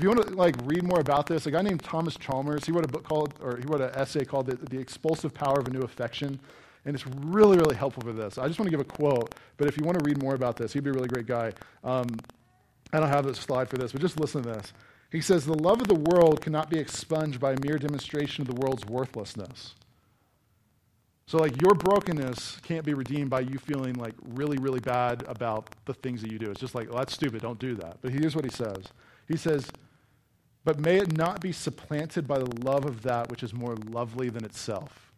If 0.01 0.05
you 0.05 0.09
want 0.09 0.29
to 0.29 0.35
like 0.35 0.57
read 0.65 0.83
more 0.83 0.99
about 0.99 1.27
this, 1.27 1.45
a 1.45 1.51
guy 1.51 1.61
named 1.61 1.83
Thomas 1.83 2.17
Chalmers, 2.17 2.65
he 2.65 2.73
wrote 2.73 2.87
a 2.87 2.89
book 2.89 3.05
called, 3.05 3.35
or 3.43 3.59
he 3.59 3.65
wrote 3.67 3.83
an 3.83 3.91
essay 3.91 4.25
called 4.25 4.47
"The, 4.47 4.57
the 4.57 4.79
Expulsive 4.79 5.35
Power 5.35 5.61
of 5.61 5.69
a 5.69 5.71
New 5.71 5.83
Affection," 5.83 6.41
and 6.87 6.95
it's 6.95 7.07
really, 7.07 7.59
really 7.59 7.77
helpful 7.77 8.03
for 8.03 8.15
this. 8.15 8.39
I 8.39 8.47
just 8.47 8.59
want 8.59 8.71
to 8.71 8.71
give 8.71 8.81
a 8.81 8.91
quote, 8.91 9.35
but 9.59 9.69
if 9.69 9.77
you 9.77 9.85
want 9.85 9.99
to 9.99 10.05
read 10.07 10.17
more 10.23 10.35
about 10.35 10.57
this, 10.57 10.73
he'd 10.73 10.85
be 10.85 10.89
a 10.89 10.95
really 10.95 11.09
great 11.09 11.27
guy. 11.27 11.53
Um, 11.85 12.07
I 12.95 12.99
don't 12.99 13.11
have 13.11 13.27
a 13.27 13.35
slide 13.35 13.69
for 13.69 13.77
this, 13.77 13.93
but 13.93 14.01
just 14.01 14.19
listen 14.19 14.43
to 14.45 14.49
this. 14.49 14.73
He 15.13 15.21
says, 15.21 15.45
The 15.45 15.53
love 15.53 15.83
of 15.83 15.89
the 15.89 15.95
world 15.95 16.41
cannot 16.41 16.71
be 16.71 16.79
expunged 16.79 17.39
by 17.39 17.53
a 17.53 17.61
mere 17.63 17.77
demonstration 17.77 18.41
of 18.41 18.49
the 18.49 18.59
world's 18.59 18.87
worthlessness. 18.87 19.75
So, 21.27 21.37
like, 21.37 21.61
your 21.61 21.75
brokenness 21.75 22.57
can't 22.63 22.87
be 22.87 22.95
redeemed 22.95 23.29
by 23.29 23.41
you 23.41 23.59
feeling 23.59 23.97
like 23.97 24.15
really, 24.25 24.57
really 24.57 24.81
bad 24.81 25.25
about 25.29 25.69
the 25.85 25.93
things 25.93 26.23
that 26.23 26.33
you 26.33 26.39
do. 26.39 26.51
It's 26.51 26.59
just 26.59 26.75
like, 26.75 26.89
well, 26.89 27.01
that's 27.01 27.13
stupid. 27.13 27.43
Don't 27.43 27.59
do 27.59 27.75
that. 27.75 27.99
But 28.01 28.13
here's 28.13 28.35
what 28.35 28.47
he 28.47 28.51
says 28.51 28.87
He 29.29 29.37
says, 29.37 29.71
But 30.65 30.79
may 30.79 30.99
it 30.99 31.17
not 31.17 31.41
be 31.41 31.53
supplanted 31.53 32.29
by 32.29 32.39
the 32.39 32.65
love 32.65 32.85
of 32.85 33.03
that 33.03 33.31
which 33.31 33.43
is 33.43 33.55
more 33.55 33.75
lovely 33.77 34.29
than 34.29 34.45
itself. 34.45 35.13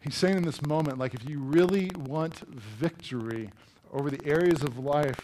He's 0.00 0.14
saying 0.14 0.36
in 0.38 0.44
this 0.44 0.62
moment, 0.62 0.98
like, 0.98 1.14
if 1.14 1.28
you 1.28 1.40
really 1.40 1.90
want 1.96 2.48
victory 2.48 3.50
over 3.92 4.10
the 4.10 4.24
areas 4.24 4.62
of 4.62 4.78
life 4.78 5.20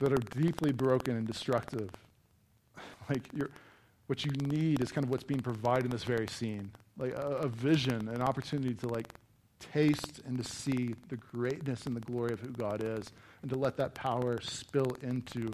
that 0.00 0.12
are 0.12 0.40
deeply 0.42 0.72
broken 0.72 1.16
and 1.16 1.26
destructive, 1.26 1.90
like 3.08 3.28
you're 3.32 3.50
what 4.06 4.24
you 4.24 4.30
need 4.32 4.80
is 4.80 4.92
kind 4.92 5.04
of 5.04 5.10
what's 5.10 5.24
being 5.24 5.40
provided 5.40 5.86
in 5.86 5.90
this 5.90 6.04
very 6.04 6.26
scene 6.28 6.70
like 6.98 7.12
a, 7.12 7.38
a, 7.42 7.48
vision 7.48 8.08
an 8.08 8.22
opportunity 8.22 8.74
to 8.74 8.88
like 8.88 9.08
taste 9.58 10.20
and 10.26 10.38
to 10.38 10.44
see 10.44 10.94
the 11.08 11.16
greatness 11.16 11.86
and 11.86 11.96
the 11.96 12.00
glory 12.00 12.32
of 12.32 12.40
who 12.40 12.48
god 12.48 12.82
is 12.82 13.12
and 13.42 13.50
to 13.50 13.56
let 13.56 13.76
that 13.76 13.94
power 13.94 14.40
spill 14.40 14.96
into 15.02 15.50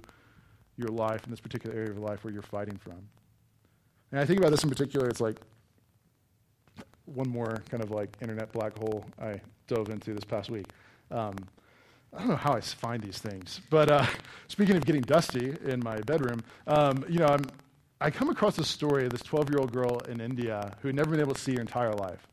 your 0.83 0.91
life 0.91 1.25
in 1.25 1.31
this 1.31 1.41
particular 1.41 1.75
area 1.75 1.91
of 1.91 1.99
life 1.99 2.25
where 2.25 2.33
you're 2.33 2.43
fighting 2.43 2.77
from 2.77 2.99
and 4.11 4.21
i 4.21 4.25
think 4.25 4.39
about 4.39 4.51
this 4.51 4.65
in 4.65 4.71
particular 4.71 5.09
it's 5.09 5.21
like 5.21 5.41
one 7.07 7.29
more 7.29 7.63
kind 7.71 7.83
of 7.83 7.91
like 7.91 8.17
internet 8.21 8.53
black 8.53 8.77
hole 8.79 9.05
i 9.21 9.41
dove 9.67 9.89
into 9.89 10.13
this 10.15 10.25
past 10.25 10.51
week 10.51 10.67
um, 11.11 11.37
I 12.15 12.19
don't 12.19 12.29
know 12.29 12.37
how 12.37 12.53
I 12.53 12.61
find 12.61 13.03
these 13.03 13.19
things, 13.19 13.61
but 13.71 13.91
uh, 13.91 14.07
speaking 14.49 14.77
of 14.77 14.85
getting 14.85 15.03
dusty 15.03 15.55
in 15.65 15.81
my 15.83 15.99
bedroom, 16.01 16.43
um, 16.67 17.05
you 17.09 17.19
know, 17.19 17.27
I'm, 17.27 17.45
I 18.01 18.11
come 18.11 18.29
across 18.29 18.57
this 18.57 18.69
story 18.69 19.05
of 19.05 19.11
this 19.11 19.23
12 19.23 19.49
year 19.49 19.59
old 19.59 19.73
girl 19.73 19.99
in 20.09 20.21
India 20.21 20.77
who 20.81 20.89
had 20.89 20.95
never 20.95 21.11
been 21.11 21.21
able 21.21 21.35
to 21.35 21.41
see 21.41 21.55
her 21.55 21.61
entire 21.61 21.93
life. 21.93 22.27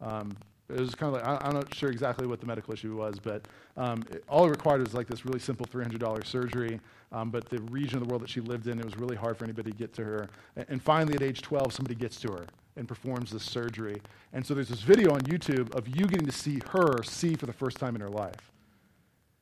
Um, 0.00 0.36
it 0.68 0.80
was 0.80 0.94
kind 0.94 1.14
of 1.14 1.20
like, 1.20 1.44
I, 1.44 1.48
am 1.48 1.54
not 1.54 1.74
sure 1.74 1.90
exactly 1.90 2.26
what 2.26 2.40
the 2.40 2.46
medical 2.46 2.72
issue 2.72 2.96
was, 2.96 3.18
but 3.20 3.46
um, 3.76 4.04
it, 4.10 4.24
all 4.28 4.46
it 4.46 4.50
required 4.50 4.80
was 4.80 4.94
like 4.94 5.06
this 5.06 5.24
really 5.24 5.38
simple 5.38 5.66
$300 5.66 6.26
surgery. 6.26 6.80
Um, 7.12 7.30
but 7.30 7.48
the 7.48 7.60
region 7.62 7.98
of 7.98 8.04
the 8.04 8.08
world 8.08 8.22
that 8.22 8.30
she 8.30 8.40
lived 8.40 8.68
in, 8.68 8.78
it 8.78 8.84
was 8.84 8.96
really 8.96 9.16
hard 9.16 9.36
for 9.36 9.44
anybody 9.44 9.72
to 9.72 9.76
get 9.76 9.92
to 9.94 10.04
her. 10.04 10.28
And, 10.56 10.66
and 10.68 10.82
finally, 10.82 11.14
at 11.14 11.22
age 11.22 11.42
12, 11.42 11.72
somebody 11.72 11.96
gets 11.96 12.20
to 12.20 12.32
her 12.32 12.46
and 12.76 12.86
performs 12.86 13.30
this 13.30 13.42
surgery. 13.42 14.00
And 14.32 14.46
so 14.46 14.54
there's 14.54 14.68
this 14.68 14.82
video 14.82 15.12
on 15.12 15.20
YouTube 15.22 15.74
of 15.74 15.88
you 15.88 16.06
getting 16.06 16.26
to 16.26 16.32
see 16.32 16.60
her 16.70 17.02
see 17.02 17.34
for 17.34 17.46
the 17.46 17.52
first 17.52 17.78
time 17.78 17.96
in 17.96 18.00
her 18.00 18.08
life. 18.08 18.52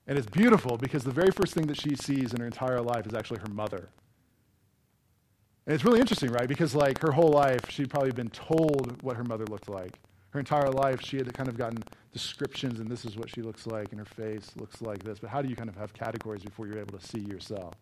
And 0.07 0.17
it's 0.17 0.27
beautiful 0.27 0.79
because 0.79 1.05
the 1.05 1.11
very 1.11 1.31
first 1.31 1.53
thing 1.53 1.67
that 1.67 1.79
she 1.79 1.95
sees 1.95 2.33
in 2.33 2.41
her 2.41 2.47
entire 2.47 2.81
life 2.81 3.07
is 3.07 3.13
actually 3.13 3.41
her 3.41 3.53
mother. 3.53 3.91
And 5.67 5.75
it's 5.75 5.85
really 5.85 6.01
interesting, 6.01 6.31
right? 6.31 6.49
Because 6.49 6.75
like 6.75 6.99
her 7.03 7.13
whole 7.13 7.29
life, 7.29 7.71
she'd 7.71 7.91
probably 7.91 8.13
been 8.13 8.31
told 8.31 9.03
what 9.03 9.17
her 9.17 9.25
mother 9.25 9.45
looked 9.45 9.69
like. 9.69 9.99
Her 10.31 10.39
entire 10.39 10.71
life, 10.71 11.01
she 11.01 11.17
had 11.17 11.33
kind 11.33 11.49
of 11.49 11.57
gotten 11.57 11.83
descriptions, 12.13 12.81
and 12.81 12.91
this 12.91 13.05
is 13.05 13.17
what 13.17 13.31
she 13.31 13.41
looks 13.41 13.67
like, 13.67 13.93
and 13.93 13.99
her 13.99 14.05
face 14.05 14.51
looks 14.57 14.83
like 14.83 15.03
this. 15.03 15.19
But 15.19 15.31
how 15.31 15.41
do 15.41 15.49
you 15.49 15.57
kind 15.57 15.69
of 15.69 15.77
have 15.77 15.95
categories 15.95 16.43
before 16.43 16.67
you're 16.67 16.79
able 16.79 16.99
to 16.99 17.07
see 17.07 17.21
yourself? 17.21 17.75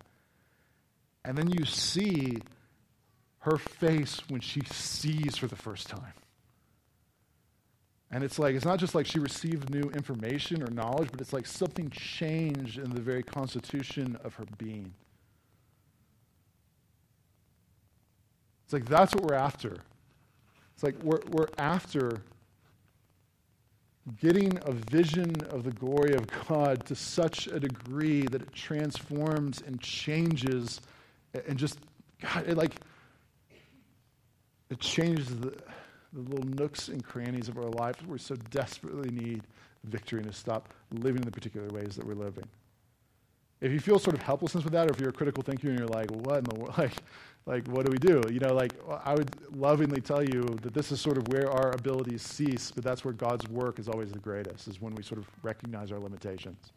And 1.24 1.36
then 1.36 1.50
you 1.50 1.64
see 1.64 2.38
her 3.40 3.58
face 3.58 4.20
when 4.28 4.40
she 4.40 4.60
sees 4.70 5.36
for 5.36 5.48
the 5.48 5.56
first 5.56 5.88
time. 5.88 6.12
And 8.10 8.22
it's 8.22 8.38
like, 8.38 8.54
it's 8.54 8.64
not 8.64 8.78
just 8.78 8.94
like 8.94 9.06
she 9.06 9.18
received 9.18 9.70
new 9.70 9.90
information 9.90 10.62
or 10.62 10.70
knowledge, 10.70 11.08
but 11.10 11.20
it's 11.20 11.32
like 11.32 11.46
something 11.46 11.90
changed 11.90 12.78
in 12.78 12.90
the 12.90 13.00
very 13.00 13.24
constitution 13.24 14.16
of 14.22 14.34
her 14.34 14.44
being. 14.58 14.94
It's 18.64 18.72
like 18.72 18.86
that's 18.86 19.14
what 19.14 19.24
we're 19.24 19.34
after. 19.36 19.76
It's 20.74 20.82
like 20.82 21.00
we're, 21.02 21.20
we're 21.30 21.48
after 21.58 22.22
getting 24.20 24.58
a 24.64 24.72
vision 24.72 25.34
of 25.50 25.64
the 25.64 25.72
glory 25.72 26.14
of 26.14 26.26
God 26.48 26.84
to 26.86 26.94
such 26.94 27.46
a 27.48 27.58
degree 27.58 28.22
that 28.22 28.42
it 28.42 28.52
transforms 28.52 29.62
and 29.66 29.80
changes 29.80 30.80
and 31.46 31.58
just, 31.58 31.78
God, 32.22 32.48
it 32.48 32.56
like, 32.56 32.72
it 34.70 34.80
changes 34.80 35.28
the 35.28 35.52
the 36.16 36.30
little 36.30 36.48
nooks 36.48 36.88
and 36.88 37.04
crannies 37.04 37.48
of 37.48 37.58
our 37.58 37.70
lives 37.70 38.00
where 38.02 38.14
we 38.14 38.18
so 38.18 38.36
desperately 38.50 39.10
need 39.10 39.42
victory 39.84 40.20
and 40.20 40.30
to 40.30 40.36
stop 40.36 40.72
living 40.90 41.18
in 41.18 41.22
the 41.26 41.30
particular 41.30 41.68
ways 41.68 41.94
that 41.96 42.06
we're 42.06 42.14
living. 42.14 42.44
If 43.60 43.72
you 43.72 43.80
feel 43.80 43.98
sort 43.98 44.16
of 44.16 44.22
helplessness 44.22 44.64
with 44.64 44.72
that, 44.72 44.88
or 44.88 44.92
if 44.92 45.00
you're 45.00 45.10
a 45.10 45.14
critical 45.14 45.42
thinker 45.42 45.68
and 45.68 45.78
you're 45.78 45.88
like, 45.88 46.10
what 46.10 46.38
in 46.38 46.44
the 46.44 46.54
world? 46.54 46.74
Like, 46.78 46.92
like, 47.46 47.66
what 47.68 47.86
do 47.86 47.92
we 47.92 47.98
do? 47.98 48.20
You 48.28 48.40
know, 48.40 48.52
like, 48.52 48.72
I 49.04 49.14
would 49.14 49.30
lovingly 49.56 50.00
tell 50.00 50.22
you 50.22 50.42
that 50.62 50.74
this 50.74 50.90
is 50.90 51.00
sort 51.00 51.16
of 51.16 51.28
where 51.28 51.48
our 51.50 51.70
abilities 51.70 52.22
cease, 52.22 52.72
but 52.72 52.82
that's 52.82 53.04
where 53.04 53.14
God's 53.14 53.48
work 53.48 53.78
is 53.78 53.88
always 53.88 54.10
the 54.10 54.18
greatest, 54.18 54.66
is 54.66 54.80
when 54.80 54.96
we 54.96 55.04
sort 55.04 55.20
of 55.20 55.28
recognize 55.44 55.92
our 55.92 56.00
limitations. 56.00 56.72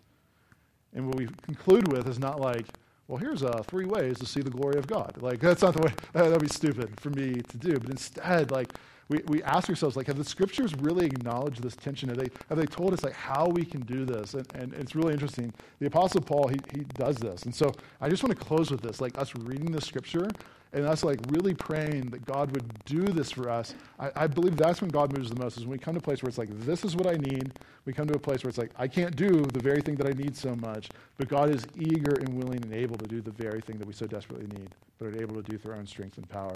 And 0.93 1.07
what 1.07 1.15
we 1.15 1.27
conclude 1.41 1.91
with 1.91 2.07
is 2.07 2.19
not 2.19 2.39
like, 2.39 2.67
well, 3.07 3.17
here's 3.17 3.41
uh, 3.41 3.63
three 3.65 3.85
ways 3.85 4.19
to 4.19 4.27
see 4.27 4.41
the 4.41 4.51
glory 4.51 4.77
of 4.77 4.85
God. 4.85 5.17
Like, 5.19 5.39
that's 5.39 5.63
not 5.63 5.73
the 5.73 5.81
way, 5.81 5.93
that 6.13 6.29
would 6.29 6.41
be 6.41 6.47
stupid 6.47 6.99
for 6.99 7.09
me 7.09 7.41
to 7.41 7.57
do. 7.57 7.79
But 7.79 7.89
instead, 7.89 8.51
like, 8.51 8.71
we, 9.09 9.21
we 9.27 9.43
ask 9.43 9.69
ourselves, 9.69 9.95
like, 9.95 10.07
have 10.07 10.17
the 10.17 10.23
scriptures 10.23 10.75
really 10.75 11.05
acknowledged 11.05 11.61
this 11.61 11.75
tension? 11.75 12.09
Have 12.09 12.17
they, 12.17 12.29
have 12.47 12.57
they 12.57 12.65
told 12.65 12.93
us, 12.93 13.03
like, 13.03 13.13
how 13.13 13.47
we 13.47 13.65
can 13.65 13.81
do 13.81 14.05
this? 14.05 14.35
And, 14.35 14.47
and 14.53 14.73
it's 14.75 14.95
really 14.95 15.13
interesting. 15.13 15.51
The 15.79 15.87
Apostle 15.87 16.21
Paul, 16.21 16.47
he, 16.47 16.59
he 16.71 16.85
does 16.93 17.17
this. 17.17 17.43
And 17.43 17.53
so 17.53 17.71
I 17.99 18.09
just 18.09 18.23
want 18.23 18.37
to 18.37 18.45
close 18.45 18.69
with 18.71 18.81
this, 18.81 19.01
like, 19.01 19.17
us 19.17 19.35
reading 19.35 19.71
the 19.71 19.81
scripture 19.81 20.29
and 20.73 20.85
us 20.85 21.03
like 21.03 21.19
really 21.29 21.53
praying 21.53 22.09
that 22.11 22.25
God 22.25 22.51
would 22.51 22.85
do 22.85 23.01
this 23.01 23.31
for 23.31 23.49
us, 23.49 23.73
I, 23.99 24.11
I, 24.15 24.27
believe 24.27 24.55
that's 24.55 24.81
when 24.81 24.91
God 24.91 25.17
moves 25.17 25.29
the 25.29 25.41
most, 25.41 25.57
is 25.57 25.63
when 25.63 25.71
we 25.71 25.77
come 25.79 25.95
to 25.95 25.99
a 25.99 26.01
place 26.01 26.21
where 26.21 26.29
it's 26.29 26.37
like, 26.37 26.49
this 26.59 26.85
is 26.85 26.95
what 26.95 27.07
I 27.07 27.15
need. 27.17 27.53
We 27.85 27.93
come 27.93 28.07
to 28.07 28.13
a 28.13 28.19
place 28.19 28.43
where 28.43 28.49
it's 28.49 28.57
like, 28.57 28.71
I 28.77 28.87
can't 28.87 29.15
do 29.15 29.45
the 29.45 29.59
very 29.59 29.81
thing 29.81 29.95
that 29.95 30.07
I 30.07 30.11
need 30.11 30.35
so 30.35 30.55
much, 30.55 30.89
but 31.17 31.27
God 31.27 31.49
is 31.49 31.65
eager 31.75 32.13
and 32.19 32.35
willing 32.35 32.61
and 32.63 32.73
able 32.73 32.97
to 32.97 33.07
do 33.07 33.21
the 33.21 33.31
very 33.31 33.61
thing 33.61 33.79
that 33.79 33.87
we 33.87 33.93
so 33.93 34.05
desperately 34.05 34.45
need, 34.59 34.69
but 34.99 35.07
are 35.07 35.21
able 35.21 35.35
to 35.35 35.41
do 35.41 35.57
through 35.57 35.73
our 35.73 35.79
own 35.79 35.87
strength 35.87 36.17
and 36.17 36.29
power. 36.29 36.55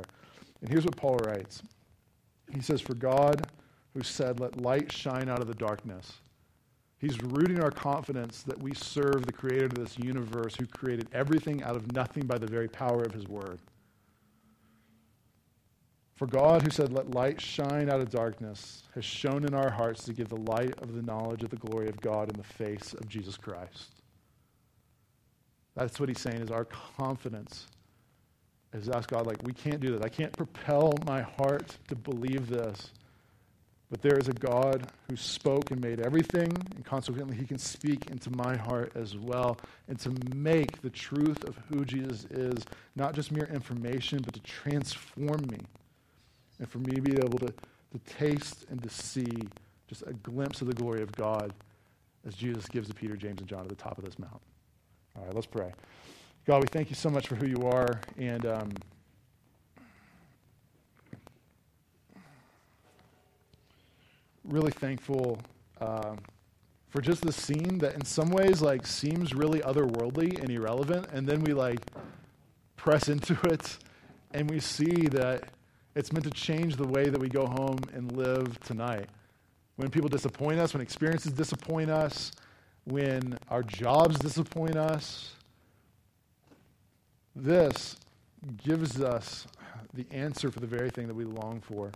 And 0.62 0.70
here's 0.70 0.86
what 0.86 0.96
Paul 0.96 1.18
writes 1.18 1.64
He 2.52 2.62
says, 2.62 2.82
For 2.82 2.94
God, 2.94 3.48
who 3.94 4.04
said, 4.04 4.40
Let 4.40 4.62
light 4.62 4.92
shine 4.92 5.30
out 5.30 5.42
of 5.42 5.48
the 5.48 5.54
darkness. 5.54 6.14
He's 7.00 7.22
rooting 7.22 7.62
our 7.62 7.72
confidence 7.72 8.44
that 8.44 8.62
we 8.62 8.74
serve 8.74 9.26
the 9.26 9.34
creator 9.34 9.66
of 9.66 9.76
this 9.76 9.98
universe 10.00 10.56
who 10.56 10.66
created 10.66 11.10
everything 11.14 11.62
out 11.62 11.76
of 11.76 11.92
nothing 11.92 12.26
by 12.26 12.38
the 12.38 12.48
very 12.48 12.70
power 12.70 13.04
of 13.04 13.14
his 13.14 13.28
word. 13.28 13.60
For 16.16 16.28
God, 16.28 16.62
who 16.62 16.70
said, 16.70 16.94
Let 16.94 17.14
light 17.14 17.42
shine 17.42 17.90
out 17.90 18.00
of 18.00 18.10
darkness, 18.10 18.84
has 18.96 19.04
shone 19.04 19.44
in 19.44 19.54
our 19.54 19.70
hearts 19.70 20.06
to 20.06 20.14
give 20.14 20.30
the 20.30 20.38
light 20.38 20.80
of 20.82 20.94
the 20.94 21.02
knowledge 21.02 21.44
of 21.44 21.50
the 21.50 21.58
glory 21.58 21.90
of 21.90 22.00
God 22.00 22.30
in 22.30 22.38
the 22.38 22.48
face 22.48 22.94
of 22.94 23.10
Jesus 23.10 23.36
Christ. 23.36 24.02
That's 25.76 26.00
what 26.00 26.08
he's 26.08 26.22
saying 26.22 26.42
is 26.42 26.52
our 26.52 26.66
confidence 26.66 27.68
is 28.74 28.90
ask 28.90 29.10
God, 29.10 29.28
like, 29.28 29.44
we 29.44 29.54
can't 29.54 29.80
do 29.80 29.92
this. 29.92 30.02
I 30.02 30.10
can't 30.10 30.36
propel 30.36 30.94
my 31.06 31.22
heart 31.22 31.78
to 31.90 31.96
believe 31.96 32.50
this. 32.50 32.92
But 33.92 34.02
there 34.02 34.18
is 34.18 34.28
a 34.28 34.34
God 34.34 34.88
who 35.08 35.16
spoke 35.16 35.70
and 35.70 35.80
made 35.80 36.00
everything, 36.00 36.52
and 36.76 36.84
consequently, 36.84 37.38
he 37.38 37.46
can 37.46 37.60
speak 37.60 38.10
into 38.10 38.32
my 38.32 38.58
heart 38.58 38.92
as 38.96 39.16
well, 39.16 39.58
and 39.88 40.00
to 40.00 40.12
make 40.36 40.82
the 40.82 40.90
truth 40.90 41.44
of 41.44 41.56
who 41.70 41.86
Jesus 41.86 42.26
is 42.32 42.66
not 42.96 43.14
just 43.14 43.32
mere 43.32 43.46
information, 43.46 44.20
but 44.26 44.34
to 44.34 44.40
transform 44.40 45.46
me. 45.48 45.60
And 46.58 46.68
for 46.68 46.80
me 46.80 46.96
to 46.96 47.02
be 47.02 47.12
able 47.14 47.38
to, 47.40 47.48
to 47.48 48.00
taste 48.18 48.66
and 48.72 48.82
to 48.82 48.90
see 48.90 49.44
just 49.88 50.02
a 50.08 50.14
glimpse 50.14 50.62
of 50.62 50.68
the 50.68 50.74
glory 50.74 51.04
of 51.04 51.12
God 51.12 51.54
as 52.26 52.34
Jesus 52.34 52.68
gives 52.68 52.88
to 52.88 52.96
Peter, 52.96 53.16
James, 53.16 53.42
and 53.42 53.48
John 53.48 53.62
at 53.62 53.70
the 53.70 53.76
top 53.76 54.00
of 54.00 54.06
this 54.06 54.18
mount. 54.18 54.42
All 55.16 55.26
right, 55.26 55.36
let's 55.36 55.46
pray. 55.46 55.72
God, 56.46 56.62
we 56.62 56.68
thank 56.68 56.90
you 56.90 56.96
so 56.96 57.10
much 57.10 57.28
for 57.28 57.36
who 57.36 57.48
you 57.48 57.68
are. 57.68 58.02
And. 58.18 58.46
Um, 58.46 58.72
really 64.44 64.72
thankful 64.72 65.40
um, 65.80 66.18
for 66.90 67.02
just 67.02 67.22
the 67.22 67.32
scene 67.32 67.78
that 67.80 67.96
in 67.96 68.04
some 68.04 68.30
ways 68.30 68.62
like 68.62 68.86
seems 68.86 69.34
really 69.34 69.60
otherworldly 69.62 70.40
and 70.40 70.50
irrelevant 70.50 71.08
and 71.14 71.28
then 71.28 71.42
we 71.44 71.54
like 71.54 71.80
press 72.76 73.08
into 73.08 73.38
it 73.50 73.78
and 74.32 74.50
we 74.50 74.60
see 74.60 75.08
that 75.08 75.50
it's 75.96 76.12
meant 76.12 76.26
to 76.26 76.32
change 76.32 76.76
the 76.76 76.88
way 76.88 77.10
that 77.10 77.20
we 77.20 77.30
go 77.30 77.46
home 77.46 77.80
and 77.94 78.12
live 78.12 78.60
tonight 78.62 79.08
when 79.78 79.90
people 79.90 80.10
disappoint 80.10 80.60
us 80.60 80.74
when 80.74 80.82
experiences 80.82 81.32
disappoint 81.32 81.90
us 81.90 82.32
when 82.84 83.38
our 83.50 83.64
jobs 83.64 84.20
disappoint 84.20 84.76
us 84.76 85.36
this 87.36 87.98
gives 88.64 89.02
us 89.02 89.48
the 89.94 90.06
answer 90.12 90.52
for 90.52 90.60
the 90.60 90.68
very 90.68 90.90
thing 90.90 91.08
that 91.08 91.16
we 91.16 91.24
long 91.24 91.62
for 91.62 91.92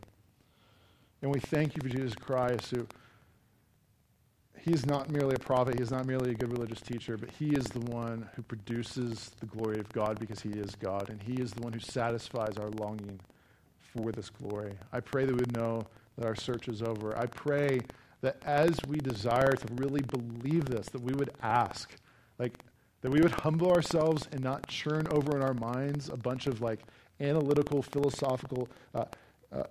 and 1.21 1.31
we 1.31 1.39
thank 1.39 1.75
you 1.75 1.81
for 1.81 1.89
Jesus 1.89 2.13
Christ, 2.13 2.69
who 2.71 2.85
he 4.59 4.71
is 4.71 4.85
not 4.85 5.09
merely 5.09 5.35
a 5.35 5.39
prophet, 5.39 5.75
he 5.75 5.81
is 5.81 5.91
not 5.91 6.05
merely 6.05 6.31
a 6.31 6.33
good 6.35 6.51
religious 6.51 6.81
teacher, 6.81 7.17
but 7.17 7.29
he 7.31 7.49
is 7.49 7.65
the 7.65 7.79
one 7.79 8.29
who 8.35 8.43
produces 8.43 9.31
the 9.39 9.45
glory 9.47 9.79
of 9.79 9.89
God 9.93 10.19
because 10.19 10.41
he 10.41 10.49
is 10.49 10.75
God, 10.75 11.09
and 11.09 11.21
he 11.21 11.41
is 11.41 11.51
the 11.51 11.61
one 11.61 11.73
who 11.73 11.79
satisfies 11.79 12.57
our 12.57 12.69
longing 12.69 13.19
for 13.79 14.11
this 14.11 14.29
glory. 14.29 14.73
I 14.91 14.99
pray 14.99 15.25
that 15.25 15.33
we 15.33 15.39
would 15.39 15.55
know 15.55 15.87
that 16.17 16.27
our 16.27 16.35
search 16.35 16.67
is 16.67 16.83
over. 16.83 17.17
I 17.17 17.25
pray 17.27 17.79
that 18.21 18.37
as 18.45 18.77
we 18.87 18.97
desire 18.97 19.53
to 19.53 19.73
really 19.75 20.01
believe 20.01 20.65
this, 20.65 20.87
that 20.89 21.01
we 21.01 21.13
would 21.13 21.31
ask, 21.41 21.95
like, 22.37 22.53
that 23.01 23.11
we 23.11 23.21
would 23.21 23.31
humble 23.31 23.71
ourselves 23.71 24.27
and 24.31 24.43
not 24.43 24.67
churn 24.67 25.07
over 25.11 25.35
in 25.35 25.43
our 25.43 25.53
minds 25.53 26.09
a 26.09 26.17
bunch 26.17 26.47
of 26.47 26.61
like 26.61 26.79
analytical, 27.19 27.81
philosophical, 27.81 28.67
uh, 28.93 29.05
uh, 29.51 29.63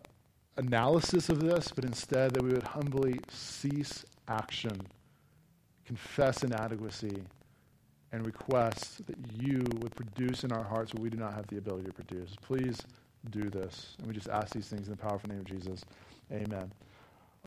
analysis 0.56 1.28
of 1.28 1.40
this, 1.40 1.70
but 1.74 1.84
instead 1.84 2.32
that 2.32 2.42
we 2.42 2.52
would 2.52 2.62
humbly 2.62 3.20
cease 3.28 4.04
action, 4.28 4.80
confess 5.84 6.42
inadequacy, 6.42 7.22
and 8.12 8.24
request 8.24 9.06
that 9.06 9.16
you 9.38 9.64
would 9.80 9.94
produce 9.94 10.44
in 10.44 10.52
our 10.52 10.64
hearts 10.64 10.94
what 10.94 11.02
we 11.02 11.10
do 11.10 11.16
not 11.16 11.34
have 11.34 11.46
the 11.48 11.58
ability 11.58 11.86
to 11.86 11.92
produce. 11.92 12.34
Please 12.40 12.78
do 13.30 13.50
this. 13.50 13.96
And 13.98 14.06
we 14.06 14.14
just 14.14 14.28
ask 14.28 14.54
these 14.54 14.68
things 14.68 14.86
in 14.86 14.92
the 14.92 14.96
powerful 14.96 15.28
name 15.28 15.40
of 15.40 15.44
Jesus. 15.44 15.84
Amen. 16.32 16.70